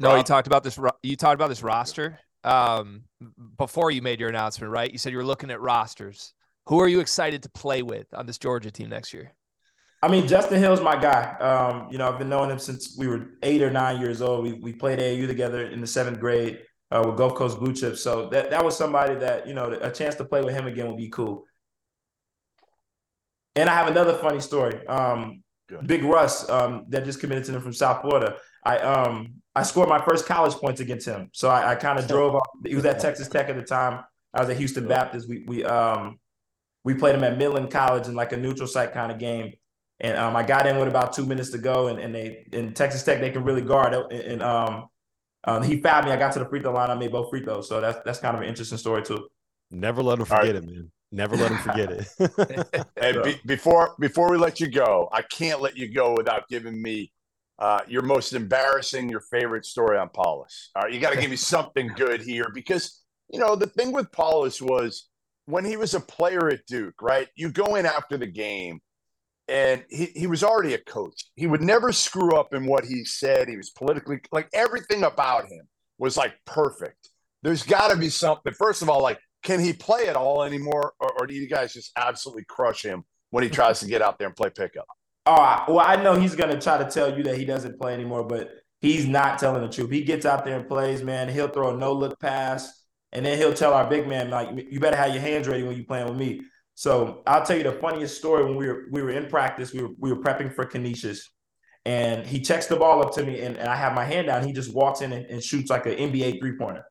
No, 0.00 0.16
you 0.16 0.22
talked 0.22 0.46
about 0.46 0.64
this. 0.64 0.78
You 1.02 1.16
talked 1.16 1.34
about 1.34 1.48
this 1.48 1.62
roster 1.62 2.18
um, 2.42 3.02
before 3.58 3.90
you 3.90 4.00
made 4.00 4.18
your 4.18 4.30
announcement, 4.30 4.72
right? 4.72 4.90
You 4.90 4.98
said 4.98 5.12
you 5.12 5.18
were 5.18 5.24
looking 5.24 5.50
at 5.50 5.60
rosters. 5.60 6.32
Who 6.66 6.80
are 6.80 6.88
you 6.88 7.00
excited 7.00 7.42
to 7.42 7.50
play 7.50 7.82
with 7.82 8.06
on 8.14 8.26
this 8.26 8.38
Georgia 8.38 8.70
team 8.70 8.88
next 8.88 9.12
year? 9.12 9.32
I 10.02 10.08
mean, 10.08 10.26
Justin 10.26 10.58
Hill's 10.58 10.80
my 10.80 10.96
guy. 10.96 11.36
Um, 11.38 11.88
you 11.90 11.98
know, 11.98 12.08
I've 12.08 12.18
been 12.18 12.30
knowing 12.30 12.50
him 12.50 12.58
since 12.58 12.96
we 12.98 13.06
were 13.06 13.32
eight 13.42 13.60
or 13.60 13.70
nine 13.70 14.00
years 14.00 14.22
old. 14.22 14.42
We 14.44 14.54
we 14.54 14.72
played 14.72 14.98
AAU 14.98 15.26
together 15.26 15.66
in 15.66 15.82
the 15.82 15.86
seventh 15.86 16.18
grade 16.18 16.60
uh, 16.90 17.02
with 17.04 17.18
Gulf 17.18 17.34
Coast 17.34 17.58
Blue 17.58 17.74
Chips. 17.74 18.02
So 18.02 18.30
that 18.30 18.50
that 18.50 18.64
was 18.64 18.76
somebody 18.78 19.16
that 19.16 19.46
you 19.46 19.52
know 19.52 19.70
a 19.70 19.90
chance 19.90 20.14
to 20.14 20.24
play 20.24 20.42
with 20.42 20.54
him 20.54 20.66
again 20.66 20.88
would 20.88 20.96
be 20.96 21.10
cool. 21.10 21.44
And 23.56 23.68
I 23.68 23.74
have 23.74 23.88
another 23.88 24.14
funny 24.14 24.40
story. 24.40 24.86
Um, 24.86 25.42
Big 25.84 26.02
Russ 26.02 26.48
um, 26.48 26.86
that 26.88 27.04
just 27.04 27.20
committed 27.20 27.44
to 27.44 27.52
them 27.52 27.60
from 27.60 27.74
South 27.74 28.00
Florida. 28.00 28.36
I 28.64 28.78
um 28.78 29.39
I 29.54 29.62
scored 29.62 29.88
my 29.88 30.00
first 30.00 30.26
college 30.26 30.54
points 30.54 30.80
against 30.80 31.06
him. 31.06 31.30
So 31.32 31.48
I, 31.48 31.72
I 31.72 31.74
kind 31.74 31.98
of 31.98 32.06
drove 32.06 32.34
off. 32.34 32.46
He 32.64 32.74
was 32.74 32.84
at 32.84 33.00
Texas 33.00 33.28
Tech 33.28 33.48
at 33.48 33.56
the 33.56 33.62
time. 33.62 34.04
I 34.32 34.40
was 34.40 34.48
at 34.48 34.56
Houston 34.56 34.86
Baptist. 34.86 35.28
We 35.28 35.44
we 35.46 35.64
um 35.64 36.18
we 36.84 36.94
played 36.94 37.14
him 37.14 37.24
at 37.24 37.36
Midland 37.36 37.70
College 37.70 38.06
in 38.06 38.14
like 38.14 38.32
a 38.32 38.36
neutral 38.36 38.68
site 38.68 38.92
kind 38.92 39.10
of 39.10 39.18
game. 39.18 39.52
And 40.02 40.16
um, 40.16 40.34
I 40.34 40.42
got 40.42 40.66
in 40.66 40.78
with 40.78 40.88
about 40.88 41.12
two 41.12 41.26
minutes 41.26 41.50
to 41.50 41.58
go, 41.58 41.88
and, 41.88 41.98
and 41.98 42.14
they 42.14 42.46
in 42.52 42.72
Texas 42.72 43.02
Tech 43.02 43.20
they 43.20 43.30
can 43.30 43.44
really 43.44 43.60
guard. 43.60 43.92
And, 43.92 44.12
and 44.12 44.42
um, 44.42 44.88
um, 45.44 45.62
he 45.62 45.80
fouled 45.80 46.06
me. 46.06 46.12
I 46.12 46.16
got 46.16 46.32
to 46.34 46.38
the 46.38 46.46
free 46.46 46.60
throw 46.60 46.72
line. 46.72 46.90
I 46.90 46.94
made 46.94 47.12
both 47.12 47.28
free 47.28 47.42
throws. 47.42 47.68
So 47.68 47.80
that's 47.80 47.98
that's 48.04 48.18
kind 48.18 48.36
of 48.36 48.42
an 48.42 48.48
interesting 48.48 48.78
story 48.78 49.02
too. 49.02 49.28
Never 49.70 50.02
let 50.02 50.18
him 50.18 50.24
forget 50.24 50.46
right. 50.46 50.56
it, 50.56 50.64
man. 50.64 50.90
Never 51.12 51.36
let 51.36 51.50
him 51.50 51.58
forget 51.58 51.90
it. 51.90 52.84
and 52.96 53.22
be, 53.24 53.40
before 53.44 53.94
before 53.98 54.30
we 54.30 54.38
let 54.38 54.60
you 54.60 54.68
go, 54.68 55.08
I 55.12 55.22
can't 55.22 55.60
let 55.60 55.76
you 55.76 55.92
go 55.92 56.14
without 56.16 56.48
giving 56.48 56.80
me 56.80 57.12
uh, 57.60 57.80
your 57.86 58.02
most 58.02 58.32
embarrassing, 58.32 59.08
your 59.08 59.20
favorite 59.20 59.66
story 59.66 59.98
on 59.98 60.08
Paulus. 60.08 60.70
All 60.74 60.82
right, 60.82 60.92
you 60.92 61.00
got 61.00 61.12
to 61.12 61.20
give 61.20 61.30
me 61.30 61.36
something 61.54 61.88
good 61.96 62.22
here 62.22 62.50
because 62.54 63.02
you 63.28 63.38
know 63.38 63.54
the 63.54 63.66
thing 63.66 63.92
with 63.92 64.10
Paulus 64.10 64.60
was 64.60 65.08
when 65.46 65.64
he 65.64 65.76
was 65.76 65.94
a 65.94 66.00
player 66.00 66.48
at 66.48 66.66
Duke, 66.66 67.00
right? 67.02 67.28
You 67.36 67.50
go 67.50 67.74
in 67.74 67.86
after 67.86 68.16
the 68.16 68.26
game 68.26 68.80
and 69.48 69.84
he, 69.90 70.06
he 70.14 70.26
was 70.26 70.44
already 70.44 70.74
a 70.74 70.78
coach. 70.78 71.24
He 71.34 71.46
would 71.46 71.60
never 71.60 71.92
screw 71.92 72.36
up 72.36 72.54
in 72.54 72.66
what 72.66 72.84
he 72.84 73.04
said. 73.04 73.48
He 73.48 73.56
was 73.56 73.70
politically 73.70 74.20
like 74.32 74.48
everything 74.54 75.02
about 75.02 75.46
him 75.46 75.68
was 75.98 76.16
like 76.16 76.34
perfect. 76.46 77.10
There's 77.42 77.62
got 77.62 77.90
to 77.90 77.96
be 77.96 78.08
something. 78.10 78.52
First 78.52 78.82
of 78.82 78.88
all, 78.88 79.02
like, 79.02 79.18
can 79.42 79.60
he 79.60 79.72
play 79.72 80.06
at 80.06 80.16
all 80.16 80.42
anymore, 80.42 80.92
or, 81.00 81.12
or 81.18 81.26
do 81.26 81.34
you 81.34 81.48
guys 81.48 81.72
just 81.72 81.92
absolutely 81.96 82.44
crush 82.44 82.84
him 82.84 83.04
when 83.30 83.42
he 83.42 83.50
tries 83.50 83.80
to 83.80 83.86
get 83.86 84.02
out 84.02 84.18
there 84.18 84.28
and 84.28 84.36
play 84.36 84.50
pickup? 84.50 84.86
Oh, 85.26 85.64
well, 85.68 85.84
I 85.86 85.96
know 86.02 86.14
he's 86.14 86.34
gonna 86.34 86.60
try 86.60 86.78
to 86.78 86.90
tell 86.90 87.16
you 87.16 87.22
that 87.24 87.36
he 87.36 87.44
doesn't 87.44 87.78
play 87.78 87.94
anymore, 87.94 88.24
but 88.24 88.50
he's 88.80 89.06
not 89.06 89.38
telling 89.38 89.62
the 89.62 89.68
truth. 89.68 89.90
He 89.90 90.02
gets 90.02 90.24
out 90.26 90.44
there 90.44 90.58
and 90.58 90.68
plays, 90.68 91.02
man. 91.02 91.28
He'll 91.28 91.48
throw 91.48 91.74
a 91.74 91.76
no 91.76 91.92
look 91.92 92.18
pass, 92.20 92.84
and 93.12 93.24
then 93.24 93.38
he'll 93.38 93.54
tell 93.54 93.74
our 93.74 93.88
big 93.88 94.08
man, 94.08 94.30
like, 94.30 94.48
you 94.70 94.80
better 94.80 94.96
have 94.96 95.12
your 95.12 95.22
hands 95.22 95.46
ready 95.48 95.62
when 95.62 95.76
you 95.76 95.84
playing 95.84 96.08
with 96.08 96.16
me. 96.16 96.42
So 96.74 97.22
I'll 97.26 97.44
tell 97.44 97.56
you 97.56 97.62
the 97.62 97.72
funniest 97.72 98.16
story 98.16 98.44
when 98.44 98.56
we 98.56 98.66
were 98.66 98.86
we 98.90 99.02
were 99.02 99.10
in 99.10 99.26
practice, 99.28 99.72
we 99.72 99.82
were 99.82 99.90
we 99.98 100.12
were 100.12 100.22
prepping 100.22 100.54
for 100.54 100.64
Canisius, 100.64 101.28
and 101.84 102.26
he 102.26 102.40
checks 102.40 102.66
the 102.66 102.76
ball 102.76 103.02
up 103.04 103.12
to 103.14 103.22
me, 103.24 103.40
and, 103.42 103.56
and 103.56 103.68
I 103.68 103.76
have 103.76 103.94
my 103.94 104.04
hand 104.04 104.28
down. 104.28 104.46
He 104.46 104.52
just 104.52 104.72
walks 104.74 105.02
in 105.02 105.12
and, 105.12 105.26
and 105.26 105.42
shoots 105.42 105.70
like 105.70 105.86
an 105.86 105.92
NBA 105.94 106.40
three 106.40 106.56
pointer. 106.56 106.84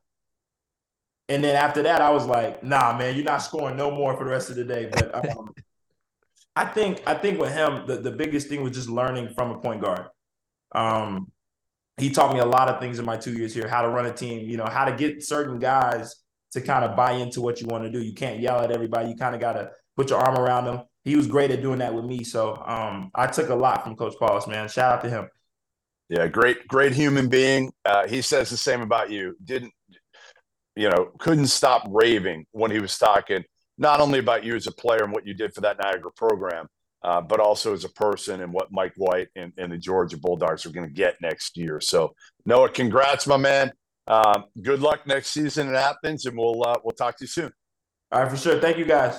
And 1.28 1.44
then 1.44 1.56
after 1.56 1.84
that, 1.84 2.02
I 2.02 2.10
was 2.12 2.26
like, 2.26 2.64
"Nah, 2.64 2.98
man, 2.98 3.16
you're 3.16 3.24
not 3.26 3.38
scoring 3.40 3.78
no 3.78 3.92
more 3.92 4.16
for 4.18 4.24
the 4.24 4.32
rest 4.32 4.50
of 4.50 4.56
the 4.56 4.64
day." 4.64 4.90
But 4.92 5.14
um, 5.16 5.54
I 6.60 6.66
think 6.66 7.02
I 7.08 7.14
think 7.14 7.40
with 7.40 7.54
him, 7.54 7.86
the, 7.88 7.96
the 7.96 8.12
biggest 8.12 8.50
thing 8.50 8.62
was 8.62 8.74
just 8.74 8.90
learning 8.90 9.30
from 9.30 9.52
a 9.52 9.60
point 9.60 9.80
guard. 9.80 10.08
Um, 10.74 11.32
he 11.96 12.10
taught 12.10 12.34
me 12.34 12.42
a 12.42 12.46
lot 12.46 12.68
of 12.68 12.82
things 12.82 13.00
in 13.00 13.06
my 13.06 13.16
two 13.16 13.32
years 13.32 13.54
here: 13.54 13.66
how 13.66 13.82
to 13.82 13.88
run 13.88 14.06
a 14.08 14.12
team, 14.12 14.50
you 14.50 14.58
know, 14.58 14.66
how 14.66 14.84
to 14.84 14.94
get 14.94 15.24
certain 15.24 15.58
guys 15.58 16.18
to 16.52 16.60
kind 16.60 16.84
of 16.84 16.98
buy 16.98 17.14
into 17.14 17.40
what 17.40 17.62
you 17.62 17.68
want 17.68 17.86
to 17.86 17.90
do. 17.90 18.02
You 18.02 18.14
can't 18.14 18.42
yell 18.42 18.60
at 18.60 18.72
everybody. 18.72 19.08
You 19.08 19.16
kind 19.16 19.36
of 19.36 19.40
got 19.40 19.54
to 19.54 19.72
put 19.96 20.10
your 20.10 20.20
arm 20.20 20.38
around 20.38 20.66
them. 20.66 20.82
He 21.06 21.16
was 21.16 21.28
great 21.28 21.50
at 21.52 21.62
doing 21.62 21.80
that 21.80 21.94
with 21.94 22.04
me. 22.04 22.26
So 22.26 22.62
um, 22.66 23.10
I 23.16 23.28
took 23.28 23.48
a 23.48 23.56
lot 23.56 23.86
from 23.86 23.96
Coach 23.96 24.16
Paulus, 24.20 24.46
man. 24.46 24.68
Shout 24.68 24.92
out 24.92 25.02
to 25.04 25.10
him. 25.10 25.30
Yeah, 26.10 26.28
great, 26.28 26.68
great 26.68 26.92
human 26.92 27.30
being. 27.30 27.72
Uh, 27.86 28.06
he 28.06 28.22
says 28.22 28.50
the 28.50 28.58
same 28.58 28.82
about 28.82 29.12
you. 29.12 29.38
Didn't, 29.46 29.72
you 30.76 30.90
know, 30.90 31.12
couldn't 31.20 31.48
stop 31.48 31.88
raving 31.88 32.48
when 32.52 32.70
he 32.70 32.80
was 32.80 32.98
talking 32.98 33.46
not 33.80 34.02
only 34.02 34.20
about 34.20 34.44
you 34.44 34.56
as 34.56 34.68
a 34.68 34.72
player 34.72 35.04
and 35.04 35.14
what 35.14 35.26
you 35.26 35.34
did 35.34 35.54
for 35.54 35.62
that 35.62 35.80
Niagara 35.80 36.12
program, 36.12 36.68
uh, 37.02 37.22
but 37.22 37.40
also 37.40 37.74
as 37.74 37.86
a 37.86 37.90
person 37.90 38.42
and 38.42 38.52
what 38.52 38.72
Mike 38.72 38.94
White 38.98 39.30
and, 39.36 39.54
and 39.58 39.72
the 39.72 39.78
Georgia 39.78 40.18
Bulldogs 40.18 40.66
are 40.66 40.72
going 40.72 40.88
to 40.88 40.94
get 40.94 41.16
next 41.22 41.58
year. 41.58 41.80
So, 41.80 42.14
Noah, 42.46 42.70
congrats, 42.70 43.26
my 43.26 43.38
man. 43.38 43.72
Um, 44.06 44.46
good 44.62 44.82
luck 44.82 45.08
next 45.08 45.30
season 45.30 45.70
in 45.70 45.76
Athens, 45.76 46.26
and 46.26 46.38
we'll 46.38 46.62
uh, 46.68 46.78
we'll 46.84 46.96
talk 46.96 47.18
to 47.18 47.24
you 47.24 47.28
soon. 47.28 47.52
All 48.12 48.22
right, 48.22 48.30
for 48.30 48.38
sure. 48.38 48.60
Thank 48.60 48.78
you, 48.78 48.86
guys. 48.86 49.14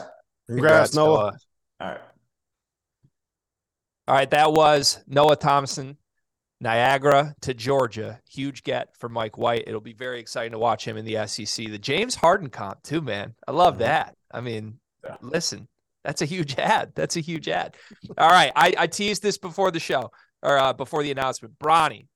Congrats, 0.46 0.90
Congrats 0.90 0.94
Noah. 0.94 1.16
Noah. 1.16 1.38
All 1.80 1.88
right. 1.88 2.00
All 4.08 4.14
right, 4.16 4.30
that 4.30 4.52
was 4.52 4.98
Noah 5.06 5.36
Thomasson, 5.36 5.96
Niagara 6.61 7.36
to 7.42 7.54
Georgia. 7.54 8.20
Huge 8.28 8.64
get 8.64 8.96
for 8.98 9.08
Mike 9.08 9.38
White. 9.38 9.64
It'll 9.68 9.80
be 9.80 9.92
very 9.92 10.18
exciting 10.18 10.50
to 10.52 10.58
watch 10.58 10.84
him 10.84 10.96
in 10.96 11.04
the 11.04 11.24
SEC. 11.28 11.68
The 11.68 11.78
James 11.78 12.16
Harden 12.16 12.50
comp, 12.50 12.82
too, 12.82 13.00
man. 13.00 13.36
I 13.46 13.52
love 13.52 13.74
mm-hmm. 13.74 13.84
that. 13.84 14.16
I 14.32 14.40
mean, 14.40 14.78
yeah. 15.04 15.16
listen, 15.20 15.68
that's 16.04 16.22
a 16.22 16.26
huge 16.26 16.54
ad. 16.58 16.92
That's 16.94 17.16
a 17.16 17.20
huge 17.20 17.48
ad. 17.48 17.76
All 18.18 18.30
right. 18.30 18.52
I, 18.54 18.74
I 18.76 18.86
teased 18.86 19.22
this 19.22 19.38
before 19.38 19.70
the 19.70 19.80
show 19.80 20.10
or 20.42 20.58
uh, 20.58 20.72
before 20.72 21.02
the 21.02 21.10
announcement. 21.10 21.58
Bronny, 21.58 22.06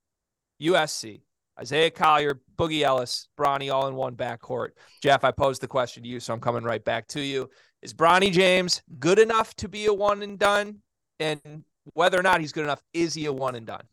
USC, 0.63 1.21
Isaiah 1.61 1.91
Collier, 1.91 2.41
Boogie 2.57 2.83
Ellis, 2.83 3.29
Bronny 3.39 3.73
all 3.73 3.89
in 3.89 3.95
one 3.95 4.17
backcourt. 4.17 4.71
Jeff, 5.03 5.25
I 5.25 5.31
posed 5.31 5.61
the 5.61 5.69
question 5.69 6.03
to 6.03 6.09
you, 6.09 6.21
so 6.21 6.33
I'm 6.33 6.41
coming 6.41 6.65
right 6.65 6.85
back 6.85 7.07
to 7.09 7.21
you. 7.21 7.49
Is 7.83 7.93
Bronny 7.93 8.33
James 8.33 8.83
good 8.99 9.19
enough 9.19 9.55
to 9.57 9.69
be 9.69 9.87
a 9.87 9.95
one 9.95 10.23
and 10.23 10.39
done? 10.39 10.79
And 11.21 11.65
whether 11.93 12.19
or 12.19 12.23
not 12.23 12.41
he's 12.41 12.53
good 12.53 12.65
enough, 12.65 12.83
is 12.93 13.15
he 13.15 13.27
a 13.27 13.33
one 13.33 13.55
and 13.55 13.67
done? 13.67 13.85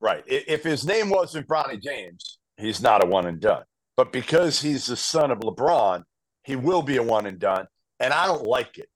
Right. 0.00 0.24
If 0.26 0.64
his 0.64 0.84
name 0.84 1.10
wasn't 1.10 1.46
Bronny 1.46 1.80
James, 1.80 2.38
he's 2.56 2.82
not 2.82 3.02
a 3.02 3.06
one 3.06 3.26
and 3.26 3.40
done. 3.40 3.64
But 3.96 4.12
because 4.12 4.60
he's 4.60 4.86
the 4.86 4.96
son 4.96 5.30
of 5.30 5.40
LeBron, 5.40 6.04
he 6.50 6.56
will 6.56 6.82
be 6.82 6.96
a 6.96 7.02
one 7.02 7.26
and 7.26 7.38
done. 7.38 7.66
And 8.00 8.12
I 8.12 8.26
don't 8.26 8.44
like 8.44 8.78
it. 8.78 8.88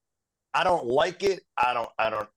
I 0.53 0.65
don't 0.65 0.87
like 0.87 1.23
it. 1.23 1.43
I 1.57 1.73
don't. 1.73 1.89
I 1.99 2.11
don't. 2.11 2.29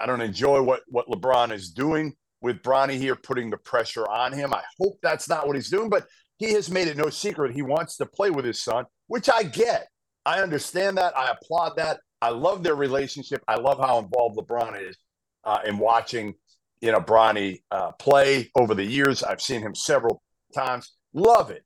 I 0.00 0.06
don't 0.06 0.20
enjoy 0.20 0.62
what 0.62 0.82
what 0.88 1.06
LeBron 1.08 1.52
is 1.52 1.70
doing 1.70 2.12
with 2.40 2.62
Bronny 2.62 2.96
here, 2.96 3.14
putting 3.14 3.50
the 3.50 3.56
pressure 3.56 4.06
on 4.08 4.32
him. 4.32 4.52
I 4.52 4.62
hope 4.80 4.98
that's 5.02 5.28
not 5.28 5.46
what 5.46 5.56
he's 5.56 5.70
doing, 5.70 5.88
but 5.88 6.06
he 6.38 6.52
has 6.52 6.70
made 6.70 6.88
it 6.88 6.96
no 6.96 7.08
secret 7.08 7.52
he 7.52 7.62
wants 7.62 7.96
to 7.98 8.06
play 8.06 8.30
with 8.30 8.44
his 8.44 8.62
son, 8.62 8.84
which 9.06 9.30
I 9.30 9.44
get. 9.44 9.88
I 10.26 10.40
understand 10.40 10.98
that. 10.98 11.16
I 11.16 11.30
applaud 11.30 11.76
that. 11.76 12.00
I 12.20 12.30
love 12.30 12.62
their 12.62 12.74
relationship. 12.74 13.42
I 13.46 13.56
love 13.56 13.78
how 13.78 13.98
involved 13.98 14.38
LeBron 14.38 14.88
is 14.88 14.96
uh, 15.44 15.58
in 15.64 15.78
watching, 15.78 16.34
you 16.80 16.90
know, 16.90 17.00
Bronny 17.00 17.62
uh, 17.70 17.92
play 17.92 18.50
over 18.56 18.74
the 18.74 18.84
years. 18.84 19.22
I've 19.22 19.42
seen 19.42 19.60
him 19.60 19.74
several 19.74 20.22
times. 20.54 20.92
Love 21.12 21.50
it. 21.50 21.62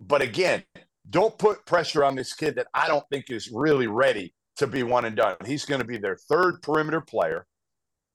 But 0.00 0.22
again, 0.22 0.62
don't 1.08 1.38
put 1.38 1.64
pressure 1.66 2.04
on 2.04 2.14
this 2.14 2.34
kid 2.34 2.56
that 2.56 2.66
I 2.74 2.88
don't 2.88 3.04
think 3.10 3.30
is 3.30 3.50
really 3.52 3.86
ready 3.86 4.34
to 4.56 4.66
be 4.66 4.82
one 4.82 5.04
and 5.04 5.16
done. 5.16 5.36
He's 5.44 5.64
going 5.64 5.80
to 5.80 5.86
be 5.86 5.98
their 5.98 6.16
third 6.16 6.62
perimeter 6.62 7.00
player. 7.00 7.46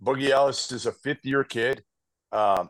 Boogie 0.03 0.29
Ellis 0.29 0.71
is 0.71 0.85
a 0.85 0.91
fifth 0.91 1.23
year 1.23 1.43
kid. 1.43 1.83
Um, 2.31 2.69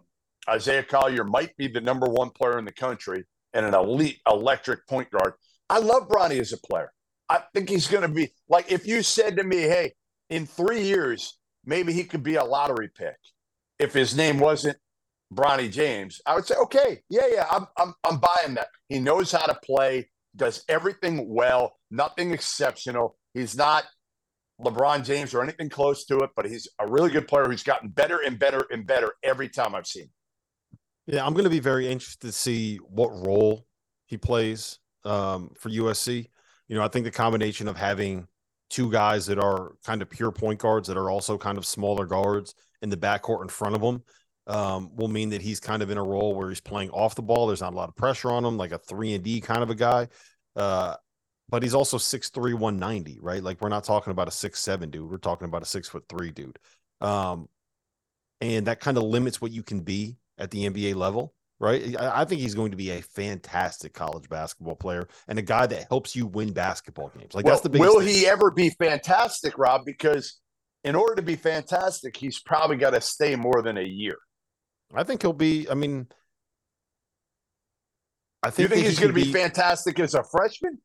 Isaiah 0.49 0.83
Collier 0.83 1.23
might 1.23 1.55
be 1.55 1.67
the 1.67 1.81
number 1.81 2.07
one 2.07 2.29
player 2.29 2.59
in 2.59 2.65
the 2.65 2.73
country 2.73 3.23
and 3.53 3.65
an 3.65 3.73
elite 3.73 4.19
electric 4.27 4.87
point 4.87 5.09
guard. 5.11 5.33
I 5.69 5.79
love 5.79 6.07
Bronny 6.09 6.39
as 6.39 6.51
a 6.51 6.57
player. 6.57 6.91
I 7.29 7.43
think 7.53 7.69
he's 7.69 7.87
going 7.87 8.01
to 8.01 8.09
be 8.09 8.31
like 8.49 8.71
if 8.71 8.85
you 8.85 9.03
said 9.03 9.37
to 9.37 9.43
me, 9.43 9.57
"Hey, 9.59 9.93
in 10.29 10.45
three 10.45 10.83
years, 10.83 11.37
maybe 11.65 11.93
he 11.93 12.03
could 12.03 12.23
be 12.23 12.35
a 12.35 12.43
lottery 12.43 12.89
pick." 12.93 13.15
If 13.79 13.93
his 13.93 14.15
name 14.15 14.39
wasn't 14.39 14.77
Bronny 15.33 15.71
James, 15.71 16.21
I 16.25 16.35
would 16.35 16.45
say, 16.45 16.55
"Okay, 16.55 17.01
yeah, 17.09 17.27
yeah, 17.31 17.45
I'm, 17.49 17.67
I'm, 17.77 17.93
I'm 18.03 18.19
buying 18.19 18.55
that." 18.55 18.67
He 18.89 18.99
knows 18.99 19.31
how 19.31 19.45
to 19.45 19.57
play, 19.63 20.09
does 20.35 20.63
everything 20.67 21.29
well, 21.29 21.77
nothing 21.89 22.31
exceptional. 22.31 23.17
He's 23.33 23.55
not 23.55 23.85
LeBron 24.63 25.05
James 25.05 25.33
or 25.33 25.41
anything 25.41 25.69
close 25.69 26.05
to 26.05 26.19
it, 26.19 26.31
but 26.35 26.45
he's 26.45 26.67
a 26.79 26.87
really 26.87 27.09
good 27.09 27.27
player 27.27 27.45
who's 27.45 27.63
gotten 27.63 27.89
better 27.89 28.19
and 28.25 28.37
better 28.37 28.65
and 28.71 28.85
better 28.85 29.13
every 29.23 29.49
time 29.49 29.73
I've 29.73 29.87
seen. 29.87 30.09
Yeah, 31.07 31.25
I'm 31.25 31.33
going 31.33 31.45
to 31.45 31.49
be 31.49 31.59
very 31.59 31.87
interested 31.87 32.27
to 32.27 32.31
see 32.31 32.77
what 32.77 33.09
role 33.25 33.65
he 34.05 34.17
plays 34.17 34.79
um, 35.03 35.51
for 35.57 35.69
USC. 35.69 36.27
You 36.67 36.75
know, 36.75 36.83
I 36.83 36.87
think 36.87 37.05
the 37.05 37.11
combination 37.11 37.67
of 37.67 37.75
having 37.75 38.27
two 38.69 38.91
guys 38.91 39.25
that 39.25 39.39
are 39.39 39.73
kind 39.85 40.01
of 40.01 40.09
pure 40.09 40.31
point 40.31 40.59
guards 40.59 40.87
that 40.87 40.97
are 40.97 41.09
also 41.09 41.37
kind 41.37 41.57
of 41.57 41.65
smaller 41.65 42.05
guards 42.05 42.55
in 42.81 42.89
the 42.89 42.97
backcourt 42.97 43.41
in 43.41 43.49
front 43.49 43.75
of 43.75 43.81
him 43.81 44.01
um, 44.47 44.95
will 44.95 45.07
mean 45.07 45.29
that 45.29 45.41
he's 45.41 45.59
kind 45.59 45.81
of 45.81 45.89
in 45.89 45.97
a 45.97 46.03
role 46.03 46.35
where 46.35 46.49
he's 46.49 46.61
playing 46.61 46.89
off 46.91 47.15
the 47.15 47.21
ball. 47.21 47.47
There's 47.47 47.61
not 47.61 47.73
a 47.73 47.75
lot 47.75 47.89
of 47.89 47.95
pressure 47.95 48.31
on 48.31 48.43
him, 48.43 48.57
like 48.57 48.71
a 48.71 48.77
three 48.77 49.13
and 49.13 49.23
D 49.23 49.41
kind 49.41 49.63
of 49.63 49.69
a 49.69 49.75
guy. 49.75 50.07
Uh, 50.55 50.95
but 51.49 51.63
he's 51.63 51.73
also 51.73 51.97
6'3, 51.97 52.53
190, 52.53 53.19
right? 53.21 53.43
Like 53.43 53.61
we're 53.61 53.69
not 53.69 53.83
talking 53.83 54.11
about 54.11 54.27
a 54.27 54.31
six 54.31 54.59
seven 54.61 54.89
dude. 54.89 55.09
We're 55.09 55.17
talking 55.17 55.47
about 55.47 55.61
a 55.61 55.65
six 55.65 55.87
foot 55.89 56.05
three 56.07 56.31
dude. 56.31 56.57
Um, 57.01 57.49
and 58.39 58.67
that 58.67 58.79
kind 58.79 58.97
of 58.97 59.03
limits 59.03 59.41
what 59.41 59.51
you 59.51 59.63
can 59.63 59.81
be 59.81 60.17
at 60.37 60.49
the 60.51 60.69
NBA 60.69 60.95
level 60.95 61.33
right? 61.61 61.95
I, 61.99 62.25
think 62.25 62.41
he's 62.41 62.55
going 62.55 62.71
to 62.71 62.77
be 62.77 62.89
a 62.89 63.01
fantastic 63.01 63.93
college 63.93 64.27
basketball 64.27 64.75
player 64.75 65.07
and 65.27 65.37
a 65.37 65.43
guy 65.43 65.67
that 65.67 65.87
helps 65.89 66.15
you 66.15 66.25
win 66.25 66.51
basketball 66.53 67.11
games. 67.17 67.35
Like 67.35 67.45
well, 67.45 67.53
that's 67.53 67.61
the 67.61 67.69
biggest. 67.69 67.87
Will 67.87 67.99
thing. 67.99 68.15
he 68.15 68.27
ever 68.27 68.49
be 68.49 68.71
fantastic, 68.71 69.57
Rob? 69.59 69.85
Because 69.85 70.41
in 70.83 70.95
order 70.95 71.15
to 71.15 71.21
be 71.21 71.35
fantastic, 71.35 72.17
he's 72.17 72.39
probably 72.39 72.77
got 72.77 72.89
to 72.89 73.01
stay 73.01 73.35
more 73.35 73.61
than 73.61 73.77
a 73.77 73.83
year. 73.83 74.17
I 74.93 75.03
think 75.03 75.21
he'll 75.21 75.33
be. 75.33 75.69
I 75.69 75.73
mean, 75.73 76.07
I 78.43 78.49
think, 78.49 78.69
think 78.69 78.85
he's 78.85 78.99
going 78.99 79.09
to 79.09 79.13
be, 79.13 79.25
be 79.25 79.33
fantastic 79.33 79.99
as 79.99 80.15
a 80.15 80.23
freshman. 80.23 80.79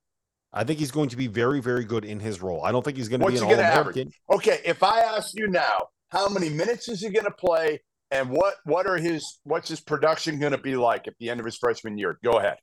I 0.52 0.64
think 0.64 0.78
he's 0.78 0.90
going 0.90 1.08
to 1.10 1.16
be 1.16 1.26
very, 1.26 1.60
very 1.60 1.84
good 1.84 2.04
in 2.04 2.20
his 2.20 2.40
role. 2.40 2.64
I 2.64 2.72
don't 2.72 2.84
think 2.84 2.96
he's 2.96 3.08
going 3.08 3.20
to 3.20 3.24
What's 3.24 3.40
be 3.40 3.46
an 3.46 3.52
all 3.52 3.58
American. 3.58 4.10
Okay, 4.30 4.60
if 4.64 4.82
I 4.82 5.00
ask 5.00 5.36
you 5.36 5.48
now, 5.48 5.88
how 6.08 6.28
many 6.28 6.48
minutes 6.48 6.88
is 6.88 7.00
he 7.00 7.10
going 7.10 7.24
to 7.24 7.30
play? 7.30 7.80
And 8.10 8.30
what 8.30 8.54
what 8.64 8.86
are 8.86 8.96
his 8.96 9.40
what's 9.42 9.68
his 9.68 9.80
production 9.80 10.38
going 10.38 10.52
to 10.52 10.58
be 10.58 10.76
like 10.76 11.08
at 11.08 11.14
the 11.18 11.28
end 11.28 11.40
of 11.40 11.46
his 11.46 11.56
freshman 11.56 11.98
year? 11.98 12.18
Go 12.22 12.38
ahead. 12.38 12.56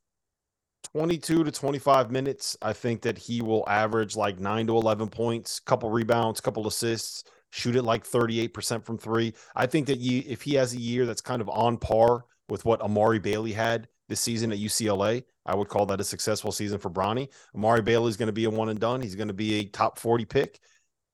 22 0.94 1.44
to 1.44 1.52
25 1.52 2.12
minutes. 2.12 2.58
I 2.62 2.74
think 2.74 3.02
that 3.02 3.18
he 3.18 3.41
will 3.41 3.68
average 3.68 4.16
like 4.16 4.39
9 4.39 4.68
to 4.68 4.78
11 4.78 5.10
points, 5.10 5.60
couple 5.60 5.89
rebounds, 5.89 6.39
couple 6.39 6.68
assists, 6.68 7.24
shoot 7.54 7.76
it 7.76 7.84
like 7.84 8.04
38% 8.04 8.84
from 8.84 8.97
3. 8.97 9.32
I 9.56 9.68
think 9.68 9.86
that 9.86 9.99
you 9.99 10.24
if 10.26 10.41
he 10.41 10.56
has 10.56 10.74
a 10.74 10.80
year 10.80 11.06
that's 11.06 11.22
kind 11.22 11.39
of 11.39 11.47
on 11.49 11.78
par 11.78 12.26
with 12.49 12.66
what 12.66 12.82
Amari 12.82 13.20
Bailey 13.20 13.54
had 13.54 13.88
this 14.10 14.20
season 14.20 14.51
at 14.51 14.58
UCLA, 14.58 15.24
I 15.45 15.54
would 15.54 15.70
call 15.70 15.86
that 15.86 16.01
a 16.01 16.04
successful 16.04 16.51
season 16.51 16.80
for 16.80 16.89
Bronny. 16.89 17.30
Amari 17.54 17.84
Bailey 17.84 18.10
is 18.10 18.18
going 18.18 18.28
to 18.28 18.34
be 18.34 18.45
a 18.45 18.49
one 18.49 18.70
and 18.70 18.80
done. 18.80 19.04
He's 19.04 19.14
going 19.14 19.28
to 19.28 19.36
be 19.36 19.60
a 19.60 19.66
top 19.66 19.99
40 19.99 20.26
pick. 20.26 20.60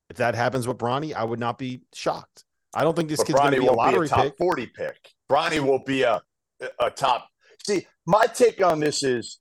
If 0.10 0.16
that 0.18 0.34
happens 0.34 0.66
with 0.66 0.78
Bronny, 0.78 1.14
I 1.14 1.26
would 1.26 1.42
not 1.42 1.58
be 1.58 1.82
shocked. 1.94 2.46
I 2.74 2.84
don't 2.84 2.96
think 2.96 3.10
this 3.10 3.18
but 3.18 3.28
kid's 3.28 3.40
going 3.40 3.54
to 3.54 3.60
be 3.60 3.68
a 3.68 3.74
lottery 3.74 4.00
be 4.00 4.06
a 4.06 4.10
top 4.10 4.24
pick. 4.24 4.38
Forty 4.38 4.66
pick. 4.66 4.98
Bronny 5.30 5.60
will 5.60 5.84
be 5.84 6.04
a 6.04 6.22
a 6.80 6.90
top. 6.90 7.28
See, 7.66 7.86
my 8.06 8.26
take 8.28 8.64
on 8.64 8.80
this 8.80 9.04
is, 9.04 9.40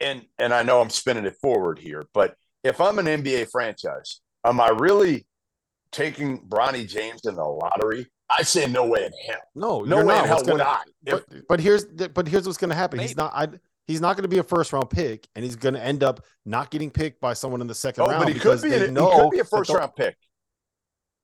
and 0.00 0.24
and 0.38 0.54
I 0.54 0.62
know 0.62 0.80
I'm 0.80 0.90
spinning 0.90 1.26
it 1.26 1.36
forward 1.42 1.78
here, 1.78 2.04
but 2.14 2.36
if 2.62 2.80
I'm 2.80 2.98
an 2.98 3.06
NBA 3.06 3.50
franchise, 3.50 4.20
am 4.44 4.60
I 4.60 4.68
really 4.68 5.26
taking 5.94 6.40
Bronny 6.48 6.88
James 6.88 7.24
in 7.24 7.36
the 7.36 7.44
lottery? 7.44 8.06
I 8.30 8.42
say 8.42 8.66
no 8.66 8.86
way 8.86 9.04
in 9.06 9.12
hell. 9.26 9.40
No, 9.54 9.80
No 9.82 9.98
way 9.98 10.04
not. 10.04 10.22
in 10.22 10.28
hell 10.28 10.36
would 10.38 10.46
gonna- 10.46 10.64
I. 10.64 10.82
If- 11.06 11.24
But, 11.28 11.48
but 11.48 11.60
here's 11.60 11.86
the, 11.86 12.08
but 12.08 12.26
here's 12.26 12.46
what's 12.46 12.58
going 12.58 12.70
to 12.70 12.76
happen. 12.76 12.98
He's 12.98 13.16
not. 13.16 13.32
I, 13.34 13.48
he's 13.86 14.00
not 14.00 14.16
going 14.16 14.22
to 14.22 14.28
be 14.28 14.38
a 14.38 14.42
first 14.42 14.72
round 14.72 14.90
pick, 14.90 15.28
and 15.34 15.44
he's 15.44 15.56
going 15.56 15.74
to 15.74 15.82
end 15.82 16.02
up 16.02 16.24
not 16.44 16.70
getting 16.70 16.90
picked 16.90 17.20
by 17.20 17.34
someone 17.34 17.60
in 17.60 17.66
the 17.66 17.74
second 17.74 18.04
oh, 18.04 18.08
round. 18.08 18.24
but 18.24 18.32
he 18.32 18.38
could 18.40 18.60
be. 18.62 18.70
they 18.70 18.86
An, 18.86 18.96
he 18.96 19.02
could 19.02 19.30
be 19.30 19.38
a 19.40 19.44
first 19.44 19.70
round 19.70 19.94
pick. 19.96 20.16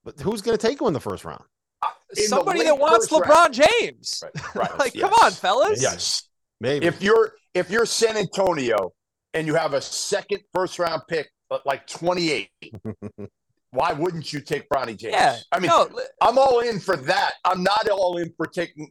But 0.04 0.20
who's 0.20 0.42
going 0.42 0.56
to 0.56 0.66
take 0.66 0.80
him 0.80 0.86
in 0.86 0.92
the 0.92 1.00
first 1.00 1.24
round? 1.24 1.42
Uh, 1.82 1.88
in 2.16 2.26
Somebody 2.26 2.64
that 2.64 2.78
wants 2.78 3.08
LeBron 3.08 3.26
round. 3.26 3.54
James. 3.54 4.22
Right, 4.22 4.54
right, 4.54 4.78
like, 4.78 4.94
come 4.94 5.12
on, 5.22 5.32
fellas. 5.32 5.82
Yes. 5.82 6.28
Maybe. 6.60 6.86
If 6.86 7.02
you're 7.02 7.32
if 7.54 7.70
you're 7.70 7.86
San 7.86 8.16
Antonio 8.16 8.92
and 9.34 9.46
you 9.46 9.54
have 9.54 9.74
a 9.74 9.80
second 9.80 10.40
first 10.52 10.78
round 10.78 11.02
pick, 11.08 11.30
but 11.48 11.64
like 11.66 11.86
28, 11.86 12.48
why 13.72 13.92
wouldn't 13.92 14.32
you 14.32 14.40
take 14.40 14.68
Bronny 14.68 14.96
James? 14.96 15.14
Yeah. 15.14 15.36
I 15.52 15.60
mean, 15.60 15.68
no, 15.68 15.88
I'm 16.20 16.38
all 16.38 16.60
in 16.60 16.80
for 16.80 16.96
that. 16.96 17.34
I'm 17.44 17.62
not 17.62 17.88
all 17.88 18.18
in 18.18 18.32
for 18.36 18.46
taking, 18.46 18.90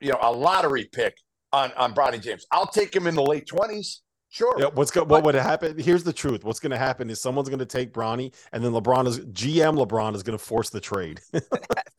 you 0.00 0.10
know, 0.10 0.18
a 0.20 0.32
lottery 0.32 0.88
pick 0.92 1.16
on 1.52 1.72
on 1.76 1.94
Bronny 1.94 2.20
James. 2.20 2.46
I'll 2.50 2.66
take 2.66 2.94
him 2.94 3.06
in 3.06 3.14
the 3.14 3.22
late 3.22 3.46
20s. 3.46 3.98
Sure. 4.30 4.54
Yeah, 4.60 4.66
what's 4.74 4.90
go- 4.90 5.04
what 5.04 5.24
would 5.24 5.34
happen? 5.34 5.78
Here's 5.78 6.04
the 6.04 6.12
truth. 6.12 6.44
What's 6.44 6.60
going 6.60 6.72
to 6.72 6.76
happen 6.78 7.08
is 7.08 7.18
someone's 7.18 7.48
going 7.48 7.60
to 7.60 7.64
take 7.66 7.94
Bronny, 7.94 8.34
and 8.52 8.62
then 8.62 8.72
LeBron 8.72 9.06
is 9.06 9.20
GM. 9.20 9.82
LeBron 9.82 10.14
is 10.14 10.22
going 10.22 10.38
to 10.38 10.44
force 10.44 10.68
the 10.70 10.80
trade. 10.80 11.20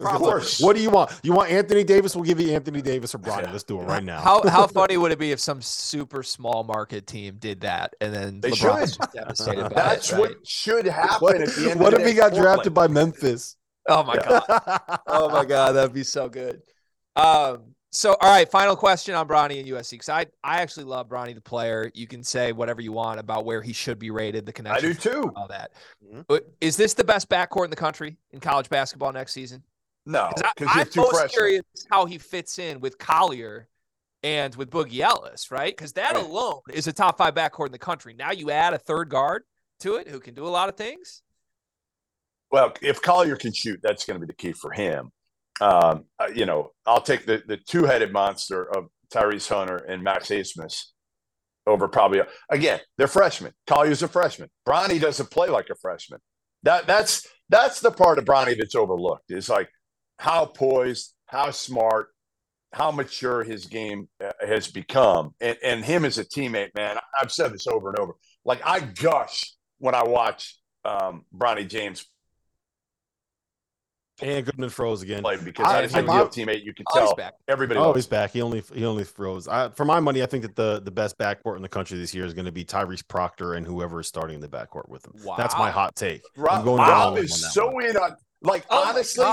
Of 0.01 0.15
course. 0.15 0.61
What 0.61 0.77
do 0.77 0.81
you 0.81 0.89
want? 0.89 1.11
You 1.23 1.33
want 1.33 1.51
Anthony 1.51 1.83
Davis? 1.83 2.15
We'll 2.15 2.23
give 2.23 2.39
you 2.39 2.53
Anthony 2.53 2.81
Davis 2.81 3.13
or 3.13 3.17
Bronny. 3.19 3.43
Let's 3.51 3.65
do 3.65 3.81
it 3.81 3.83
right 3.83 4.01
now. 4.03 4.21
how 4.21 4.47
how 4.47 4.65
funny 4.65 4.95
would 4.95 5.11
it 5.11 5.19
be 5.19 5.31
if 5.33 5.41
some 5.41 5.61
super 5.61 6.23
small 6.23 6.63
market 6.63 7.05
team 7.05 7.35
did 7.37 7.59
that 7.61 7.95
and 7.99 8.13
then 8.13 8.39
They 8.39 8.51
LeBron 8.51 8.79
should. 8.79 8.97
just 8.97 9.13
devastated 9.13 9.63
by 9.63 9.69
That's 9.75 10.13
it, 10.13 10.17
what 10.19 10.29
right? 10.29 10.47
should 10.47 10.85
happen 10.85 11.17
what 11.19 11.35
at 11.41 11.49
the 11.49 11.71
end 11.71 11.79
what 11.81 11.93
if 11.93 12.07
he 12.07 12.13
got 12.13 12.31
Portland. 12.31 12.43
drafted 12.43 12.73
by 12.73 12.87
Memphis? 12.87 13.57
Oh 13.89 14.03
my 14.03 14.15
god. 14.15 14.99
Oh 15.05 15.27
my 15.29 15.43
god, 15.43 15.73
that'd 15.73 15.93
be 15.93 16.03
so 16.05 16.29
good. 16.29 16.61
Um, 17.17 17.75
so 17.91 18.15
all 18.21 18.29
right, 18.31 18.49
final 18.49 18.75
question 18.75 19.15
on 19.15 19.27
Bronny 19.27 19.59
and 19.59 19.67
USC 19.67 19.91
because 19.91 20.09
I 20.09 20.25
I 20.43 20.61
actually 20.61 20.83
love 20.85 21.07
Bronny 21.09 21.33
the 21.33 21.41
player. 21.41 21.91
You 21.93 22.07
can 22.07 22.23
say 22.23 22.51
whatever 22.51 22.81
you 22.81 22.91
want 22.91 23.19
about 23.19 23.45
where 23.45 23.61
he 23.61 23.73
should 23.73 23.97
be 23.99 24.11
rated, 24.11 24.45
the 24.45 24.53
connection. 24.53 24.89
I 24.89 24.93
do 24.93 24.99
too. 24.99 25.31
all 25.35 25.47
that. 25.47 25.71
Mhm. 26.05 26.25
But 26.27 26.47
is 26.61 26.77
this 26.77 26.93
the 26.93 27.03
best 27.03 27.29
backcourt 27.29 27.65
in 27.65 27.69
the 27.69 27.75
country 27.75 28.17
in 28.31 28.39
college 28.39 28.69
basketball 28.69 29.11
next 29.11 29.33
season? 29.33 29.63
No, 30.05 30.29
'Cause 30.35 30.41
I, 30.43 30.51
cause 30.57 30.67
I'm 30.71 30.77
have 30.79 30.95
most 30.95 31.09
freshmen. 31.11 31.29
curious 31.29 31.63
how 31.91 32.05
he 32.05 32.17
fits 32.17 32.57
in 32.59 32.79
with 32.79 32.97
Collier 32.97 33.67
and 34.23 34.55
with 34.55 34.69
Boogie 34.69 34.99
Ellis, 35.01 35.49
right? 35.51 35.75
Because 35.75 35.93
that 35.93 36.15
Right. 36.15 36.25
alone 36.25 36.61
is 36.73 36.87
a 36.87 36.93
top 36.93 37.17
five 37.17 37.33
backcourt 37.35 37.67
in 37.67 37.71
the 37.71 37.79
country. 37.79 38.13
Now 38.13 38.31
you 38.31 38.51
add 38.51 38.73
a 38.73 38.77
third 38.79 39.09
guard 39.09 39.43
to 39.81 39.95
it 39.95 40.07
who 40.07 40.19
can 40.19 40.33
do 40.33 40.45
a 40.45 40.49
lot 40.49 40.67
of 40.69 40.75
things. 40.77 41.21
Well, 42.51 42.73
if 42.81 43.01
Collier 43.01 43.35
can 43.35 43.53
shoot, 43.53 43.79
that's 43.83 44.05
going 44.05 44.19
to 44.19 44.25
be 44.25 44.29
the 44.31 44.35
key 44.35 44.53
for 44.53 44.71
him. 44.71 45.11
Um, 45.61 46.05
uh, 46.19 46.27
you 46.33 46.45
know, 46.45 46.71
I'll 46.85 47.01
take 47.01 47.25
the 47.25 47.43
the 47.45 47.57
two 47.57 47.85
headed 47.85 48.11
monster 48.11 48.63
of 48.75 48.87
Tyrese 49.13 49.49
Hunter 49.49 49.77
and 49.77 50.03
Max 50.03 50.29
Abmas 50.29 50.85
over 51.67 51.87
probably 51.87 52.21
again. 52.49 52.79
They're 52.97 53.07
freshmen. 53.07 53.53
Collier's 53.67 54.03
a 54.03 54.07
freshman. 54.07 54.49
Bronny 54.67 54.99
doesn't 54.99 55.31
play 55.31 55.49
like 55.49 55.69
a 55.69 55.75
freshman. 55.75 56.19
That 56.63 56.87
that's 56.87 57.27
that's 57.49 57.79
the 57.79 57.91
part 57.91 58.17
of 58.19 58.25
Bronny 58.25 58.57
that's 58.57 58.75
overlooked. 58.75 59.31
Is 59.31 59.49
like 59.49 59.69
how 60.17 60.45
poised, 60.45 61.13
how 61.27 61.51
smart, 61.51 62.09
how 62.73 62.91
mature 62.91 63.43
his 63.43 63.65
game 63.65 64.09
uh, 64.23 64.31
has 64.45 64.67
become, 64.67 65.33
and 65.39 65.57
and 65.63 65.85
him 65.85 66.05
as 66.05 66.17
a 66.17 66.25
teammate. 66.25 66.75
Man, 66.75 66.97
I've 67.21 67.31
said 67.31 67.53
this 67.53 67.67
over 67.67 67.89
and 67.89 67.99
over. 67.99 68.13
Like 68.45 68.61
I 68.63 68.79
gush 68.79 69.53
when 69.77 69.95
I 69.95 70.03
watch 70.03 70.57
um, 70.85 71.25
Bronny 71.35 71.67
James 71.67 72.05
And 74.21 74.45
Goodman 74.45 74.69
froze 74.69 75.01
again. 75.01 75.21
play 75.21 75.37
because 75.37 75.65
I- 75.67 75.85
that 75.85 75.95
I- 75.95 75.99
ideal 75.99 76.27
teammate 76.27 76.63
you 76.63 76.73
can 76.73 76.85
Oh, 76.93 76.99
he's 76.99 77.07
tell 77.09 77.15
back. 77.15 77.33
everybody. 77.47 77.79
Oh, 77.79 77.87
loves. 77.87 77.97
he's 77.97 78.07
back. 78.07 78.31
He 78.31 78.41
only 78.41 78.63
he 78.73 78.85
only 78.85 79.03
froze. 79.03 79.47
I, 79.47 79.69
for 79.69 79.85
my 79.85 79.99
money, 79.99 80.21
I 80.23 80.25
think 80.25 80.43
that 80.43 80.55
the 80.55 80.81
the 80.83 80.91
best 80.91 81.17
backcourt 81.17 81.55
in 81.55 81.61
the 81.61 81.69
country 81.69 81.97
this 81.97 82.13
year 82.13 82.25
is 82.25 82.33
going 82.33 82.45
to 82.45 82.51
be 82.51 82.65
Tyrese 82.65 83.07
Proctor 83.07 83.53
and 83.55 83.65
whoever 83.65 83.99
is 84.01 84.07
starting 84.07 84.35
in 84.35 84.41
the 84.41 84.47
backcourt 84.47 84.89
with 84.89 85.05
him. 85.05 85.13
That's 85.37 85.55
my 85.57 85.71
hot 85.71 85.95
take. 85.95 86.21
Rob, 86.35 86.63
going 86.63 86.79
Rob 86.79 86.87
down 86.87 87.13
on 87.13 87.17
is 87.17 87.29
that 87.41 87.51
so 87.51 87.71
one. 87.71 87.85
in 87.85 87.97
on 87.97 88.15
like 88.41 88.65
Oh 88.69 88.85
honestly, 88.89 89.25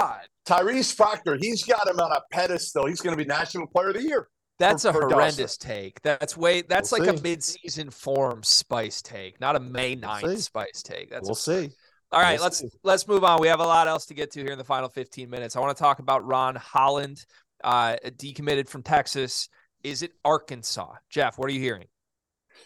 Tyrese 0.47 0.97
Proctor. 0.97 1.37
He's 1.37 1.65
got 1.65 1.89
him 1.89 1.99
on 2.01 2.13
a 2.13 2.21
pedestal. 2.33 2.87
He's 2.87 3.01
going 3.01 3.17
to 3.17 3.23
be 3.23 3.27
National 3.29 3.67
Player 3.67 3.89
of 3.89 3.95
the 3.95 4.03
Year. 4.03 4.29
That's 4.59 4.85
for- 4.85 4.89
a 4.89 4.93
for 4.93 5.01
Dawson. 5.03 5.13
horrendous 5.19 5.57
take. 5.59 6.01
That's 6.03 6.35
way. 6.37 6.63
That's 6.63 6.91
We'll 6.91 7.03
like 7.05 7.11
a 7.11 7.17
see. 7.19 7.23
mid-season 7.23 7.91
form 7.91 8.43
spice 8.43 9.03
take, 9.03 9.39
not 9.41 9.55
a 9.55 9.61
May 9.61 9.95
9th 9.97 10.37
see. 10.37 10.41
spice 10.41 10.83
take. 10.83 11.11
That's 11.11 11.27
we'll 11.29 11.35
see. 11.35 11.73
All 12.17 12.23
right, 12.23 12.39
We'll 12.39 12.45
let's 12.45 12.65
let's 12.83 13.07
move 13.07 13.25
on. 13.25 13.43
We 13.43 13.49
have 13.49 13.61
a 13.61 13.67
lot 13.67 13.89
else 13.89 14.07
to 14.07 14.15
get 14.15 14.31
to 14.31 14.41
here 14.41 14.53
in 14.53 14.57
the 14.57 14.65
final 14.65 14.89
15 14.89 15.29
minutes. 15.29 15.55
I 15.55 15.61
want 15.61 15.77
to 15.77 15.83
talk 15.83 15.99
about 15.99 16.27
Ron 16.27 16.57
Holland, 16.57 17.23
uh, 17.63 17.97
decommitted 18.07 18.71
from 18.71 18.83
Texas. 18.83 19.51
Is 19.85 20.03
it 20.03 20.13
Arkansas? 20.25 20.95
Jeff, 21.11 21.39
what 21.39 21.51
are 21.51 21.53
you 21.53 21.61
hearing? 21.61 21.85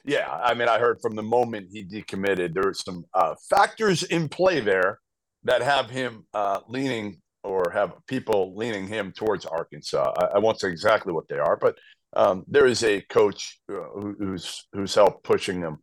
Yeah, 0.04 0.30
I 0.30 0.54
mean, 0.54 0.68
I 0.68 0.78
heard 0.78 1.00
from 1.02 1.16
the 1.16 1.24
moment 1.24 1.66
he 1.72 1.84
decommitted, 1.84 2.54
there 2.54 2.62
were 2.62 2.74
some 2.74 3.04
uh, 3.12 3.34
factors 3.48 4.04
in 4.04 4.28
play 4.28 4.60
there 4.60 5.00
that 5.42 5.62
have 5.62 5.90
him 5.90 6.26
uh, 6.32 6.60
leaning 6.68 7.20
or 7.42 7.72
have 7.72 7.94
people 8.06 8.54
leaning 8.54 8.86
him 8.86 9.10
towards 9.10 9.46
Arkansas. 9.46 10.12
I, 10.16 10.36
I 10.36 10.38
won't 10.38 10.60
say 10.60 10.68
exactly 10.68 11.12
what 11.12 11.26
they 11.26 11.40
are, 11.40 11.56
but 11.56 11.76
um, 12.14 12.44
there 12.46 12.66
is 12.66 12.84
a 12.84 13.00
coach 13.00 13.58
uh, 13.68 13.82
who, 13.94 14.14
who's 14.16 14.68
who's 14.72 14.94
helped 14.94 15.24
pushing 15.24 15.60
them 15.60 15.78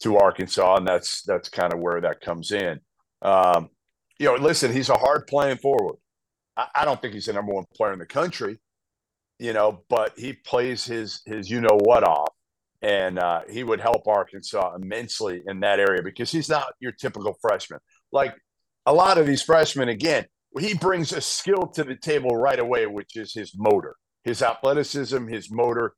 to 0.00 0.16
Arkansas, 0.16 0.78
and 0.78 0.88
that's 0.88 1.22
that's 1.22 1.48
kind 1.48 1.72
of 1.72 1.78
where 1.78 2.00
that 2.00 2.20
comes 2.20 2.50
in. 2.50 2.80
Um, 3.22 3.70
you 4.18 4.26
know, 4.26 4.34
listen, 4.34 4.72
he's 4.72 4.88
a 4.88 4.96
hard 4.96 5.26
playing 5.26 5.58
forward. 5.58 5.96
I, 6.56 6.66
I 6.76 6.84
don't 6.84 7.00
think 7.00 7.14
he's 7.14 7.26
the 7.26 7.32
number 7.32 7.52
one 7.52 7.64
player 7.74 7.92
in 7.92 7.98
the 7.98 8.06
country, 8.06 8.58
you 9.38 9.52
know, 9.52 9.82
but 9.88 10.18
he 10.18 10.32
plays 10.32 10.84
his 10.84 11.22
his 11.26 11.50
you 11.50 11.60
know 11.60 11.78
what 11.78 12.04
off 12.04 12.32
and 12.82 13.18
uh, 13.18 13.42
he 13.48 13.62
would 13.62 13.80
help 13.80 14.08
Arkansas 14.08 14.74
immensely 14.74 15.42
in 15.46 15.60
that 15.60 15.78
area 15.78 16.02
because 16.02 16.30
he's 16.32 16.48
not 16.48 16.74
your 16.80 16.92
typical 16.92 17.36
freshman. 17.40 17.78
Like 18.10 18.34
a 18.84 18.92
lot 18.92 19.18
of 19.18 19.26
these 19.26 19.40
freshmen, 19.40 19.88
again, 19.88 20.26
he 20.58 20.74
brings 20.74 21.12
a 21.12 21.20
skill 21.20 21.68
to 21.74 21.84
the 21.84 21.94
table 21.94 22.36
right 22.36 22.58
away, 22.58 22.86
which 22.86 23.16
is 23.16 23.32
his 23.32 23.52
motor, 23.56 23.94
his 24.24 24.42
athleticism, 24.42 25.28
his 25.28 25.50
motor, 25.50 25.94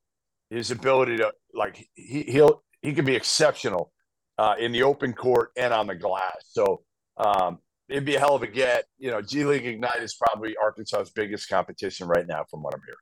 his 0.51 0.71
ability 0.71 1.17
to 1.17 1.33
like 1.55 1.89
he 1.95 2.23
he'll 2.25 2.63
he 2.83 2.93
can 2.93 3.07
be 3.07 3.17
exceptional 3.17 3.91
uh, 4.39 4.55
in 4.59 4.71
the 4.71 4.83
open 4.83 5.15
court 5.15 5.51
and 5.57 5.73
on 5.73 5.87
the 5.87 5.95
glass. 5.95 6.37
So 6.51 6.83
um, 7.17 7.59
it'd 7.89 8.05
be 8.05 8.17
a 8.17 8.21
hell 8.21 8.35
of 8.35 8.43
a 8.43 8.47
get. 8.47 8.85
You 8.99 9.11
know, 9.11 9.23
G 9.23 9.45
League 9.45 9.67
Ignite 9.67 10.03
is 10.03 10.15
probably 10.15 10.57
Arkansas's 10.63 11.11
biggest 11.11 11.49
competition 11.49 12.09
right 12.09 12.27
now, 12.27 12.45
from 12.51 12.63
what 12.63 12.75
I'm 12.75 12.81
hearing. 12.85 12.99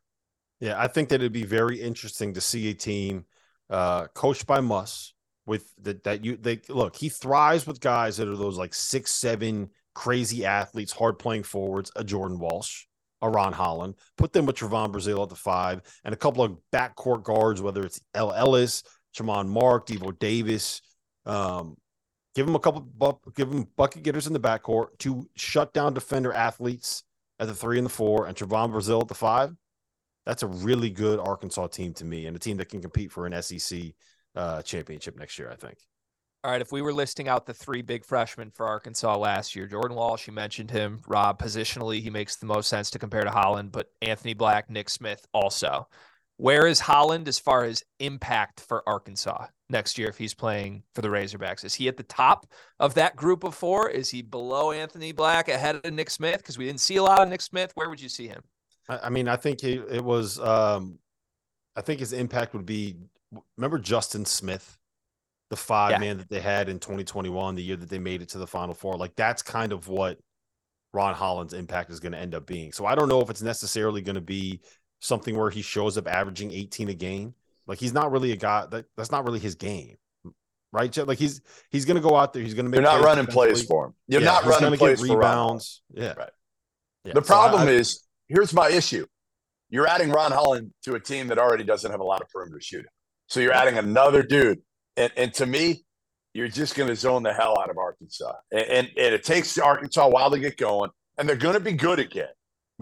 Yeah, 0.61 0.81
I 0.81 0.87
think 0.87 1.09
that 1.09 1.17
it'd 1.17 1.33
be 1.33 1.45
very 1.45 1.81
interesting 1.81 2.35
to 2.35 2.41
see 2.41 2.71
a 2.71 2.75
team 2.75 3.25
uh, 3.69 4.07
coached 4.15 4.47
by 4.47 4.61
Muss 4.61 5.15
with 5.47 5.73
that 5.83 6.05
that 6.05 6.25
you 6.25 6.37
they 6.37 6.61
look. 6.69 6.97
He 6.97 7.09
thrives 7.09 7.67
with 7.67 7.81
guys 7.81 8.17
that 8.19 8.29
are 8.29 8.37
those 8.37 8.59
like 8.59 8.75
six 8.75 9.11
seven 9.11 9.71
crazy 9.95 10.45
athletes, 10.45 10.93
hard 10.93 11.19
playing 11.19 11.43
forwards. 11.43 11.91
A 11.97 12.05
Jordan 12.05 12.39
Walsh, 12.39 12.85
a 13.23 13.29
Ron 13.29 13.53
Holland. 13.53 13.95
Put 14.17 14.33
them 14.33 14.47
with 14.47 14.57
Trevon 14.57 14.93
Brazile 14.93 15.23
at 15.23 15.31
the 15.31 15.35
five, 15.35 15.83
and 16.05 16.15
a 16.15 16.19
couple 16.19 16.45
of 16.45 16.57
backcourt 16.73 17.25
guards, 17.25 17.61
whether 17.61 17.83
it's 17.85 18.01
El 18.15 18.33
Ellis, 18.33 18.85
Tramon 19.17 19.49
Mark, 19.49 19.87
Devo 19.87 20.17
Davis. 20.19 20.81
Um, 21.27 21.77
give 22.35 22.47
him 22.47 22.55
a 22.55 22.61
couple, 22.61 23.21
give 23.35 23.51
him 23.51 23.67
bucket 23.77 24.03
getters 24.03 24.27
in 24.27 24.33
the 24.33 24.41
backcourt, 24.41 24.99
to 24.99 25.29
shut 25.37 25.73
down 25.73 25.95
defender 25.95 26.33
athletes 26.33 27.05
at 27.39 27.49
the 27.49 27.55
three 27.55 27.79
and 27.79 27.87
the 27.87 27.91
four, 27.91 28.27
and 28.27 28.37
Trevon 28.37 28.71
Brazile 28.71 29.03
at 29.03 29.09
the 29.09 29.15
five 29.15 29.57
that's 30.25 30.43
a 30.43 30.47
really 30.47 30.91
good 30.91 31.19
Arkansas 31.19 31.69
team 31.69 31.95
to 31.95 32.05
me, 32.05 32.27
and 32.27 32.37
a 32.37 32.39
team 32.39 32.57
that 32.59 32.69
can 32.69 32.81
compete 32.81 33.11
for 33.11 33.27
an 33.27 33.43
SEC 33.43 33.81
uh, 34.35 34.63
championship 34.63 35.19
next 35.19 35.39
year. 35.39 35.51
I 35.51 35.57
think. 35.57 35.79
All 36.45 36.51
right, 36.51 36.61
if 36.61 36.73
we 36.73 36.83
were 36.83 36.93
listing 36.93 37.29
out 37.29 37.47
the 37.47 37.55
three 37.55 37.83
big 37.83 38.05
freshmen 38.05 38.51
for 38.51 38.67
Arkansas 38.67 39.17
last 39.17 39.55
year, 39.55 39.69
Jordan 39.69 39.97
Walsh, 39.97 40.27
you 40.27 40.33
mentioned 40.33 40.73
him. 40.73 41.01
Rob, 41.07 41.41
positionally, 41.41 42.03
he 42.03 42.11
makes 42.11 42.37
the 42.37 42.47
most 42.47 42.69
sense 42.69 42.91
to 42.91 42.99
compare 42.99 43.23
to 43.23 43.31
Holland, 43.31 43.71
but 43.71 43.93
Anthony 44.01 44.35
Black, 44.35 44.69
Nick 44.69 44.91
Smith 44.91 45.25
also. 45.33 45.87
Where 46.39 46.67
is 46.67 46.81
Holland 46.81 47.29
as 47.29 47.39
far 47.39 47.63
as 47.63 47.85
impact 48.01 48.59
for 48.59 48.83
Arkansas 48.89 49.47
next 49.73 49.99
year 49.99 50.09
if 50.09 50.17
he's 50.17 50.35
playing 50.35 50.85
for 50.95 51.03
the 51.03 51.09
Razorbacks? 51.09 51.65
Is 51.65 51.75
he 51.75 51.89
at 51.89 51.97
the 51.97 52.05
top 52.05 52.47
of 52.79 52.95
that 52.95 53.17
group 53.17 53.43
of 53.43 53.55
four? 53.55 53.91
Is 53.91 54.09
he 54.09 54.23
below 54.23 54.71
Anthony 54.71 55.11
Black, 55.11 55.49
ahead 55.49 55.81
of 55.83 55.93
Nick 55.93 56.11
Smith? 56.11 56.39
Because 56.39 56.59
we 56.59 56.67
didn't 56.67 56.81
see 56.81 56.97
a 56.97 57.03
lot 57.03 57.21
of 57.21 57.29
Nick 57.29 57.41
Smith. 57.41 57.73
Where 57.75 57.91
would 57.91 58.01
you 58.01 58.09
see 58.09 58.29
him? 58.29 58.43
I, 58.89 59.11
mean, 59.11 59.29
I 59.29 59.37
think 59.37 59.65
it, 59.65 59.85
it 59.91 60.05
was. 60.05 60.39
Um, 60.39 60.99
I 61.75 61.81
think 61.81 62.01
his 62.01 62.13
impact 62.13 62.53
would 62.55 62.67
be. 62.67 62.97
Remember 63.57 63.79
Justin 63.79 64.25
Smith, 64.27 64.77
the 65.51 65.57
five 65.57 65.93
Yeah. 65.93 65.99
man 65.99 66.19
that 66.19 66.29
they 66.29 66.41
had 66.41 66.69
in 66.69 66.79
2021, 66.79 67.55
the 67.55 67.63
year 67.63 67.77
that 67.77 67.89
they 67.89 67.99
made 67.99 68.23
it 68.23 68.29
to 68.31 68.39
the 68.39 68.47
Final 68.47 68.75
Four. 68.75 68.97
Like 68.97 69.17
that's 69.17 69.43
kind 69.43 69.73
of 69.73 69.89
what 69.89 70.19
Ron 70.93 71.15
Holland's 71.15 71.55
impact 71.55 71.91
is 71.91 72.01
going 72.01 72.13
to 72.13 72.19
end 72.19 72.35
up 72.35 72.47
being. 72.47 72.73
So 72.73 72.85
I 72.85 72.95
don't 72.95 73.09
know 73.09 73.21
if 73.21 73.31
it's 73.31 73.43
necessarily 73.43 74.03
going 74.03 74.17
to 74.17 74.21
be 74.21 74.61
something 75.01 75.37
where 75.37 75.51
he 75.51 75.63
shows 75.63 75.97
up 75.97 76.07
averaging 76.07 76.53
18 76.53 76.91
a 76.91 76.95
game. 76.95 77.35
Like 77.67 77.79
he's 77.79 77.93
not 77.93 78.11
really 78.11 78.33
a 78.33 78.37
guy 78.37 78.67
that 78.67 78.87
that's 78.97 79.11
not 79.11 79.25
really 79.25 79.39
his 79.39 79.55
game. 79.55 79.97
right? 80.73 80.95
Like 80.97 81.19
he's 81.19 81.41
he's 81.71 81.85
going 81.85 82.01
to 82.01 82.07
go 82.07 82.17
out 82.17 82.33
there. 82.33 82.43
He's 82.43 82.55
going 82.55 82.65
to 82.67 82.71
make. 82.71 82.77
You're 82.81 82.91
not 82.91 83.03
running 83.03 83.27
plays 83.27 83.63
for 83.65 83.87
him. 83.87 83.95
You're 84.09 84.21
Yeah, 84.23 84.27
not 84.33 84.45
running 84.45 84.79
plays 84.79 85.01
get 85.01 85.07
for 85.09 85.17
rebounds. 85.17 85.83
Yeah. 85.93 86.15
Right. 86.15 86.31
Yeah. 87.05 87.13
The 87.15 87.23
So 87.23 87.27
problem 87.27 87.69
I- 87.69 87.73
is, 87.73 88.03
here's 88.29 88.53
my 88.53 88.69
issue. 88.69 89.07
You're 89.71 89.87
adding 89.87 90.11
Ron 90.11 90.33
Holland 90.33 90.73
to 90.85 90.95
a 90.97 91.01
team 91.01 91.29
that 91.29 91.39
already 91.39 91.65
doesn't 91.65 91.91
have 91.91 92.01
a 92.01 92.05
lot 92.05 92.21
of 92.21 92.29
perimeter 92.29 92.61
shooting. 92.61 92.91
So 93.29 93.41
you're 93.41 93.55
adding 93.55 93.79
another 93.79 94.23
dude. 94.23 94.61
And, 94.99 95.11
and 95.17 95.33
to 95.35 95.47
me, 95.47 95.85
you're 96.35 96.49
just 96.49 96.75
going 96.75 96.89
to 96.91 96.97
zone 96.97 97.23
the 97.23 97.33
hell 97.33 97.59
out 97.59 97.71
of 97.71 97.79
Arkansas. 97.79 98.35
And, 98.51 98.63
and, 98.63 98.87
and 98.99 99.15
it 99.15 99.25
takes 99.25 99.57
Arkansas 99.57 100.05
a 100.07 100.11
while 100.11 100.31
to 100.31 100.39
get 100.39 100.59
going. 100.59 100.91
And 101.17 101.27
they're 101.27 101.37
going 101.37 101.55
to 101.55 101.61
be 101.61 101.73
good 101.73 101.99
again. 101.99 102.29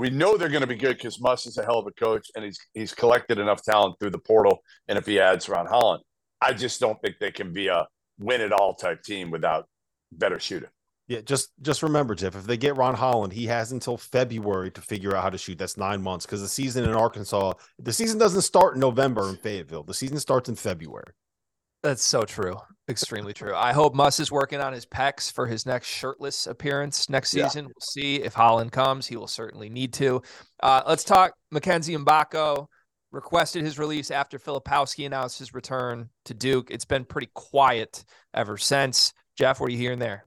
We 0.00 0.10
know 0.10 0.36
they're 0.36 0.48
going 0.48 0.62
to 0.62 0.66
be 0.66 0.76
good 0.76 0.96
because 0.96 1.20
Muss 1.20 1.46
is 1.46 1.58
a 1.58 1.64
hell 1.64 1.78
of 1.78 1.86
a 1.86 1.92
coach 1.92 2.30
and 2.34 2.44
he's 2.44 2.58
he's 2.74 2.94
collected 2.94 3.38
enough 3.38 3.62
talent 3.62 3.96
through 4.00 4.10
the 4.10 4.18
portal. 4.18 4.58
And 4.88 4.98
if 4.98 5.06
he 5.06 5.20
adds 5.20 5.48
Ron 5.48 5.66
Holland, 5.66 6.02
I 6.40 6.52
just 6.52 6.80
don't 6.80 7.00
think 7.02 7.16
they 7.20 7.30
can 7.30 7.52
be 7.52 7.68
a 7.68 7.86
win 8.18 8.40
it 8.40 8.52
all 8.52 8.74
type 8.74 9.02
team 9.02 9.30
without 9.30 9.66
better 10.12 10.40
shooting. 10.40 10.68
Yeah, 11.08 11.20
just 11.22 11.50
just 11.60 11.82
remember, 11.82 12.14
Jeff, 12.14 12.36
if 12.36 12.44
they 12.44 12.56
get 12.56 12.76
Ron 12.76 12.94
Holland, 12.94 13.32
he 13.32 13.46
has 13.46 13.72
until 13.72 13.96
February 13.96 14.70
to 14.70 14.80
figure 14.80 15.16
out 15.16 15.24
how 15.24 15.30
to 15.30 15.38
shoot. 15.38 15.58
That's 15.58 15.76
nine 15.76 16.00
months 16.00 16.24
because 16.24 16.40
the 16.40 16.48
season 16.48 16.84
in 16.84 16.94
Arkansas, 16.94 17.54
the 17.80 17.92
season 17.92 18.18
doesn't 18.18 18.42
start 18.42 18.74
in 18.74 18.80
November 18.80 19.28
in 19.28 19.36
Fayetteville. 19.36 19.82
The 19.82 19.92
season 19.92 20.20
starts 20.20 20.48
in 20.48 20.54
February. 20.54 21.12
That's 21.82 22.04
so 22.04 22.22
true. 22.22 22.58
Extremely 22.90 23.32
true. 23.32 23.54
I 23.54 23.72
hope 23.72 23.94
Muss 23.94 24.18
is 24.20 24.32
working 24.32 24.60
on 24.60 24.72
his 24.72 24.84
pecs 24.84 25.32
for 25.32 25.46
his 25.46 25.64
next 25.64 25.86
shirtless 25.88 26.46
appearance 26.46 27.08
next 27.08 27.32
Yeah. 27.32 27.46
season. 27.46 27.66
We'll 27.66 27.74
see 27.80 28.16
if 28.16 28.34
Holland 28.34 28.72
comes. 28.72 29.06
He 29.06 29.16
will 29.16 29.28
certainly 29.28 29.70
need 29.70 29.92
to. 29.94 30.22
Uh, 30.62 30.82
let's 30.86 31.04
talk 31.04 31.32
Mackenzie 31.50 31.96
Mgbako. 31.96 32.66
Requested 33.12 33.64
his 33.64 33.76
release 33.76 34.12
after 34.12 34.38
Filipowski 34.38 35.04
announced 35.04 35.38
his 35.40 35.52
return 35.52 36.10
to 36.26 36.34
Duke. 36.34 36.70
It's 36.70 36.84
been 36.84 37.04
pretty 37.04 37.28
quiet 37.34 38.04
ever 38.34 38.56
since. 38.56 39.12
Jeff, 39.36 39.58
what 39.58 39.66
are 39.68 39.72
you 39.72 39.78
hearing 39.78 39.98
there? 39.98 40.26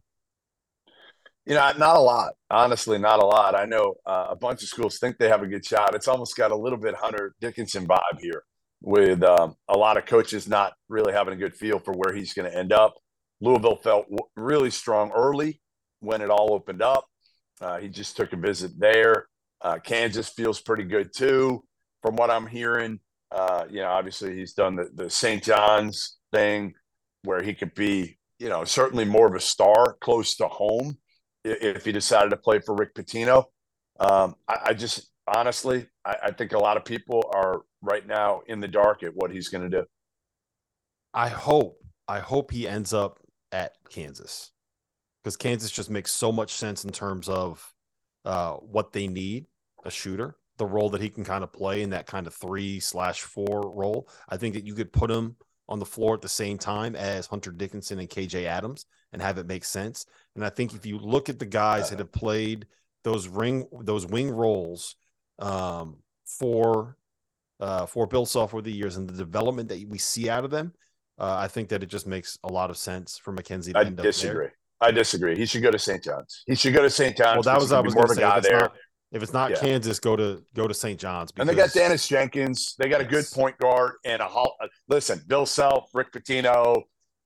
You 1.45 1.55
know, 1.55 1.72
not 1.78 1.95
a 1.95 1.99
lot. 1.99 2.34
Honestly, 2.49 2.97
not 2.97 3.22
a 3.22 3.26
lot. 3.26 3.55
I 3.55 3.64
know 3.66 3.95
uh, 4.05 4.28
a 4.32 4.36
bunch 4.36 4.64
of 4.64 4.70
schools 4.70 4.97
think 4.99 5.18
they 5.18 5.30
have 5.30 5.43
a 5.43 5.47
good 5.47 5.66
shot. 5.66 5.95
It's 5.95 6.07
almost 6.09 6.36
got 6.36 6.51
a 6.51 6.55
little 6.57 6.78
bit 6.80 6.95
Hunter 6.95 7.36
Dickinson 7.39 7.88
vibe 7.88 8.20
here, 8.20 8.43
with 8.84 9.23
um, 9.23 9.55
a 9.69 9.77
lot 9.77 9.97
of 9.97 10.05
coaches 10.05 10.47
not 10.47 10.73
really 10.89 11.13
having 11.13 11.34
a 11.34 11.38
good 11.38 11.55
feel 11.55 11.79
for 11.79 11.93
where 11.93 12.13
he's 12.13 12.34
going 12.34 12.51
to 12.51 12.55
end 12.57 12.73
up. 12.73 12.93
Louisville 13.41 13.77
felt 13.77 14.05
w- 14.05 14.29
really 14.36 14.69
strong 14.69 15.11
early 15.11 15.61
when 16.01 16.21
it 16.21 16.29
all 16.29 16.53
opened 16.53 16.81
up. 16.81 17.05
Uh, 17.61 17.79
he 17.79 17.88
just 17.88 18.17
took 18.17 18.34
a 18.34 18.38
visit 18.38 18.71
there. 18.77 19.27
Uh, 19.61 19.79
Kansas 19.79 20.27
feels 20.29 20.61
pretty 20.61 20.84
good 20.84 21.13
too, 21.15 21.63
from 22.01 22.17
what 22.17 22.29
I'm 22.29 22.45
hearing. 22.45 22.99
Uh, 23.31 23.65
you 23.69 23.79
know, 23.79 23.88
obviously 23.88 24.36
he's 24.36 24.53
done 24.53 24.75
the, 24.75 24.89
the 24.93 25.09
St. 25.09 25.41
John's 25.41 26.17
thing 26.34 26.73
where 27.23 27.41
he 27.41 27.53
could 27.53 27.73
be, 27.73 28.17
you 28.38 28.49
know, 28.49 28.65
certainly 28.65 29.05
more 29.05 29.27
of 29.27 29.34
a 29.36 29.39
star 29.39 29.95
close 30.01 30.36
to 30.36 30.47
home 30.49 30.97
i- 31.45 31.57
if 31.61 31.86
he 31.86 31.93
decided 31.93 32.31
to 32.31 32.38
play 32.38 32.59
for 32.59 32.75
Rick 32.75 32.95
Pitino. 32.95 33.45
Um, 33.99 34.36
I, 34.47 34.57
I 34.65 34.73
just 34.73 35.09
honestly, 35.28 35.88
I, 36.05 36.15
I 36.24 36.32
think 36.32 36.53
a 36.53 36.59
lot 36.59 36.78
of 36.78 36.86
people 36.86 37.30
are 37.34 37.61
right 37.82 38.05
now 38.05 38.41
in 38.47 38.59
the 38.59 38.67
dark 38.67 39.03
at 39.03 39.15
what 39.15 39.32
he's 39.32 39.49
going 39.49 39.69
to 39.69 39.82
do. 39.82 39.86
I 41.13 41.30
hope, 41.30 41.78
I 42.07 42.19
hope 42.19 42.51
he 42.51 42.67
ends 42.67 42.93
up 42.93 43.19
at 43.51 43.74
Kansas 43.89 44.51
because 45.24 45.38
Kansas 45.38 45.71
just 45.71 45.89
makes 45.89 46.11
so 46.11 46.32
much 46.32 46.53
sense 46.53 46.84
in 46.84 46.91
terms 46.91 47.30
of 47.30 47.74
uh, 48.26 48.53
what 48.53 48.91
they 48.93 49.07
need 49.07 49.45
a 49.86 49.91
shooter, 49.91 50.36
the 50.57 50.65
role 50.65 50.89
that 50.89 51.01
he 51.01 51.09
can 51.09 51.24
kind 51.24 51.43
of 51.43 51.51
play 51.51 51.82
in 51.82 51.89
that 51.91 52.07
kind 52.07 52.26
of 52.26 52.34
three 52.34 52.80
slash 52.80 53.21
four 53.21 53.71
role. 53.74 54.09
I 54.30 54.38
think 54.38 54.53
that 54.55 54.65
you 54.65 54.74
could 54.74 54.93
put 54.93 55.11
him 55.11 55.36
on 55.69 55.80
the 55.80 55.86
floor 55.86 56.13
at 56.13 56.21
the 56.21 56.30
same 56.30 56.57
time 56.57 56.95
as 56.95 57.28
Hunter 57.28 57.51
Dickinson 57.51 57.99
and 57.99 58.09
KJ 58.09 58.45
Adams 58.45 58.86
and 59.11 59.21
have 59.21 59.38
it 59.38 59.47
make 59.47 59.63
sense. 59.63 60.05
And 60.36 60.45
I 60.45 60.49
think 60.49 60.74
if 60.74 60.86
you 60.86 60.97
look 60.97 61.30
at 61.30 61.39
the 61.39 61.45
guys 61.45 61.89
that 61.89 61.99
have 61.99 62.11
played 62.11 62.67
those 63.03 63.28
ring 63.28 63.67
those 63.82 64.05
wing 64.05 64.32
roles 64.32 64.95
um, 65.39 65.97
for 66.25 66.97
uh, 67.59 67.86
for 67.86 68.07
Bill 68.07 68.25
Self 68.25 68.53
over 68.53 68.61
the 68.61 68.71
years 68.71 68.97
and 68.97 69.07
the 69.09 69.13
development 69.13 69.69
that 69.69 69.86
we 69.88 69.97
see 69.97 70.29
out 70.29 70.43
of 70.43 70.51
them, 70.51 70.73
uh, 71.19 71.36
I 71.38 71.47
think 71.47 71.69
that 71.69 71.84
it 71.84 71.88
just 71.88 72.07
makes 72.07 72.38
a 72.43 72.51
lot 72.51 72.69
of 72.69 72.77
sense 72.77 73.17
for 73.17 73.31
Mackenzie. 73.31 73.73
to 73.73 73.77
I 73.79 73.81
end 73.81 73.91
up 73.99 74.03
there. 74.03 74.11
disagree. 74.11 74.47
I 74.81 74.91
disagree. 74.91 75.38
He 75.38 75.45
should 75.45 75.61
go 75.63 75.71
to 75.71 75.79
St. 75.79 76.03
John's. 76.03 76.43
He 76.45 76.55
should 76.55 76.73
go 76.73 76.81
to 76.81 76.89
St. 76.89 77.15
John's. 77.15 77.45
Well, 77.45 77.53
that 77.55 77.61
was 77.61 77.71
I 77.71 77.79
was 77.79 77.95
more 77.95 78.03
of 78.05 78.11
a 78.11 78.15
guy 78.15 78.31
If 78.31 78.38
it's, 78.39 78.47
there. 78.49 78.59
not, 78.59 78.73
if 79.13 79.23
it's 79.23 79.31
not 79.34 79.51
Yeah. 79.51 79.59
Kansas, 79.59 79.99
go 79.99 80.15
to 80.17 80.43
go 80.53 80.67
to 80.67 80.73
St. 80.73 80.99
John's. 80.99 81.31
And 81.38 81.47
they 81.47 81.55
got 81.55 81.69
Daniss 81.69 82.05
Jenkins. 82.07 82.75
They 82.77 82.89
got 82.89 82.99
a 82.99 83.05
good 83.05 83.25
point 83.31 83.57
guard 83.59 83.93
and 84.03 84.21
a 84.21 84.25
hol- 84.25 84.55
uh, 84.61 84.67
listen. 84.89 85.21
Bill 85.27 85.45
Self, 85.45 85.89
Rick 85.93 86.11
Pitino. 86.11 86.81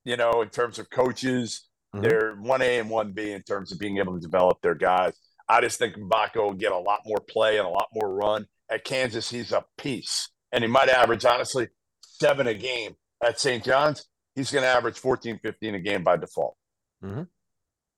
You 0.05 0.17
know, 0.17 0.41
in 0.41 0.49
terms 0.49 0.77
of 0.79 0.89
coaches, 0.89 1.67
Mhm. 1.95 2.01
they're 2.01 2.35
one 2.35 2.61
A 2.61 2.77
and 2.79 2.89
one 2.89 3.11
B 3.11 3.31
in 3.31 3.41
terms 3.41 3.71
of 3.71 3.79
being 3.79 3.97
able 3.97 4.13
to 4.13 4.19
develop 4.21 4.61
their 4.61 4.75
guys. 4.75 5.13
I 5.49 5.61
just 5.61 5.79
think 5.79 5.95
Mgbako 5.95 6.35
will 6.37 6.53
get 6.53 6.71
a 6.71 6.77
lot 6.77 6.99
more 7.05 7.19
play 7.19 7.57
and 7.57 7.65
a 7.65 7.69
lot 7.69 7.87
more 7.93 8.13
run 8.13 8.47
at 8.69 8.83
Kansas. 8.83 9.29
He's 9.29 9.51
a 9.51 9.63
piece, 9.77 10.29
and 10.51 10.63
he 10.63 10.69
might 10.69 10.89
average 10.89 11.25
honestly 11.25 11.67
seven 12.01 12.47
a 12.47 12.53
game 12.53 12.95
at 13.23 13.39
St. 13.39 13.63
John's. 13.63 14.05
He's 14.35 14.51
going 14.51 14.63
to 14.63 14.67
average 14.69 14.99
14, 14.99 15.39
15 15.41 15.75
a 15.75 15.79
game 15.79 16.03
by 16.03 16.17
default. 16.17 16.55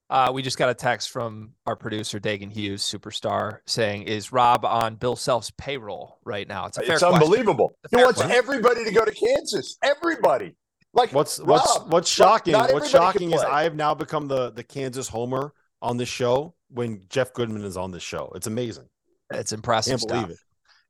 Uh, 0.10 0.32
we 0.34 0.41
just 0.41 0.58
got 0.58 0.70
a 0.70 0.74
text 0.74 1.12
from 1.12 1.52
our 1.68 1.76
producer, 1.76 2.20
Dagan 2.20 2.52
Hughes, 2.52 2.82
superstar, 2.82 3.60
saying, 3.68 4.04
Is 4.04 4.32
Rob 4.32 4.66
on 4.66 4.95
Bill 4.95 5.16
Self's 5.16 5.52
payroll 5.52 6.18
right 6.26 6.47
now? 6.47 6.66
It's 6.66 6.78
a 6.78 6.82
fair 6.82 6.95
It's 6.95 7.04
unbelievable. 7.04 7.74
It's 7.84 7.93
a 7.93 7.97
He 7.97 8.04
wants 8.04 8.20
question. 8.22 8.36
everybody 8.38 8.86
to 8.86 8.91
go 8.91 9.06
to 9.06 9.12
Kansas. 9.12 9.78
Everybody. 9.84 10.56
Like 10.95 11.12
What's 11.14 11.38
Rob, 11.39 11.47
what's 11.50 11.80
what's 11.88 12.10
shocking? 12.10 12.54
not 12.54 12.74
What's 12.74 12.89
shocking 12.89 13.32
is. 13.34 13.41
I 13.43 13.62
have 13.64 13.76
now 13.76 13.93
become 13.93 14.28
the 14.28 14.50
the 14.50 14.64
Kansas 14.64 15.08
homer 15.08 15.54
on 15.84 15.97
this 15.97 16.10
show 16.10 16.56
when 16.70 17.03
Jeff 17.09 17.34
Goodman 17.34 17.63
is 17.63 17.78
on 17.78 17.91
this 17.91 18.03
show. 18.03 18.32
It's 18.36 18.47
amazing. 18.47 18.86
It's 19.32 19.51
impressive 19.51 19.91
Can't 19.91 20.01
stuff. 20.01 20.22
believe 20.24 20.30
it. 20.32 20.39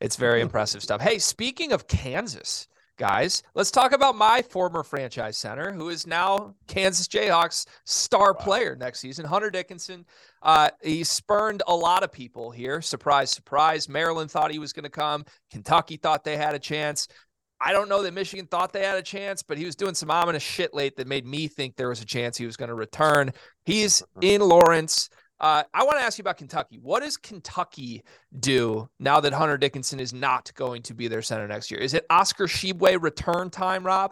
It's 0.02 0.16
very 0.16 0.42
impressive 0.42 0.82
stuff. 0.82 1.02
Hey, 1.02 1.20
speaking 1.20 1.74
of 1.74 1.88
Kansas, 1.88 2.68
guys, 2.98 3.44
let's 3.54 3.72
talk 3.72 3.92
about 3.92 4.16
my 4.16 4.42
former 4.42 4.82
franchise 4.82 5.38
center, 5.38 5.74
who 5.74 5.90
is 5.90 6.08
now 6.08 6.56
Kansas 6.68 7.08
Jayhawks 7.08 7.66
star 7.86 8.34
player 8.34 8.78
next 8.78 9.02
season, 9.02 9.26
Hunter 9.26 9.50
Dickinson. 9.50 10.06
Uh, 10.42 10.70
he 10.82 11.04
spurned 11.04 11.64
a 11.68 11.76
lot 11.76 12.04
of 12.04 12.12
people 12.14 12.50
here. 12.50 12.82
Surprise, 12.82 13.30
surprise. 13.30 13.90
Maryland 13.90 14.32
thought 14.32 14.52
he 14.52 14.60
was 14.60 14.72
going 14.72 14.84
to 14.84 14.90
come. 14.90 15.26
Kentucky 15.52 15.98
thought 15.98 16.24
they 16.24 16.38
had 16.38 16.56
a 16.56 16.60
chance. 16.60 17.10
I 17.62 17.74
don't 17.74 17.90
know 17.90 18.04
that 18.04 18.14
Michigan 18.14 18.48
thought 18.48 18.72
they 18.72 18.86
had 18.86 18.98
a 18.98 19.02
chance, 19.02 19.44
but 19.44 19.58
he 19.58 19.66
was 19.66 19.76
doing 19.76 19.96
some 19.96 20.10
ominous 20.10 20.44
shit 20.44 20.74
late 20.74 20.96
that 20.96 21.08
made 21.08 21.26
me 21.26 21.50
think 21.50 21.76
there 21.76 21.90
was 21.90 22.02
a 22.02 22.06
chance 22.06 22.38
he 22.38 22.46
was 22.46 22.56
going 22.56 22.70
to 22.70 22.76
return. 22.76 23.34
He's 23.66 24.02
in 24.22 24.42
Lawrence. 24.42 25.10
Uh, 25.40 25.64
I 25.74 25.84
want 25.84 25.98
to 26.00 26.04
ask 26.04 26.18
you 26.18 26.24
about 26.24 26.38
Kentucky. 26.38 26.80
What 26.82 27.02
does 27.02 27.18
Kentucky 27.18 28.04
do 28.40 28.90
now 29.00 29.20
that 29.22 29.34
Hunter 29.34 29.58
Dickinson 29.58 30.00
is 30.00 30.14
not 30.14 30.54
going 30.56 30.82
to 30.84 30.94
be 30.94 31.08
their 31.08 31.22
center 31.22 31.48
next 31.48 31.72
year? 31.72 31.80
Is 31.80 31.94
it 31.94 32.06
Oscar 32.10 32.46
Tshiebwe 32.48 33.02
return 33.02 33.50
time, 33.50 33.86
Rob? 33.86 34.12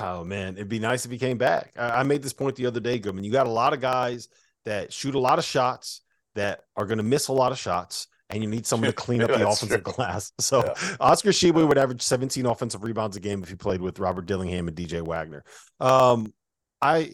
Oh 0.00 0.24
man, 0.24 0.54
it'd 0.54 0.68
be 0.68 0.78
nice 0.78 1.04
if 1.04 1.10
he 1.10 1.18
came 1.18 1.36
back. 1.38 1.72
I, 1.76 2.00
I 2.00 2.02
made 2.04 2.22
this 2.22 2.32
point 2.32 2.56
the 2.56 2.66
other 2.66 2.80
day, 2.80 2.98
Goodman. 2.98 3.22
You 3.24 3.30
got 3.30 3.46
a 3.46 3.50
lot 3.50 3.74
of 3.74 3.80
guys 3.80 4.28
that 4.64 4.92
shoot 4.92 5.14
a 5.14 5.18
lot 5.20 5.38
of 5.38 5.44
shots 5.44 6.00
that 6.34 6.62
are 6.76 6.86
going 6.86 6.98
to 6.98 7.04
miss 7.04 7.28
a 7.28 7.32
lot 7.32 7.52
of 7.52 7.58
shots, 7.58 8.08
and 8.30 8.42
you 8.42 8.48
need 8.48 8.66
someone 8.66 8.88
to 8.88 8.94
clean 8.94 9.22
up 9.22 9.28
the 9.34 9.46
offensive 9.46 9.84
true. 9.84 9.92
glass. 9.92 10.32
So 10.40 10.64
Yeah. 10.64 10.96
Oscar 11.00 11.30
Tshiebwe 11.30 11.68
would 11.68 11.76
average 11.78 12.02
17 12.02 12.46
offensive 12.46 12.82
rebounds 12.82 13.16
a 13.16 13.20
game 13.20 13.42
if 13.42 13.50
he 13.50 13.56
played 13.56 13.82
with 13.82 13.98
Robert 13.98 14.26
Dillingham 14.26 14.68
and 14.68 14.76
DJ 14.76 15.02
Wagner. 15.06 15.44
Um, 15.80 16.32
I 16.80 17.12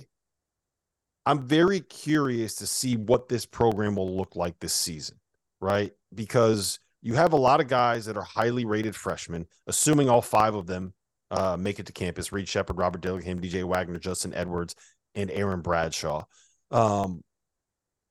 I'm 1.27 1.47
very 1.47 1.81
curious 1.81 2.57
to 2.57 2.67
see 2.67 2.97
what 2.97 3.29
this 3.29 3.47
program 3.47 3.95
will 3.97 4.17
look 4.17 4.37
like 4.37 4.59
this 4.59 4.75
season, 4.75 5.19
right? 5.61 5.93
Because 6.15 6.79
you 7.03 7.15
have 7.15 7.33
a 7.33 7.37
lot 7.37 7.61
of 7.61 7.69
guys 7.69 8.07
that 8.07 8.17
are 8.17 8.23
highly 8.23 8.65
rated 8.65 8.97
freshmen, 8.97 9.47
assuming 9.67 10.09
all 10.09 10.23
five 10.23 10.55
of 10.55 10.67
them 10.67 10.95
uh, 11.31 11.57
make 11.59 11.79
it 11.79 11.87
to 11.87 11.93
campus. 11.93 12.33
Reed 12.33 12.49
Sheppard, 12.49 12.79
Robert 12.79 13.01
Dillingham, 13.03 13.41
DJ 13.41 13.65
Wagner, 13.65 13.99
Justin 13.99 14.35
Edwards, 14.35 14.75
and 15.15 15.31
Aaron 15.31 15.61
Bradshaw. 15.61 16.25
Um, 16.71 17.23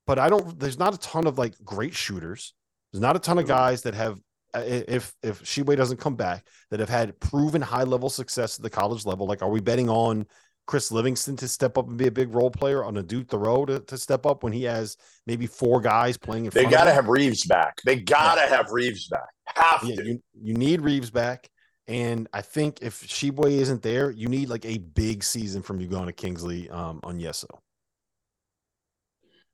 but 0.08 0.18
I 0.20 0.30
don't. 0.30 0.60
There's 0.60 0.80
not 0.80 0.94
a 0.96 1.00
ton 1.00 1.28
of 1.28 1.38
like 1.38 1.54
great 1.64 1.94
shooters. 1.94 2.54
There's 2.92 3.02
not 3.02 3.16
a 3.16 3.20
ton 3.20 3.38
of 3.38 3.48
guys 3.48 3.84
that 3.84 3.94
have. 3.94 4.20
uh, 4.56 4.64
If 4.66 5.14
if 5.22 5.44
Tshiebwe 5.44 5.76
doesn't 5.76 5.98
come 6.00 6.16
back, 6.16 6.48
that 6.72 6.80
have 6.80 6.90
had 6.90 7.20
proven 7.20 7.62
high 7.62 7.84
level 7.84 8.10
success 8.10 8.58
at 8.58 8.64
the 8.64 8.70
college 8.70 9.06
level, 9.06 9.28
like 9.28 9.42
are 9.42 9.50
we 9.50 9.60
betting 9.62 9.90
on 9.90 10.26
Chris 10.70 10.92
Livingston 10.92 11.36
to 11.38 11.48
step 11.48 11.80
up 11.80 11.88
and 11.88 11.98
be 11.98 12.06
a 12.06 12.12
big 12.12 12.32
role 12.32 12.52
player 12.52 12.84
on 12.84 12.96
a 12.96 13.00
Adou 13.00 13.24
Thiero 13.24 13.66
to, 13.66 13.80
to 13.80 13.98
step 13.98 14.28
up 14.28 14.44
when 14.44 14.54
he 14.54 14.66
has 14.66 14.98
maybe 15.26 15.48
four 15.48 15.82
guys 15.82 16.16
playing 16.16 16.46
in 16.46 16.52
They 16.52 16.62
front 16.62 16.76
got 16.76 16.84
to 16.84 16.94
have 16.94 17.08
Reeves 17.08 17.44
back. 17.44 17.82
They 17.84 17.96
got 17.96 18.36
to 18.36 18.42
have 18.42 18.70
Reeves 18.70 19.08
back. 19.08 19.30
Have 19.46 19.82
Yeah, 19.82 19.96
to. 19.96 20.06
you, 20.06 20.22
you 20.40 20.54
need 20.54 20.82
Reeves 20.82 21.10
back. 21.10 21.50
And 21.88 22.28
I 22.34 22.44
think 22.44 22.84
if 22.84 23.02
Tshiebwe 23.02 23.50
isn't 23.50 23.82
there, 23.82 24.12
you 24.12 24.28
need 24.28 24.50
like 24.50 24.64
a 24.64 24.78
big 24.78 25.24
season 25.24 25.64
from 25.64 25.80
you 25.82 25.88
going 25.88 26.06
to 26.06 26.14
Kingsley 26.14 26.70
um, 26.70 27.02
Onyenso. 27.02 27.48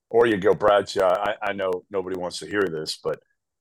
or 0.09 0.26
you 0.28 0.38
go 0.38 0.53
Bradshaw. 0.53 1.13
I, 1.13 1.36
I 1.41 1.53
know 1.53 1.72
nobody 1.89 2.18
wants 2.20 2.39
to 2.39 2.45
hear 2.45 2.63
this, 2.70 2.99
but 3.01 3.20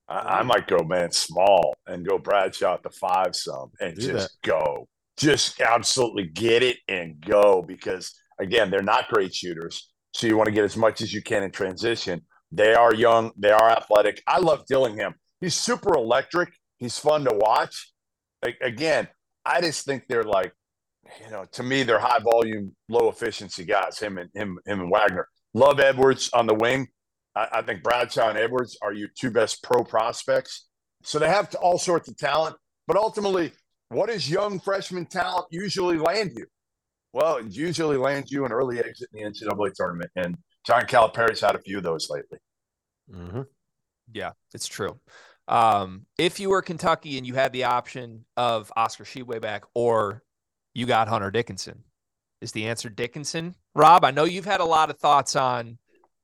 I, 0.09 0.39
I 0.39 0.39
Mm-hmm. 0.39 0.47
might 0.47 0.67
go 0.67 0.79
man 0.83 1.11
small 1.11 1.73
and 1.87 2.05
go 2.05 2.17
Bradshaw 2.17 2.73
at 2.73 2.83
the 2.83 2.89
five 2.89 3.33
some 3.33 3.71
and 3.79 3.97
Do 3.97 4.07
just 4.07 4.41
go. 4.43 4.87
Just 5.17 5.61
absolutely 5.61 6.25
get 6.25 6.63
it 6.63 6.77
and 6.87 7.19
go 7.21 7.61
because 7.61 8.13
again, 8.39 8.69
they're 8.69 8.81
not 8.81 9.07
great 9.07 9.33
shooters. 9.33 9.91
So 10.13 10.27
you 10.27 10.37
want 10.37 10.47
to 10.47 10.53
get 10.53 10.63
as 10.63 10.77
much 10.77 11.01
as 11.01 11.13
you 11.13 11.21
can 11.21 11.43
in 11.43 11.51
transition. 11.51 12.21
They 12.51 12.73
are 12.73 12.93
young, 12.93 13.31
they 13.37 13.51
are 13.51 13.69
athletic. 13.69 14.21
I 14.27 14.39
love 14.39 14.65
Dillingham. 14.65 15.15
He's 15.41 15.55
super 15.55 15.95
electric. 15.95 16.53
He's 16.77 16.97
fun 16.97 17.25
to 17.25 17.35
watch. 17.35 17.91
again, 18.61 19.07
I 19.45 19.61
just 19.61 19.85
think 19.85 20.03
they're 20.07 20.23
like, 20.23 20.53
you 21.23 21.31
know, 21.31 21.45
to 21.53 21.63
me, 21.63 21.83
they're 21.83 21.99
high 21.99 22.19
volume, 22.19 22.75
low 22.89 23.09
efficiency 23.09 23.63
guys. 23.63 23.99
Him 23.99 24.17
and 24.17 24.29
him, 24.33 24.57
him 24.65 24.81
and 24.81 24.91
Wagner. 24.91 25.27
Love 25.53 25.79
Edwards 25.79 26.29
on 26.33 26.47
the 26.47 26.53
wing. 26.53 26.87
I, 27.35 27.47
I 27.53 27.61
think 27.61 27.83
Bradshaw 27.83 28.29
and 28.29 28.37
Edwards 28.37 28.77
are 28.81 28.93
your 28.93 29.09
two 29.15 29.31
best 29.31 29.63
pro 29.63 29.83
prospects. 29.83 30.67
So 31.03 31.19
they 31.19 31.27
have 31.27 31.53
all 31.55 31.77
sorts 31.77 32.09
of 32.09 32.17
talent, 32.17 32.55
but 32.87 32.97
ultimately, 32.97 33.51
what 33.89 34.09
does 34.09 34.29
young 34.29 34.59
freshman 34.59 35.05
talent 35.05 35.47
usually 35.51 35.97
land 35.97 36.31
you? 36.35 36.45
Well, 37.13 37.37
it 37.37 37.51
usually 37.51 37.97
lands 37.97 38.31
you 38.31 38.45
an 38.45 38.51
early 38.51 38.79
exit 38.79 39.09
in 39.13 39.23
the 39.23 39.29
NCAA 39.29 39.73
tournament, 39.73 40.11
and 40.15 40.37
John 40.65 40.85
Calipari's 40.85 41.39
had 41.39 41.55
a 41.55 41.59
few 41.59 41.77
of 41.77 41.83
those 41.83 42.09
lately. 42.09 42.39
Mm-hmm. 43.11 43.41
Yeah, 44.11 44.31
it's 44.53 44.67
true. 44.67 44.99
Um, 45.47 46.05
if 46.17 46.39
you 46.39 46.49
were 46.49 46.61
Kentucky 46.61 47.17
and 47.17 47.25
you 47.25 47.35
had 47.35 47.53
the 47.53 47.65
option 47.65 48.25
of 48.35 48.71
Oscar 48.75 49.03
Tshiebwe 49.03 49.41
back 49.41 49.63
or 49.73 50.23
you 50.73 50.85
got 50.85 51.07
Hunter 51.07 51.31
Dickinson, 51.31 51.83
is 52.41 52.51
the 52.51 52.65
answer 52.65 52.89
Dickinson? 52.89 53.55
Rob, 53.75 54.03
I 54.03 54.11
know 54.11 54.23
you've 54.23 54.45
had 54.45 54.59
a 54.59 54.65
lot 54.65 54.89
of 54.89 54.97
thoughts 54.97 55.35
on 55.35 55.77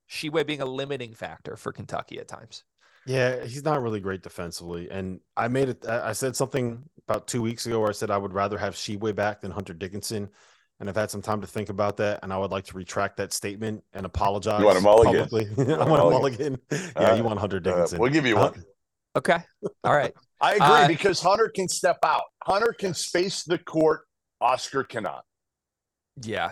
Tshiebwe 0.10 0.46
being 0.46 0.62
a 0.62 0.66
limiting 0.66 1.14
factor 1.14 1.56
for 1.56 1.72
Kentucky 1.72 2.20
at 2.20 2.28
times. 2.28 2.64
Yeah, 3.06 3.44
he's 3.44 3.64
not 3.64 3.82
really 3.82 4.00
great 4.00 4.22
defensively. 4.22 4.90
And 4.90 5.20
I 5.36 5.48
made 5.48 5.70
it, 5.70 5.86
I 5.88 6.14
said 6.14 6.36
something 6.36 6.84
about 7.08 7.28
two 7.28 7.42
weeks 7.42 7.66
ago 7.66 7.80
where 7.80 7.90
I 7.90 7.94
said 7.94 8.12
I 8.12 8.18
would 8.18 8.34
rather 8.34 8.58
have 8.58 8.76
Tshiebwe 8.76 9.16
back 9.16 9.42
than 9.42 9.52
Hunter 9.52 9.74
Dickinson. 9.74 10.30
And 10.80 10.90
I've 10.90 10.96
had 10.96 11.12
some 11.12 11.22
time 11.22 11.42
to 11.42 11.48
think 11.48 11.70
about 11.70 11.98
that. 11.98 12.20
And 12.24 12.34
I 12.34 12.38
would 12.38 12.52
like 12.52 12.66
to 12.66 12.78
retract 12.78 13.18
that 13.18 13.34
statement 13.34 13.84
and 13.94 14.06
apologize. 14.06 14.60
You 14.60 14.66
want 14.66 14.78
a 14.78 14.82
mulligan? 14.82 15.28
I 15.80 15.84
want 15.84 16.02
a 16.02 16.10
mulligan. 16.10 16.60
yeah, 16.72 16.90
uh, 16.96 17.16
you 17.16 17.24
want 17.24 17.40
Hunter 17.40 17.60
Dickinson. 17.60 17.98
Uh, 17.98 18.02
we'll 18.02 18.12
give 18.12 18.26
you 18.26 18.36
one. 18.36 18.54
Uh, 19.16 19.18
okay. 19.20 19.38
All 19.84 19.94
right. 19.94 20.14
I 20.42 20.54
agree 20.54 20.66
uh, 20.66 20.88
because 20.88 21.22
Hunter 21.22 21.52
can 21.54 21.68
step 21.68 22.00
out. 22.04 22.24
Hunter 22.44 22.74
can 22.74 22.96
space 22.96 23.44
the 23.44 23.60
court. 23.60 24.02
Oscar 24.40 24.84
cannot. 24.84 25.24
Yeah. 26.24 26.52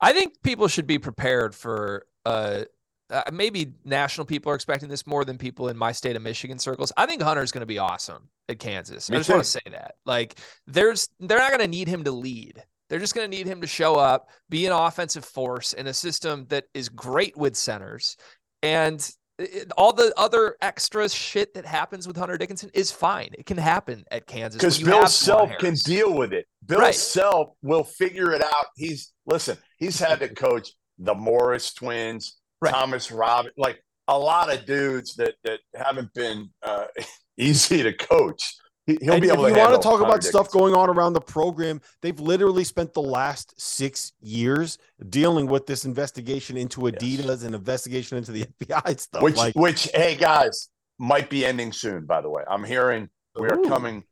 I 0.00 0.12
think 0.12 0.42
people 0.42 0.68
should 0.68 0.86
be 0.86 0.98
prepared 0.98 1.54
for 1.54 2.06
uh, 2.24 2.64
uh, 3.10 3.22
maybe 3.32 3.72
national 3.84 4.24
people 4.24 4.50
are 4.50 4.54
expecting 4.54 4.88
this 4.88 5.06
more 5.06 5.24
than 5.24 5.38
people 5.38 5.68
in 5.68 5.76
my 5.76 5.92
state 5.92 6.16
of 6.16 6.22
Michigan 6.22 6.58
circles. 6.58 6.92
I 6.96 7.06
think 7.06 7.22
Hunter's 7.22 7.52
going 7.52 7.60
to 7.60 7.66
be 7.66 7.78
awesome 7.78 8.28
at 8.48 8.58
Kansas. 8.58 9.10
Me 9.10 9.16
I 9.16 9.20
just 9.20 9.30
want 9.30 9.44
to 9.44 9.50
say 9.50 9.60
that. 9.70 9.94
Like, 10.04 10.38
there's 10.66 11.08
they're 11.20 11.38
not 11.38 11.50
going 11.50 11.60
to 11.60 11.68
need 11.68 11.88
him 11.88 12.04
to 12.04 12.10
lead. 12.10 12.62
They're 12.88 12.98
just 12.98 13.14
going 13.14 13.28
to 13.28 13.36
need 13.36 13.46
him 13.46 13.60
to 13.60 13.66
show 13.66 13.96
up, 13.96 14.28
be 14.48 14.66
an 14.66 14.72
offensive 14.72 15.24
force 15.24 15.72
in 15.72 15.88
a 15.88 15.94
system 15.94 16.46
that 16.50 16.64
is 16.72 16.88
great 16.88 17.36
with 17.36 17.56
centers, 17.56 18.16
and 18.62 19.08
it, 19.38 19.70
all 19.76 19.92
the 19.92 20.12
other 20.16 20.56
extra 20.62 21.08
shit 21.08 21.54
that 21.54 21.66
happens 21.66 22.06
with 22.06 22.16
Hunter 22.16 22.38
Dickinson 22.38 22.70
is 22.74 22.90
fine. 22.90 23.30
It 23.36 23.46
can 23.46 23.58
happen 23.58 24.04
at 24.10 24.26
Kansas 24.26 24.60
because 24.60 24.82
Bill 24.82 25.06
Self 25.06 25.50
can 25.58 25.74
deal 25.74 26.14
with 26.14 26.32
it. 26.32 26.46
Bill 26.64 26.80
right. 26.80 26.94
Self 26.94 27.50
will 27.62 27.84
figure 27.84 28.32
it 28.32 28.42
out. 28.42 28.66
He's 28.76 29.12
listen. 29.26 29.58
He's 29.78 29.98
had 29.98 30.20
to 30.20 30.28
coach 30.28 30.70
the 30.98 31.14
Morris 31.14 31.74
twins 31.74 32.38
right. 32.66 32.74
Thomas 32.74 33.10
Robin, 33.10 33.52
like 33.56 33.82
a 34.08 34.18
lot 34.18 34.52
of 34.52 34.66
dudes 34.66 35.14
that 35.16 35.34
that 35.44 35.60
haven't 35.74 36.12
been 36.14 36.50
uh, 36.62 36.84
easy 37.36 37.82
to 37.82 37.92
coach. 37.92 38.54
He'll 38.86 39.14
and 39.14 39.22
be 39.22 39.28
able 39.28 39.44
if 39.46 39.52
to. 39.52 39.58
You 39.58 39.66
want 39.66 39.82
to 39.82 39.88
talk 39.88 40.00
about 40.00 40.22
stuff 40.22 40.50
going 40.52 40.72
on 40.74 40.88
around 40.88 41.14
the 41.14 41.20
program? 41.20 41.80
They've 42.02 42.18
literally 42.18 42.62
spent 42.62 42.94
the 42.94 43.02
last 43.02 43.60
six 43.60 44.12
years 44.20 44.78
dealing 45.08 45.46
with 45.46 45.66
this 45.66 45.84
investigation 45.84 46.56
into 46.56 46.82
Adidas 46.82 47.26
yes. 47.26 47.42
and 47.42 47.54
investigation 47.54 48.16
into 48.16 48.30
the 48.30 48.44
FBI 48.60 49.00
stuff. 49.00 49.22
Which, 49.22 49.36
like, 49.36 49.56
which, 49.56 49.88
hey 49.92 50.14
guys, 50.14 50.68
might 50.98 51.28
be 51.28 51.44
ending 51.44 51.72
soon. 51.72 52.06
By 52.06 52.20
the 52.20 52.30
way, 52.30 52.44
I'm 52.48 52.62
hearing 52.62 53.08
we 53.34 53.48
are 53.48 53.58
coming 53.62 54.04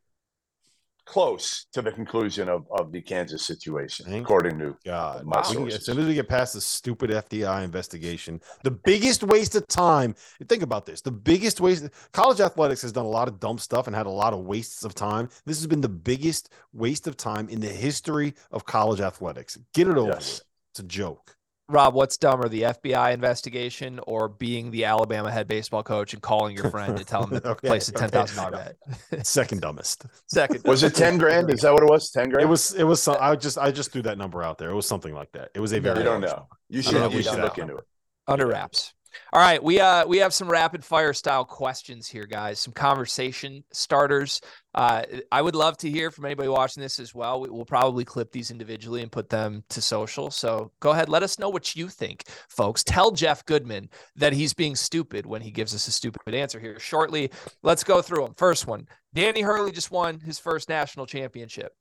close 1.05 1.67
to 1.73 1.81
the 1.81 1.91
conclusion 1.91 2.49
of, 2.49 2.65
of 2.71 2.91
the 2.91 3.01
Kansas 3.01 3.45
situation, 3.45 4.05
Thank 4.05 4.25
according 4.25 4.59
to 4.59 4.75
God. 4.83 5.25
My 5.25 5.41
sources. 5.41 5.79
As 5.79 5.85
soon 5.85 5.99
as 5.99 6.07
we 6.07 6.15
get 6.15 6.27
past 6.27 6.53
the 6.53 6.61
stupid 6.61 7.11
FBI 7.11 7.63
investigation, 7.63 8.41
the 8.63 8.71
biggest 8.71 9.23
waste 9.23 9.55
of 9.55 9.67
time. 9.67 10.15
Think 10.47 10.63
about 10.63 10.85
this: 10.85 11.01
the 11.01 11.11
biggest 11.11 11.61
waste. 11.61 11.87
College 12.11 12.41
athletics 12.41 12.81
has 12.81 12.91
done 12.91 13.05
a 13.05 13.09
lot 13.09 13.27
of 13.27 13.39
dumb 13.39 13.57
stuff 13.57 13.87
and 13.87 13.95
had 13.95 14.05
a 14.05 14.11
lot 14.11 14.33
of 14.33 14.39
wastes 14.39 14.83
of 14.83 14.95
time. 14.95 15.29
This 15.45 15.57
has 15.57 15.67
been 15.67 15.81
the 15.81 15.89
biggest 15.89 16.51
waste 16.73 17.07
of 17.07 17.17
time 17.17 17.47
in 17.49 17.59
the 17.59 17.67
history 17.69 18.33
of 18.51 18.65
college 18.65 19.01
athletics. 19.01 19.57
Get 19.73 19.87
it 19.87 19.97
over. 19.97 20.13
Yes. 20.13 20.41
It's 20.71 20.79
a 20.79 20.83
joke. 20.83 21.37
Rob, 21.67 21.95
what's 21.95 22.17
dumber, 22.17 22.47
the 22.47 22.61
FBI 22.61 23.13
investigation 23.13 23.99
or 24.05 24.29
being 24.29 24.69
the 24.69 24.85
Alabama 24.85 25.31
head 25.31 25.47
baseball 25.47 25.81
coach 25.81 26.13
and 26.13 26.21
calling 26.21 26.55
your 26.55 26.69
friend 26.69 26.95
to 26.95 27.03
tell 27.03 27.23
him 27.23 27.41
to 27.41 27.47
okay, 27.51 27.67
place 27.67 27.89
a 27.89 27.91
ten 27.91 28.09
thousand 28.09 28.39
okay. 28.39 28.51
dollar 28.51 28.75
bet? 29.09 29.25
Second 29.25 29.61
dumbest. 29.61 30.05
Second. 30.27 30.63
Was 30.65 30.83
it 30.83 30.93
ten 30.93 31.17
grand? 31.17 31.49
Is 31.49 31.61
that 31.61 31.73
what 31.73 31.81
it 31.81 31.89
was? 31.89 32.11
Ten 32.11 32.29
grand. 32.29 32.43
It 32.43 32.49
was. 32.49 32.73
It 32.73 32.83
was. 32.83 33.01
Some, 33.01 33.17
I 33.19 33.35
just. 33.35 33.57
I 33.57 33.71
just 33.71 33.91
threw 33.91 34.03
that 34.03 34.19
number 34.19 34.43
out 34.43 34.59
there. 34.59 34.69
It 34.69 34.75
was 34.75 34.87
something 34.87 35.13
like 35.13 35.31
that. 35.31 35.49
It 35.55 35.59
was 35.59 35.73
a 35.73 35.79
very. 35.79 35.99
You 35.99 36.03
don't 36.03 36.21
know. 36.21 36.47
You 36.69 36.83
should. 36.83 37.11
You 37.11 37.23
should 37.23 37.39
look 37.39 37.57
into 37.57 37.77
it. 37.77 37.83
Under 38.27 38.45
wraps. 38.45 38.93
All 39.33 39.41
right, 39.41 39.61
we 39.61 39.79
uh 39.79 40.05
we 40.05 40.17
have 40.19 40.33
some 40.33 40.49
rapid 40.49 40.83
fire 40.83 41.13
style 41.13 41.45
questions 41.45 42.07
here, 42.07 42.25
guys. 42.25 42.59
Some 42.59 42.73
conversation 42.73 43.63
starters. 43.71 44.41
Uh, 44.73 45.03
I 45.31 45.41
would 45.41 45.55
love 45.55 45.77
to 45.77 45.89
hear 45.89 46.11
from 46.11 46.25
anybody 46.25 46.49
watching 46.49 46.81
this 46.81 46.99
as 46.99 47.15
well. 47.15 47.39
We, 47.39 47.49
will 47.49 47.65
probably 47.65 48.03
clip 48.03 48.31
these 48.31 48.51
individually 48.51 49.01
and 49.01 49.11
put 49.11 49.29
them 49.29 49.63
to 49.69 49.81
social. 49.81 50.29
So 50.29 50.71
go 50.81 50.91
ahead, 50.91 51.07
let 51.07 51.23
us 51.23 51.39
know 51.39 51.47
what 51.47 51.77
you 51.77 51.87
think, 51.87 52.25
folks. 52.49 52.83
Tell 52.83 53.11
Jeff 53.11 53.45
Goodman 53.45 53.89
that 54.17 54.33
he's 54.33 54.53
being 54.53 54.75
stupid 54.75 55.25
when 55.25 55.41
he 55.41 55.51
gives 55.51 55.73
us 55.73 55.87
a 55.87 55.91
stupid 55.91 56.35
answer 56.35 56.59
here 56.59 56.77
shortly. 56.79 57.31
Let's 57.63 57.85
go 57.85 58.01
through 58.01 58.25
them. 58.25 58.33
First 58.35 58.67
one: 58.67 58.87
Danny 59.13 59.41
Hurley 59.41 59.71
just 59.71 59.91
won 59.91 60.19
his 60.19 60.39
first 60.39 60.67
national 60.67 61.05
championship. 61.05 61.73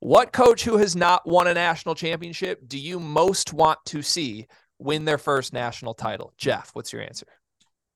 What 0.00 0.32
coach 0.32 0.64
who 0.64 0.78
has 0.78 0.96
not 0.96 1.28
won 1.28 1.46
a 1.46 1.52
national 1.52 1.94
championship 1.94 2.66
do 2.66 2.78
you 2.78 2.98
most 2.98 3.52
want 3.52 3.78
to 3.86 4.00
see 4.00 4.46
win 4.80 5.04
their 5.04 5.18
first 5.18 5.52
national 5.52 5.94
title? 5.94 6.32
Jeff, 6.36 6.70
what's 6.72 6.92
your 6.92 7.02
answer? 7.02 7.26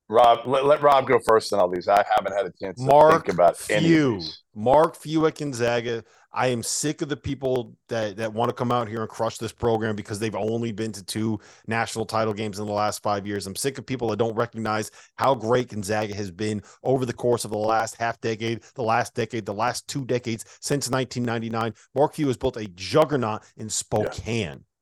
Rob, 0.07 0.45
let, 0.45 0.65
let 0.65 0.81
Rob 0.81 1.07
go 1.07 1.19
first 1.19 1.51
on 1.51 1.59
all 1.59 1.67
these. 1.67 1.87
I 1.87 2.05
haven't 2.15 2.33
had 2.33 2.45
a 2.45 2.51
chance 2.51 2.79
to 2.79 2.85
Mark 2.85 3.25
think 3.25 3.33
about 3.33 3.59
any 3.71 3.87
Few. 3.87 4.13
any 4.15 4.29
Mark 4.53 4.95
Few 4.95 5.25
at 5.25 5.37
Gonzaga. 5.37 6.03
I 6.31 6.47
am 6.47 6.61
sick 6.61 7.01
of 7.01 7.09
the 7.09 7.17
people 7.17 7.75
that, 7.87 8.17
that 8.17 8.33
want 8.33 8.49
to 8.49 8.53
come 8.53 8.71
out 8.71 8.87
here 8.87 9.01
and 9.01 9.09
crush 9.09 9.37
this 9.37 9.53
program 9.53 9.95
because 9.95 10.19
they've 10.19 10.35
only 10.35 10.73
been 10.73 10.91
to 10.91 11.03
two 11.03 11.39
national 11.65 12.05
title 12.05 12.33
games 12.33 12.59
in 12.59 12.67
the 12.67 12.73
last 12.73 13.01
five 13.01 13.25
years. 13.25 13.47
I'm 13.47 13.55
sick 13.55 13.77
of 13.77 13.85
people 13.85 14.09
that 14.09 14.17
don't 14.17 14.35
recognize 14.35 14.91
how 15.15 15.33
great 15.33 15.69
Gonzaga 15.69 16.13
has 16.13 16.29
been 16.29 16.61
over 16.83 17.05
the 17.05 17.13
course 17.13 17.45
of 17.45 17.51
the 17.51 17.57
last 17.57 17.95
half 17.95 18.19
decade, 18.19 18.61
the 18.75 18.83
last 18.83 19.15
decade, 19.15 19.45
the 19.45 19.53
last 19.53 19.87
two 19.87 20.05
decades 20.05 20.43
since 20.59 20.89
1999. 20.89 21.73
Mark 21.95 22.13
Few 22.13 22.27
has 22.27 22.37
built 22.37 22.57
a 22.57 22.67
juggernaut 22.67 23.41
in 23.57 23.69
Spokane. 23.69 24.59
Yeah. 24.59 24.74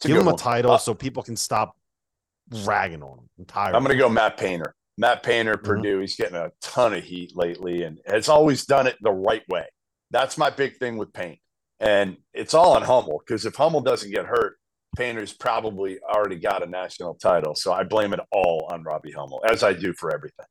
Give 0.00 0.16
him 0.16 0.22
a 0.22 0.30
one. 0.30 0.36
title 0.36 0.72
uh, 0.72 0.78
so 0.78 0.94
people 0.94 1.22
can 1.22 1.36
stop 1.36 1.76
ragging 2.64 3.02
on 3.02 3.18
him. 3.18 3.46
I'm, 3.54 3.74
I'm 3.76 3.82
going 3.82 3.96
to 3.96 4.02
go 4.02 4.08
Matt 4.08 4.36
Painter. 4.36 4.74
Matt 4.96 5.22
Painter, 5.22 5.54
mm-hmm. 5.54 5.66
Purdue. 5.66 6.00
He's 6.00 6.16
getting 6.16 6.36
a 6.36 6.50
ton 6.60 6.94
of 6.94 7.04
heat 7.04 7.36
lately 7.36 7.82
and 7.84 8.00
has 8.06 8.28
always 8.28 8.64
done 8.64 8.86
it 8.86 8.96
the 9.00 9.12
right 9.12 9.42
way. 9.48 9.66
That's 10.10 10.38
my 10.38 10.50
big 10.50 10.76
thing 10.76 10.96
with 10.96 11.12
Paint. 11.12 11.38
And 11.80 12.16
it's 12.34 12.54
all 12.54 12.74
on 12.74 12.82
Hummel 12.82 13.22
because 13.24 13.46
if 13.46 13.54
Hummel 13.54 13.80
doesn't 13.80 14.10
get 14.10 14.26
hurt, 14.26 14.56
Painter's 14.96 15.32
probably 15.32 16.00
already 16.02 16.36
got 16.36 16.62
a 16.62 16.66
national 16.66 17.14
title. 17.14 17.54
So 17.54 17.72
I 17.72 17.84
blame 17.84 18.12
it 18.12 18.20
all 18.32 18.68
on 18.72 18.82
Robbie 18.82 19.12
Hummel, 19.12 19.44
as 19.48 19.62
I 19.62 19.72
do 19.72 19.92
for 19.92 20.12
everything. 20.12 20.46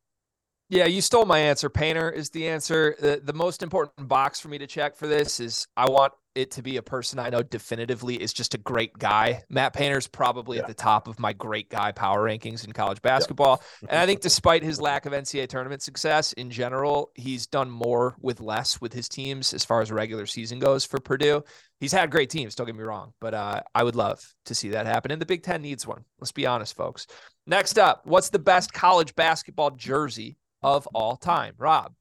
Yeah, 0.70 0.86
you 0.86 1.02
stole 1.02 1.26
my 1.26 1.40
answer. 1.40 1.70
Painter 1.70 2.10
is 2.10 2.30
the 2.30 2.48
answer. 2.50 2.96
The, 3.00 3.22
the 3.24 3.34
most 3.34 3.64
important 3.64 4.08
box 4.08 4.40
for 4.40 4.50
me 4.50 4.58
to 4.58 4.68
check 4.68 4.98
for 4.98 5.08
this 5.08 5.40
is 5.40 5.66
I 5.78 5.90
want 5.90 6.12
it 6.36 6.52
to 6.52 6.62
be 6.62 6.78
a 6.78 6.82
person 6.82 7.20
I 7.20 7.30
know 7.30 7.42
definitively 7.42 8.22
is 8.22 8.34
just 8.34 8.54
a 8.54 8.58
great 8.58 8.94
guy. 8.98 9.44
Matt 9.50 9.74
Painter's 9.74 10.08
probably 10.08 10.58
yeah. 10.58 10.64
at 10.64 10.68
the 10.68 10.74
top 10.74 11.08
of 11.08 11.20
my 11.20 11.32
great 11.34 11.70
guy 11.70 11.94
power 11.94 12.24
rankings 12.24 12.66
in 12.66 12.74
college 12.74 13.02
basketball. 13.02 13.64
Yeah. 13.82 13.90
and 13.92 14.00
I 14.00 14.06
think 14.06 14.22
despite 14.22 14.62
his 14.62 14.80
lack 14.80 15.06
of 15.06 15.14
NCAA 15.14 15.48
tournament 15.48 15.82
success 15.82 16.34
in 16.34 16.52
general, 16.52 17.12
he's 17.16 17.48
done 17.48 17.72
more 17.72 18.16
with 18.20 18.42
less 18.42 18.82
with 18.82 18.92
his 18.92 19.08
teams 19.08 19.54
as 19.54 19.64
far 19.64 19.82
as 19.82 19.90
regular 19.90 20.26
season 20.26 20.60
goes 20.60 20.84
for 20.84 21.00
Purdue. 21.00 21.44
He's 21.80 21.94
had 21.94 22.12
great 22.12 22.30
teams, 22.30 22.56
don't 22.56 22.68
get 22.68 22.76
me 22.76 22.84
wrong, 22.84 23.14
but 23.22 23.34
uh, 23.34 23.62
I 23.74 23.84
would 23.84 23.96
love 23.96 24.22
to 24.46 24.56
see 24.56 24.70
that 24.70 24.86
happen. 24.86 25.12
And 25.12 25.22
the 25.22 25.26
Big 25.26 25.44
Ten 25.44 25.62
needs 25.62 25.88
one. 25.88 26.04
Let's 26.20 26.32
be 26.34 26.46
honest, 26.46 26.76
folks. 26.76 27.08
Next 27.46 27.80
up, 27.80 28.02
what's 28.06 28.30
the 28.30 28.40
best 28.40 28.74
college 28.74 29.16
basketball 29.16 29.72
jersey 29.72 30.38
of 30.64 30.88
all 30.88 31.16
time, 31.18 31.54
Rob? 31.58 31.94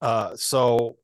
Uh, 0.00 0.34
so 0.36 0.96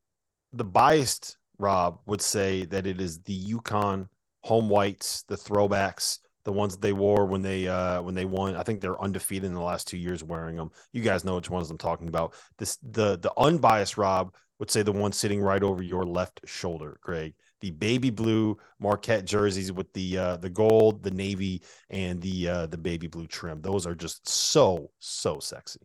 the 0.52 0.64
biased 0.64 1.36
Rob 1.58 2.00
would 2.06 2.22
say 2.22 2.64
that 2.66 2.86
it 2.86 3.00
is 3.00 3.20
the 3.20 3.44
UConn 3.54 4.08
home 4.42 4.68
whites, 4.68 5.24
the 5.28 5.36
throwbacks, 5.36 6.18
the 6.44 6.52
ones 6.52 6.76
they 6.76 6.92
wore 6.92 7.26
when 7.26 7.42
they 7.42 7.66
uh 7.66 8.00
when 8.02 8.14
they 8.14 8.24
won. 8.24 8.54
I 8.54 8.62
think 8.62 8.80
they're 8.80 9.00
undefeated 9.02 9.46
in 9.46 9.54
the 9.54 9.60
last 9.60 9.88
two 9.88 9.98
years 9.98 10.22
wearing 10.22 10.56
them. 10.56 10.70
You 10.92 11.02
guys 11.02 11.24
know 11.24 11.34
which 11.36 11.50
ones 11.50 11.70
I'm 11.70 11.78
talking 11.78 12.08
about. 12.08 12.34
This 12.58 12.78
the 12.82 13.18
the 13.18 13.32
unbiased 13.36 13.98
Rob 13.98 14.32
would 14.58 14.70
say 14.70 14.82
the 14.82 14.92
one 14.92 15.12
sitting 15.12 15.40
right 15.42 15.62
over 15.62 15.82
your 15.82 16.06
left 16.06 16.40
shoulder, 16.46 16.98
Greg. 17.02 17.34
the 17.60 17.72
baby 17.72 18.10
blue 18.10 18.56
Marquette 18.78 19.24
jerseys 19.24 19.72
with 19.72 19.92
the 19.92 20.16
uh, 20.18 20.36
the 20.36 20.50
gold, 20.50 21.02
the 21.02 21.10
navy, 21.10 21.62
and 21.90 22.20
the 22.22 22.48
uh, 22.48 22.66
the 22.66 22.78
baby 22.78 23.08
blue 23.08 23.26
trim. 23.26 23.60
Those 23.60 23.86
are 23.86 23.94
just 23.94 24.28
so 24.28 24.90
so 25.00 25.40
sexy. 25.40 25.80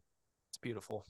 It's 0.62 0.68
beautiful. 0.68 1.04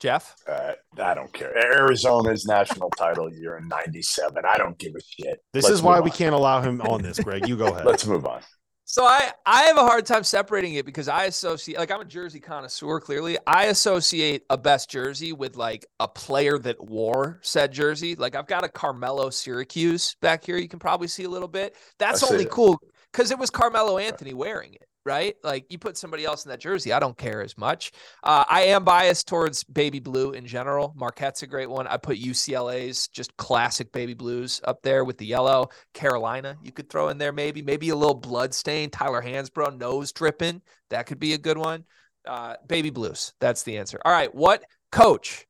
Jeff, 0.00 0.34
Uh, 0.46 0.72
I 1.00 1.14
don't 1.14 1.32
care. 1.32 1.56
Arizona's 1.56 2.44
national 2.44 2.90
title 2.90 3.32
year 3.32 3.56
in 3.56 3.68
'97. 3.68 4.44
I 4.44 4.58
don't 4.58 4.76
give 4.76 4.92
a 4.94 5.00
shit. 5.00 5.38
This 5.54 5.64
Let's 5.64 5.76
is 5.76 5.82
why 5.82 5.96
move 5.96 6.04
we 6.04 6.10
can't 6.10 6.34
allow 6.34 6.60
him 6.60 6.82
on 6.82 7.00
this, 7.00 7.18
Greg. 7.18 7.48
You 7.48 7.56
go 7.56 7.68
ahead. 7.68 7.86
Let's 7.86 8.04
move 8.04 8.26
on. 8.26 8.42
So 8.84 9.06
I 9.06 9.30
I 9.46 9.62
have 9.62 9.78
a 9.78 9.82
hard 9.82 10.04
time 10.04 10.24
separating 10.24 10.74
it 10.74 10.84
because 10.84 11.08
I 11.08 11.24
associate 11.24 11.78
like 11.78 11.90
I'm 11.90 12.00
a 12.00 12.04
jersey 12.04 12.40
connoisseur 12.40 13.00
clearly. 13.00 13.38
I 13.46 13.66
associate 13.66 14.42
a 14.50 14.58
best 14.58 14.90
jersey 14.90 15.32
with 15.32 15.56
like 15.56 15.86
a 16.00 16.08
player 16.08 16.58
that 16.58 16.84
wore 16.84 17.38
said 17.42 17.72
jersey. 17.72 18.14
Like 18.16 18.34
I've 18.34 18.48
got 18.48 18.64
a 18.64 18.68
Carmelo 18.68 19.30
Syracuse 19.30 20.16
back 20.20 20.44
here 20.44 20.58
you 20.58 20.68
can 20.68 20.80
probably 20.80 21.08
see 21.08 21.24
a 21.24 21.30
little 21.30 21.48
bit. 21.48 21.76
That's 21.98 22.22
only 22.24 22.44
it. 22.44 22.50
cool 22.50 22.78
cuz 23.12 23.30
it 23.30 23.38
was 23.38 23.48
Carmelo 23.50 23.96
Anthony 23.98 24.34
wearing 24.34 24.74
it, 24.74 24.88
right? 25.04 25.34
Like 25.42 25.66
you 25.68 25.78
put 25.78 25.96
somebody 25.96 26.24
else 26.24 26.44
in 26.44 26.50
that 26.50 26.60
jersey, 26.60 26.92
I 26.92 27.00
don't 27.00 27.16
care 27.16 27.42
as 27.42 27.58
much. 27.58 27.92
Uh, 28.22 28.44
I 28.48 28.62
am 28.62 28.84
biased 28.84 29.28
towards 29.28 29.64
baby 29.64 29.98
blue 29.98 30.32
in 30.32 30.46
general. 30.46 30.94
Marquette's 30.96 31.42
a 31.42 31.46
great 31.46 31.68
one. 31.68 31.86
I 31.86 31.96
put 31.96 32.18
UCLA's 32.18 33.08
just 33.08 33.36
classic 33.36 33.92
baby 33.92 34.14
blues 34.14 34.60
up 34.64 34.82
there 34.82 35.04
with 35.04 35.18
the 35.18 35.26
yellow. 35.26 35.68
Carolina, 35.94 36.56
you 36.62 36.72
could 36.72 36.88
throw 36.88 37.08
in 37.08 37.18
there 37.18 37.32
maybe, 37.32 37.62
maybe 37.62 37.88
a 37.90 37.96
little 37.96 38.14
blood 38.14 38.54
stain. 38.54 38.90
Tyler 38.90 39.22
Hansbrough, 39.22 39.78
nose 39.78 40.12
dripping. 40.12 40.62
That 40.90 41.06
could 41.06 41.18
be 41.18 41.34
a 41.34 41.38
good 41.38 41.58
one. 41.58 41.84
Uh, 42.26 42.54
baby 42.68 42.90
blues. 42.90 43.32
That's 43.40 43.64
the 43.64 43.78
answer. 43.78 44.00
All 44.04 44.12
right. 44.12 44.32
What 44.32 44.64
coach 44.92 45.46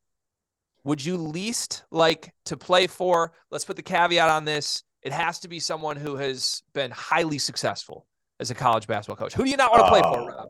would 0.85 1.05
you 1.05 1.17
least 1.17 1.85
like 1.91 2.33
to 2.47 2.57
play 2.57 2.87
for? 2.87 3.33
Let's 3.51 3.65
put 3.65 3.77
the 3.77 3.83
caveat 3.83 4.31
on 4.31 4.45
this. 4.45 4.83
It 5.03 5.13
has 5.13 5.41
to 5.41 5.49
be 5.49 5.61
someone 5.61 5.97
who 5.97 6.17
has 6.17 6.63
been 6.73 6.91
highly 6.93 7.39
successful 7.39 8.07
as 8.43 8.51
a 8.51 8.55
college 8.55 8.87
basketball 8.87 9.17
coach. 9.17 9.35
Who 9.35 9.45
do 9.45 9.51
you 9.51 9.57
not 9.57 9.73
want 9.73 9.85
to 9.87 9.91
play 9.91 10.01
for, 10.03 10.19
Oh. 10.21 10.27
Rob? 10.27 10.49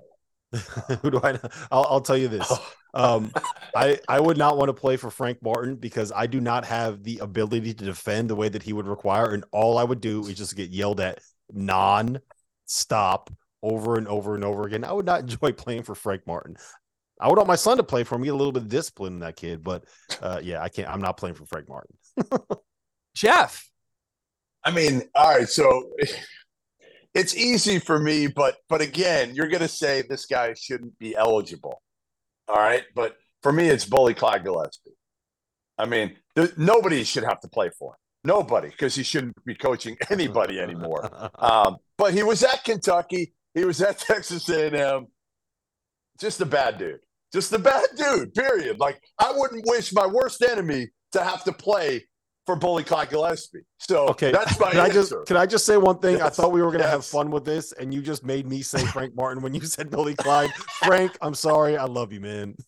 Who 1.03 1.11
do 1.13 1.21
I? 1.23 1.39
I'll, 1.71 1.87
I'll 1.89 2.01
tell 2.01 2.17
you 2.17 2.29
this. 2.29 2.53
Um, 2.93 3.33
I 3.75 3.99
I 4.07 4.21
would 4.21 4.37
not 4.37 4.59
want 4.59 4.69
to 4.69 4.75
play 4.75 4.99
for 4.99 5.09
Frank 5.11 5.39
Martin 5.43 5.77
because 5.77 6.13
I 6.15 6.27
do 6.27 6.41
not 6.43 6.67
have 6.67 7.03
the 7.03 7.19
ability 7.19 7.73
to 7.73 7.85
defend 7.85 8.29
the 8.29 8.35
way 8.35 8.51
that 8.51 8.63
he 8.63 8.75
would 8.75 8.87
require, 8.87 9.33
and 9.33 9.45
all 9.51 9.79
I 9.79 9.85
would 9.85 10.03
do 10.03 10.27
is 10.27 10.37
just 10.37 10.55
get 10.55 10.69
yelled 10.69 11.01
at 11.01 11.21
non-stop 11.51 13.31
over 13.63 13.97
and 13.97 14.07
over 14.09 14.35
and 14.35 14.45
over 14.45 14.65
again. 14.65 14.85
I 14.85 14.93
would 14.93 15.07
not 15.07 15.21
enjoy 15.31 15.53
playing 15.53 15.85
for 15.85 15.95
Frank 15.95 16.27
Martin. 16.27 16.57
I 17.21 17.29
would 17.29 17.39
want 17.39 17.49
my 17.49 17.57
son 17.57 17.77
to 17.79 17.83
play 17.85 18.05
for 18.05 18.19
me, 18.19 18.25
get 18.27 18.35
a 18.35 18.37
little 18.37 18.53
bit 18.53 18.65
of 18.65 18.69
discipline 18.69 19.15
in 19.15 19.19
that 19.21 19.37
kid, 19.37 19.63
but 19.63 19.85
uh, 20.21 20.41
yeah, 20.43 20.61
I 20.61 20.69
can't. 20.69 20.89
I'm 20.89 21.01
not 21.01 21.17
playing 21.17 21.37
for 21.37 21.47
Frank 21.47 21.69
Martin. 21.69 21.97
Jeff. 23.15 23.67
I 24.65 24.71
mean, 24.71 25.03
all 25.15 25.39
right, 25.39 25.49
so 25.49 25.91
it's 27.15 27.37
easy 27.37 27.79
for 27.79 27.99
me, 27.99 28.27
but 28.27 28.57
but 28.69 28.81
again, 28.81 29.35
you're 29.35 29.49
gonna 29.49 29.69
say 29.69 30.03
this 30.03 30.27
guy 30.27 30.55
shouldn't 30.55 30.99
be 30.99 31.15
eligible. 31.15 31.83
All 32.49 32.57
right, 32.57 32.85
but 32.95 33.17
for 33.43 33.53
me, 33.53 33.69
it's 33.69 33.85
Billy 33.85 34.15
Clyde 34.15 34.45
Gillespie. 34.45 34.91
I 35.79 35.87
mean, 35.87 36.17
there, 36.35 36.49
nobody 36.57 37.05
should 37.05 37.25
have 37.25 37.41
to 37.41 37.49
play 37.49 37.71
for 37.79 37.93
him. 37.93 37.97
Nobody, 38.25 38.69
because 38.69 38.95
he 38.95 39.03
shouldn't 39.03 39.45
be 39.45 39.55
coaching 39.55 39.97
anybody 40.11 40.61
anymore. 40.61 41.11
Um, 41.39 41.79
but 41.99 42.15
he 42.15 42.23
was 42.23 42.43
at 42.45 42.63
Kentucky. 42.65 43.33
He 43.55 43.65
was 43.65 43.83
at 43.83 43.99
Texas 44.11 44.49
A&M. 44.49 45.07
Just 46.21 46.41
a 46.41 46.47
bad 46.47 46.79
dude. 46.79 47.01
Just 47.33 47.53
a 47.53 47.59
bad 47.59 47.85
dude. 47.97 48.33
Period. 48.35 48.79
Like 48.79 49.01
I 49.19 49.33
wouldn't 49.35 49.67
wish 49.67 49.93
my 49.93 50.07
worst 50.07 50.43
enemy 50.43 50.89
to 51.13 51.23
have 51.23 51.43
to 51.45 51.53
play 51.53 52.07
for 52.47 52.57
Billy 52.57 52.83
Clyde 52.85 53.11
Gillespie. 53.11 53.61
So 53.79 54.09
Okay, 54.09 54.33
that's 54.33 54.59
my 54.59 54.71
can 54.71 54.81
I 54.81 54.85
answer. 54.87 54.95
just 54.95 55.27
can 55.27 55.37
I 55.37 55.47
just 55.47 55.65
say 55.67 55.77
one 55.77 55.99
thing? 55.99 56.21
I 56.21 56.29
thought 56.29 56.53
we 56.53 56.63
were 56.63 56.71
gonna 56.73 56.87
have 56.89 57.05
fun 57.05 57.31
with 57.31 57.45
this, 57.45 57.73
and 57.73 57.93
you 57.93 58.03
just 58.03 58.25
made 58.25 58.47
me 58.49 58.63
say 58.63 58.85
Frank 58.87 59.15
Martin 59.15 59.43
when 59.43 59.55
you 59.55 59.61
said 59.63 59.91
Billy 59.91 60.15
Clyde. 60.15 60.51
Frank, 60.85 61.17
I'm 61.21 61.35
sorry, 61.35 61.77
I 61.77 61.85
love 61.85 62.13
you, 62.13 62.21
man. 62.21 62.57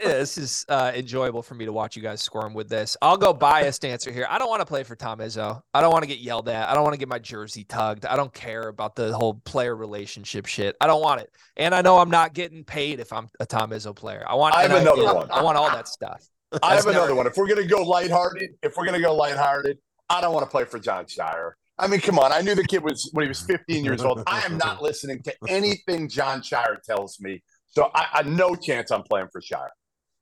Yeah, 0.00 0.18
this 0.18 0.38
is 0.38 0.64
uh, 0.68 0.92
enjoyable 0.94 1.42
for 1.42 1.56
me 1.56 1.64
to 1.64 1.72
watch 1.72 1.96
you 1.96 2.02
guys 2.02 2.20
squirm 2.20 2.54
with 2.54 2.68
this. 2.68 2.96
I'll 3.02 3.16
go 3.16 3.32
biased 3.32 3.84
answer 3.84 4.12
here. 4.12 4.24
I 4.30 4.38
don't 4.38 4.48
want 4.48 4.60
to 4.60 4.66
play 4.66 4.84
for 4.84 4.94
Tom 4.94 5.18
Izzo. 5.18 5.60
I 5.74 5.80
don't 5.80 5.90
want 5.90 6.04
to 6.04 6.06
get 6.06 6.18
yelled 6.18 6.48
at. 6.48 6.68
I 6.68 6.74
don't 6.74 6.84
want 6.84 6.94
to 6.94 6.98
get 6.98 7.08
my 7.08 7.18
jersey 7.18 7.64
tugged. 7.64 8.06
I 8.06 8.14
don't 8.14 8.32
care 8.32 8.68
about 8.68 8.94
the 8.94 9.12
whole 9.16 9.34
player 9.34 9.74
relationship 9.74 10.46
shit. 10.46 10.76
I 10.80 10.86
don't 10.86 11.02
want 11.02 11.22
it. 11.22 11.30
And 11.56 11.74
I 11.74 11.82
know 11.82 11.98
I'm 11.98 12.10
not 12.10 12.32
getting 12.32 12.62
paid 12.62 13.00
if 13.00 13.12
I'm 13.12 13.26
a 13.40 13.46
Tom 13.46 13.70
Izzo 13.70 13.96
player. 13.96 14.24
I 14.28 14.36
want. 14.36 14.54
I 14.54 14.62
have 14.62 14.70
NIL. 14.70 14.92
another 14.92 15.14
one. 15.16 15.30
I 15.32 15.42
want 15.42 15.58
all 15.58 15.70
that 15.70 15.88
stuff. 15.88 16.24
I 16.62 16.74
have 16.74 16.86
another 16.86 17.14
one. 17.14 17.26
If 17.26 17.36
we're 17.36 17.48
gonna 17.48 17.66
go 17.66 17.82
lighthearted, 17.82 18.50
if 18.62 18.76
we're 18.76 18.86
gonna 18.86 19.00
go 19.00 19.14
lighthearted, 19.14 19.78
I 20.08 20.20
don't 20.20 20.32
want 20.32 20.44
to 20.44 20.50
play 20.50 20.64
for 20.64 20.78
Jon 20.78 21.04
Scheyer. 21.04 21.52
I 21.78 21.86
mean, 21.88 22.00
come 22.00 22.18
on. 22.18 22.32
I 22.32 22.40
knew 22.40 22.54
the 22.54 22.64
kid 22.64 22.82
was 22.82 23.10
when 23.12 23.24
he 23.24 23.28
was 23.28 23.42
15 23.42 23.84
years 23.84 24.02
old. 24.02 24.22
I 24.26 24.40
am 24.40 24.56
not 24.56 24.82
listening 24.82 25.22
to 25.24 25.34
anything 25.48 26.08
Jon 26.08 26.40
Scheyer 26.40 26.80
tells 26.82 27.20
me. 27.20 27.42
So 27.66 27.90
I, 27.94 28.06
I 28.14 28.22
no 28.22 28.54
chance 28.54 28.90
I'm 28.90 29.02
playing 29.02 29.28
for 29.30 29.40
Scheyer. 29.40 29.68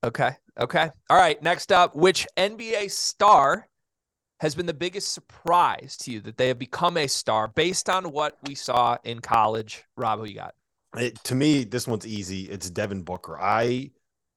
Okay. 0.03 0.33
Okay. 0.59 0.91
All 1.09 1.17
right. 1.17 1.41
Next 1.43 1.71
up, 1.71 1.95
which 1.95 2.27
NBA 2.37 2.91
star 2.91 3.69
has 4.41 4.55
been 4.55 4.67
the 4.67 4.75
biggest 4.75 5.13
surprise 5.13 5.97
to 5.99 6.11
you 6.11 6.21
that 6.23 6.37
they 6.37 6.49
have 6.49 6.59
become 6.59 6.97
a 6.97 7.07
star 7.07 7.49
based 7.49 7.89
on 7.89 8.11
what 8.11 8.37
we 8.47 8.55
saw 8.55 8.97
in 9.05 9.21
college? 9.21 9.85
Rob, 9.97 10.19
who 10.19 10.27
you 10.27 10.35
got? 10.35 10.55
It, 10.97 11.23
to 11.25 11.35
me, 11.35 11.65
this 11.65 11.87
one's 11.87 12.07
easy. 12.07 12.43
It's 12.43 12.69
Devin 12.69 13.03
Booker. 13.03 13.41
I 13.41 13.91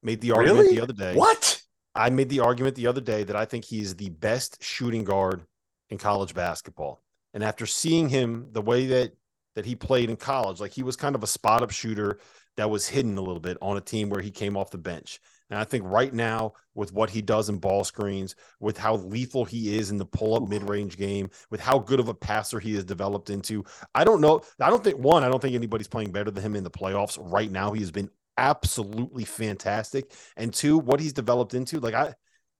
made 0.03 0.21
the 0.21 0.31
argument 0.31 0.61
Really? 0.61 0.75
the 0.75 0.81
other 0.81 0.93
day. 0.93 1.15
What? 1.15 1.56
I 1.97 2.09
made 2.09 2.29
the 2.29 2.41
argument 2.41 2.75
the 2.75 2.87
other 2.87 3.01
day 3.01 3.23
that 3.23 3.35
I 3.35 3.45
think 3.45 3.65
he 3.65 3.81
is 3.81 3.95
the 3.95 4.09
best 4.09 4.63
shooting 4.63 5.03
guard 5.03 5.43
in 5.89 5.97
college 5.97 6.33
basketball. 6.33 7.01
And 7.33 7.43
after 7.43 7.65
seeing 7.65 8.09
him 8.09 8.47
the 8.51 8.61
way 8.61 8.85
that 8.87 9.13
that 9.55 9.65
he 9.65 9.75
played 9.75 10.09
in 10.09 10.15
college, 10.15 10.59
like 10.59 10.71
he 10.71 10.83
was 10.83 10.95
kind 10.95 11.15
of 11.15 11.23
a 11.23 11.27
spot 11.27 11.63
up 11.63 11.71
shooter 11.71 12.19
that 12.57 12.69
was 12.69 12.87
hidden 12.87 13.17
a 13.17 13.21
little 13.21 13.39
bit 13.39 13.57
on 13.59 13.77
a 13.77 13.81
team 13.81 14.09
where 14.09 14.21
he 14.21 14.29
came 14.29 14.55
off 14.55 14.69
the 14.69 14.77
bench. 14.77 15.19
And 15.49 15.57
I 15.57 15.63
think 15.63 15.85
right 15.85 16.13
now, 16.13 16.53
with 16.75 16.91
what 16.91 17.09
he 17.09 17.21
does 17.21 17.49
in 17.49 17.57
ball 17.57 17.83
screens, 17.83 18.35
with 18.59 18.77
how 18.77 18.97
lethal 18.97 19.45
he 19.45 19.77
is 19.77 19.89
in 19.89 19.97
the 19.97 20.05
pull 20.05 20.35
up 20.35 20.47
mid 20.47 20.67
range 20.67 20.97
game, 20.97 21.29
with 21.49 21.61
how 21.61 21.79
good 21.79 21.99
of 21.99 22.09
a 22.09 22.13
passer 22.13 22.59
he 22.59 22.75
has 22.75 22.83
developed 22.83 23.29
into, 23.29 23.63
I 23.95 24.03
don't 24.03 24.21
know. 24.21 24.41
I 24.59 24.69
don't 24.69 24.83
think, 24.83 24.97
one, 24.97 25.23
I 25.23 25.29
don't 25.29 25.41
think 25.41 25.55
anybody's 25.55 25.87
playing 25.87 26.11
better 26.11 26.31
than 26.31 26.43
him 26.43 26.55
in 26.55 26.63
the 26.63 26.69
playoffs 26.69 27.17
right 27.19 27.49
now. 27.49 27.71
He 27.71 27.79
has 27.79 27.91
been 27.91 28.09
absolutely 28.37 29.25
fantastic. 29.25 30.13
And 30.35 30.53
two, 30.53 30.77
what 30.77 30.99
he's 30.99 31.13
developed 31.13 31.53
into, 31.53 31.79
like 31.79 31.93
I, 31.93 32.13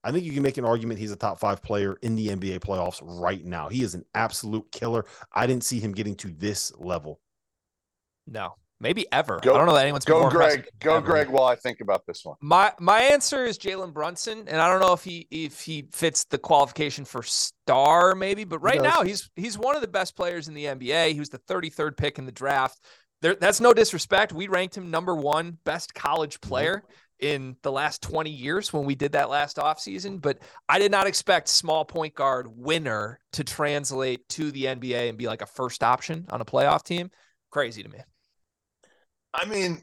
I 0.03 0.11
think 0.11 0.25
you 0.25 0.32
can 0.32 0.43
make 0.43 0.57
an 0.57 0.65
argument 0.65 0.99
he's 0.99 1.11
a 1.11 1.17
top 1.17 1.39
five 1.39 1.61
player 1.61 1.97
in 2.01 2.15
the 2.15 2.30
NBA 2.30 2.59
playoffs 2.59 3.01
right 3.03 3.43
now. 3.43 3.69
He 3.69 3.84
is 3.84 3.93
an 3.93 4.05
absolute 4.15 4.71
killer. 4.71 5.05
I 5.34 5.47
didn't 5.47 5.63
see 5.63 5.80
him 5.80 5.91
getting 5.91 6.15
to 6.17 6.30
this 6.30 6.71
level. 6.78 7.19
No, 8.25 8.55
maybe 8.80 9.05
ever. 9.11 9.39
Go- 9.41 9.55
I 9.55 9.57
don't 9.57 9.67
know 9.67 9.73
that 9.73 9.82
anyone's 9.82 10.05
Go, 10.05 10.21
more 10.21 10.30
Greg. 10.30 10.67
Go, 10.80 10.95
ever. 10.95 11.05
Greg. 11.05 11.30
While 11.30 11.45
I 11.45 11.55
think 11.55 11.82
about 11.82 12.05
this 12.05 12.23
one. 12.23 12.36
My 12.41 12.73
my 12.80 13.01
answer 13.01 13.45
is 13.45 13.57
Jalen 13.57 13.93
Brunson, 13.93 14.47
and 14.47 14.61
I 14.61 14.69
don't 14.69 14.82
know 14.82 14.93
if 14.93 15.03
he 15.03 15.28
if 15.32 15.61
he 15.61 15.88
fits 15.91 16.25
the 16.25 16.38
qualification 16.38 17.03
for 17.03 17.23
star, 17.23 18.15
maybe, 18.15 18.43
but 18.43 18.59
right 18.59 18.82
now 18.82 19.03
he's 19.03 19.30
he's 19.36 19.57
one 19.57 19.75
of 19.75 19.82
the 19.82 19.88
best 19.88 20.15
players 20.15 20.47
in 20.47 20.53
the 20.53 20.65
NBA. 20.65 21.13
He 21.13 21.19
was 21.19 21.30
the 21.30 21.39
33rd 21.39 21.97
pick 21.97 22.19
in 22.19 22.25
the 22.25 22.32
draft. 22.32 22.80
There, 23.22 23.36
that's 23.36 23.59
no 23.59 23.74
disrespect. 23.74 24.32
We 24.32 24.47
ranked 24.47 24.78
him 24.78 24.91
number 24.91 25.15
one 25.15 25.57
best 25.63 25.93
college 25.93 26.39
player 26.39 26.84
in 27.20 27.55
the 27.63 27.72
last 27.72 28.03
20 28.03 28.30
years 28.30 28.72
when 28.72 28.86
we 28.86 28.95
did 28.95 29.13
that 29.13 29.30
last 29.30 29.57
offseason. 29.57 30.22
But 30.22 30.39
I 30.70 30.80
did 30.80 30.91
not 30.91 31.07
expect 31.07 31.47
small 31.47 31.84
point 31.84 32.13
guard 32.13 32.47
winner 32.49 33.20
to 33.34 33.43
translate 33.43 34.28
to 34.30 34.51
the 34.51 34.65
NBA 34.65 35.09
and 35.09 35.18
be 35.18 35.28
like 35.28 35.41
a 35.41 35.47
first 35.47 35.84
option 35.84 36.26
on 36.30 36.41
a 36.41 36.45
playoff 36.45 36.84
team. 36.84 37.09
Crazy 37.49 37.82
to 37.82 37.89
me. 37.89 37.99
I 39.34 39.45
mean, 39.45 39.82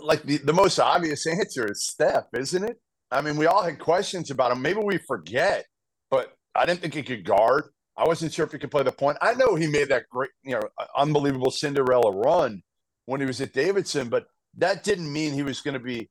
like 0.00 0.22
the, 0.22 0.38
the 0.38 0.52
most 0.52 0.78
obvious 0.78 1.26
answer 1.26 1.70
is 1.70 1.86
Steph, 1.86 2.26
isn't 2.34 2.64
it? 2.64 2.78
I 3.10 3.20
mean, 3.20 3.36
we 3.36 3.46
all 3.46 3.62
had 3.62 3.78
questions 3.78 4.30
about 4.30 4.52
him. 4.52 4.62
Maybe 4.62 4.80
we 4.82 4.98
forget, 4.98 5.64
but 6.10 6.32
I 6.54 6.66
didn't 6.66 6.80
think 6.80 6.94
he 6.94 7.02
could 7.02 7.24
guard. 7.24 7.64
I 7.96 8.04
wasn't 8.04 8.32
sure 8.32 8.44
if 8.44 8.52
he 8.52 8.58
could 8.58 8.70
play 8.70 8.82
the 8.82 8.92
point. 8.92 9.16
I 9.22 9.34
know 9.34 9.54
he 9.54 9.66
made 9.66 9.88
that 9.88 10.04
great, 10.10 10.30
you 10.42 10.52
know, 10.52 10.62
unbelievable 10.96 11.50
Cinderella 11.50 12.10
run 12.10 12.62
when 13.06 13.20
he 13.20 13.26
was 13.26 13.40
at 13.40 13.52
Davidson, 13.52 14.08
but 14.08 14.26
that 14.58 14.84
didn't 14.84 15.12
mean 15.12 15.32
he 15.32 15.42
was 15.42 15.60
going 15.60 15.74
to 15.74 15.80
be, 15.80 16.08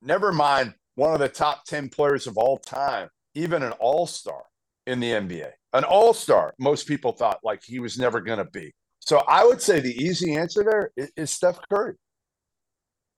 never 0.00 0.32
mind, 0.32 0.74
one 0.94 1.12
of 1.14 1.20
the 1.20 1.28
top 1.28 1.64
10 1.64 1.88
players 1.88 2.26
of 2.26 2.36
all 2.36 2.58
time, 2.58 3.08
even 3.34 3.62
an 3.62 3.72
all 3.72 4.06
star 4.06 4.42
in 4.86 5.00
the 5.00 5.10
NBA. 5.10 5.50
An 5.72 5.84
all 5.84 6.12
star, 6.12 6.54
most 6.58 6.86
people 6.86 7.12
thought 7.12 7.38
like 7.42 7.62
he 7.64 7.78
was 7.78 7.98
never 7.98 8.20
going 8.20 8.38
to 8.38 8.44
be. 8.44 8.72
So 8.98 9.22
I 9.26 9.44
would 9.44 9.60
say 9.60 9.80
the 9.80 9.96
easy 9.96 10.34
answer 10.36 10.62
there 10.62 10.90
is, 10.96 11.10
is 11.16 11.30
Steph 11.30 11.58
Curry. 11.70 11.94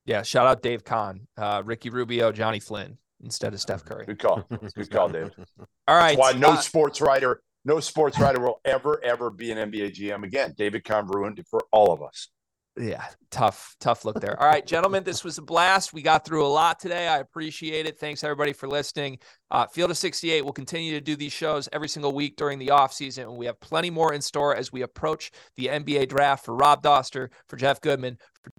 Yeah, 0.05 0.21
shout 0.21 0.47
out 0.47 0.61
Dave 0.61 0.83
Kahn, 0.83 1.27
uh, 1.37 1.63
Ricky 1.65 1.89
Rubio, 1.89 2.31
Johnny 2.31 2.59
Flynn 2.59 2.97
instead 3.23 3.53
of 3.53 3.59
Steph 3.59 3.83
Curry. 3.83 4.05
Good 4.05 4.19
call. 4.19 4.45
Good 4.75 4.91
call, 4.91 5.09
Dave. 5.09 5.31
All 5.87 5.95
right. 5.95 6.17
That's 6.17 6.33
why 6.33 6.39
no 6.39 6.51
uh, 6.51 6.57
sports 6.57 7.01
writer, 7.01 7.41
no 7.65 7.79
sports 7.79 8.19
writer 8.19 8.39
will 8.39 8.61
ever, 8.63 9.03
ever 9.03 9.29
be 9.29 9.51
an 9.51 9.71
NBA 9.71 9.95
GM 9.95 10.23
again. 10.23 10.53
David 10.57 10.83
Kahn 10.83 11.07
ruined 11.07 11.39
it 11.39 11.47
for 11.49 11.61
all 11.71 11.91
of 11.91 12.03
us. 12.03 12.29
Yeah, 12.77 13.05
tough, 13.31 13.75
tough 13.79 14.03
look 14.03 14.19
there. 14.19 14.39
All 14.39 14.47
right, 14.47 14.65
gentlemen, 14.65 15.03
this 15.03 15.23
was 15.23 15.37
a 15.37 15.41
blast. 15.41 15.93
We 15.93 16.01
got 16.01 16.25
through 16.25 16.45
a 16.45 16.47
lot 16.47 16.79
today. 16.79 17.07
I 17.07 17.19
appreciate 17.19 17.85
it. 17.85 17.97
Thanks 17.97 18.23
everybody 18.23 18.53
for 18.53 18.67
listening. 18.67 19.19
Uh, 19.49 19.67
Field 19.67 19.91
of 19.91 19.97
68 19.97 20.43
will 20.43 20.51
continue 20.51 20.91
to 20.91 21.01
do 21.01 21.15
these 21.15 21.31
shows 21.31 21.69
every 21.71 21.87
single 21.87 22.11
week 22.11 22.35
during 22.35 22.59
the 22.59 22.71
off 22.71 22.91
season, 22.93 23.29
and 23.29 23.37
we 23.37 23.45
have 23.45 23.59
plenty 23.59 23.89
more 23.89 24.13
in 24.13 24.21
store 24.21 24.55
as 24.55 24.71
we 24.71 24.81
approach 24.81 25.31
the 25.55 25.67
NBA 25.67 26.09
draft. 26.09 26.45
For 26.45 26.55
Rob 26.55 26.83
Dauster, 26.83 27.29
for 27.47 27.55
Jeff 27.55 27.79
Goodman, 27.81 28.17
for 28.43 28.51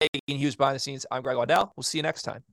taking 0.00 0.38
Hughes 0.38 0.56
behind 0.56 0.76
the 0.76 0.80
scenes, 0.80 1.06
I'm 1.10 1.22
Greg 1.22 1.36
Waddell. 1.36 1.72
We'll 1.76 1.84
see 1.84 1.98
you 1.98 2.02
next 2.02 2.22
time. 2.22 2.44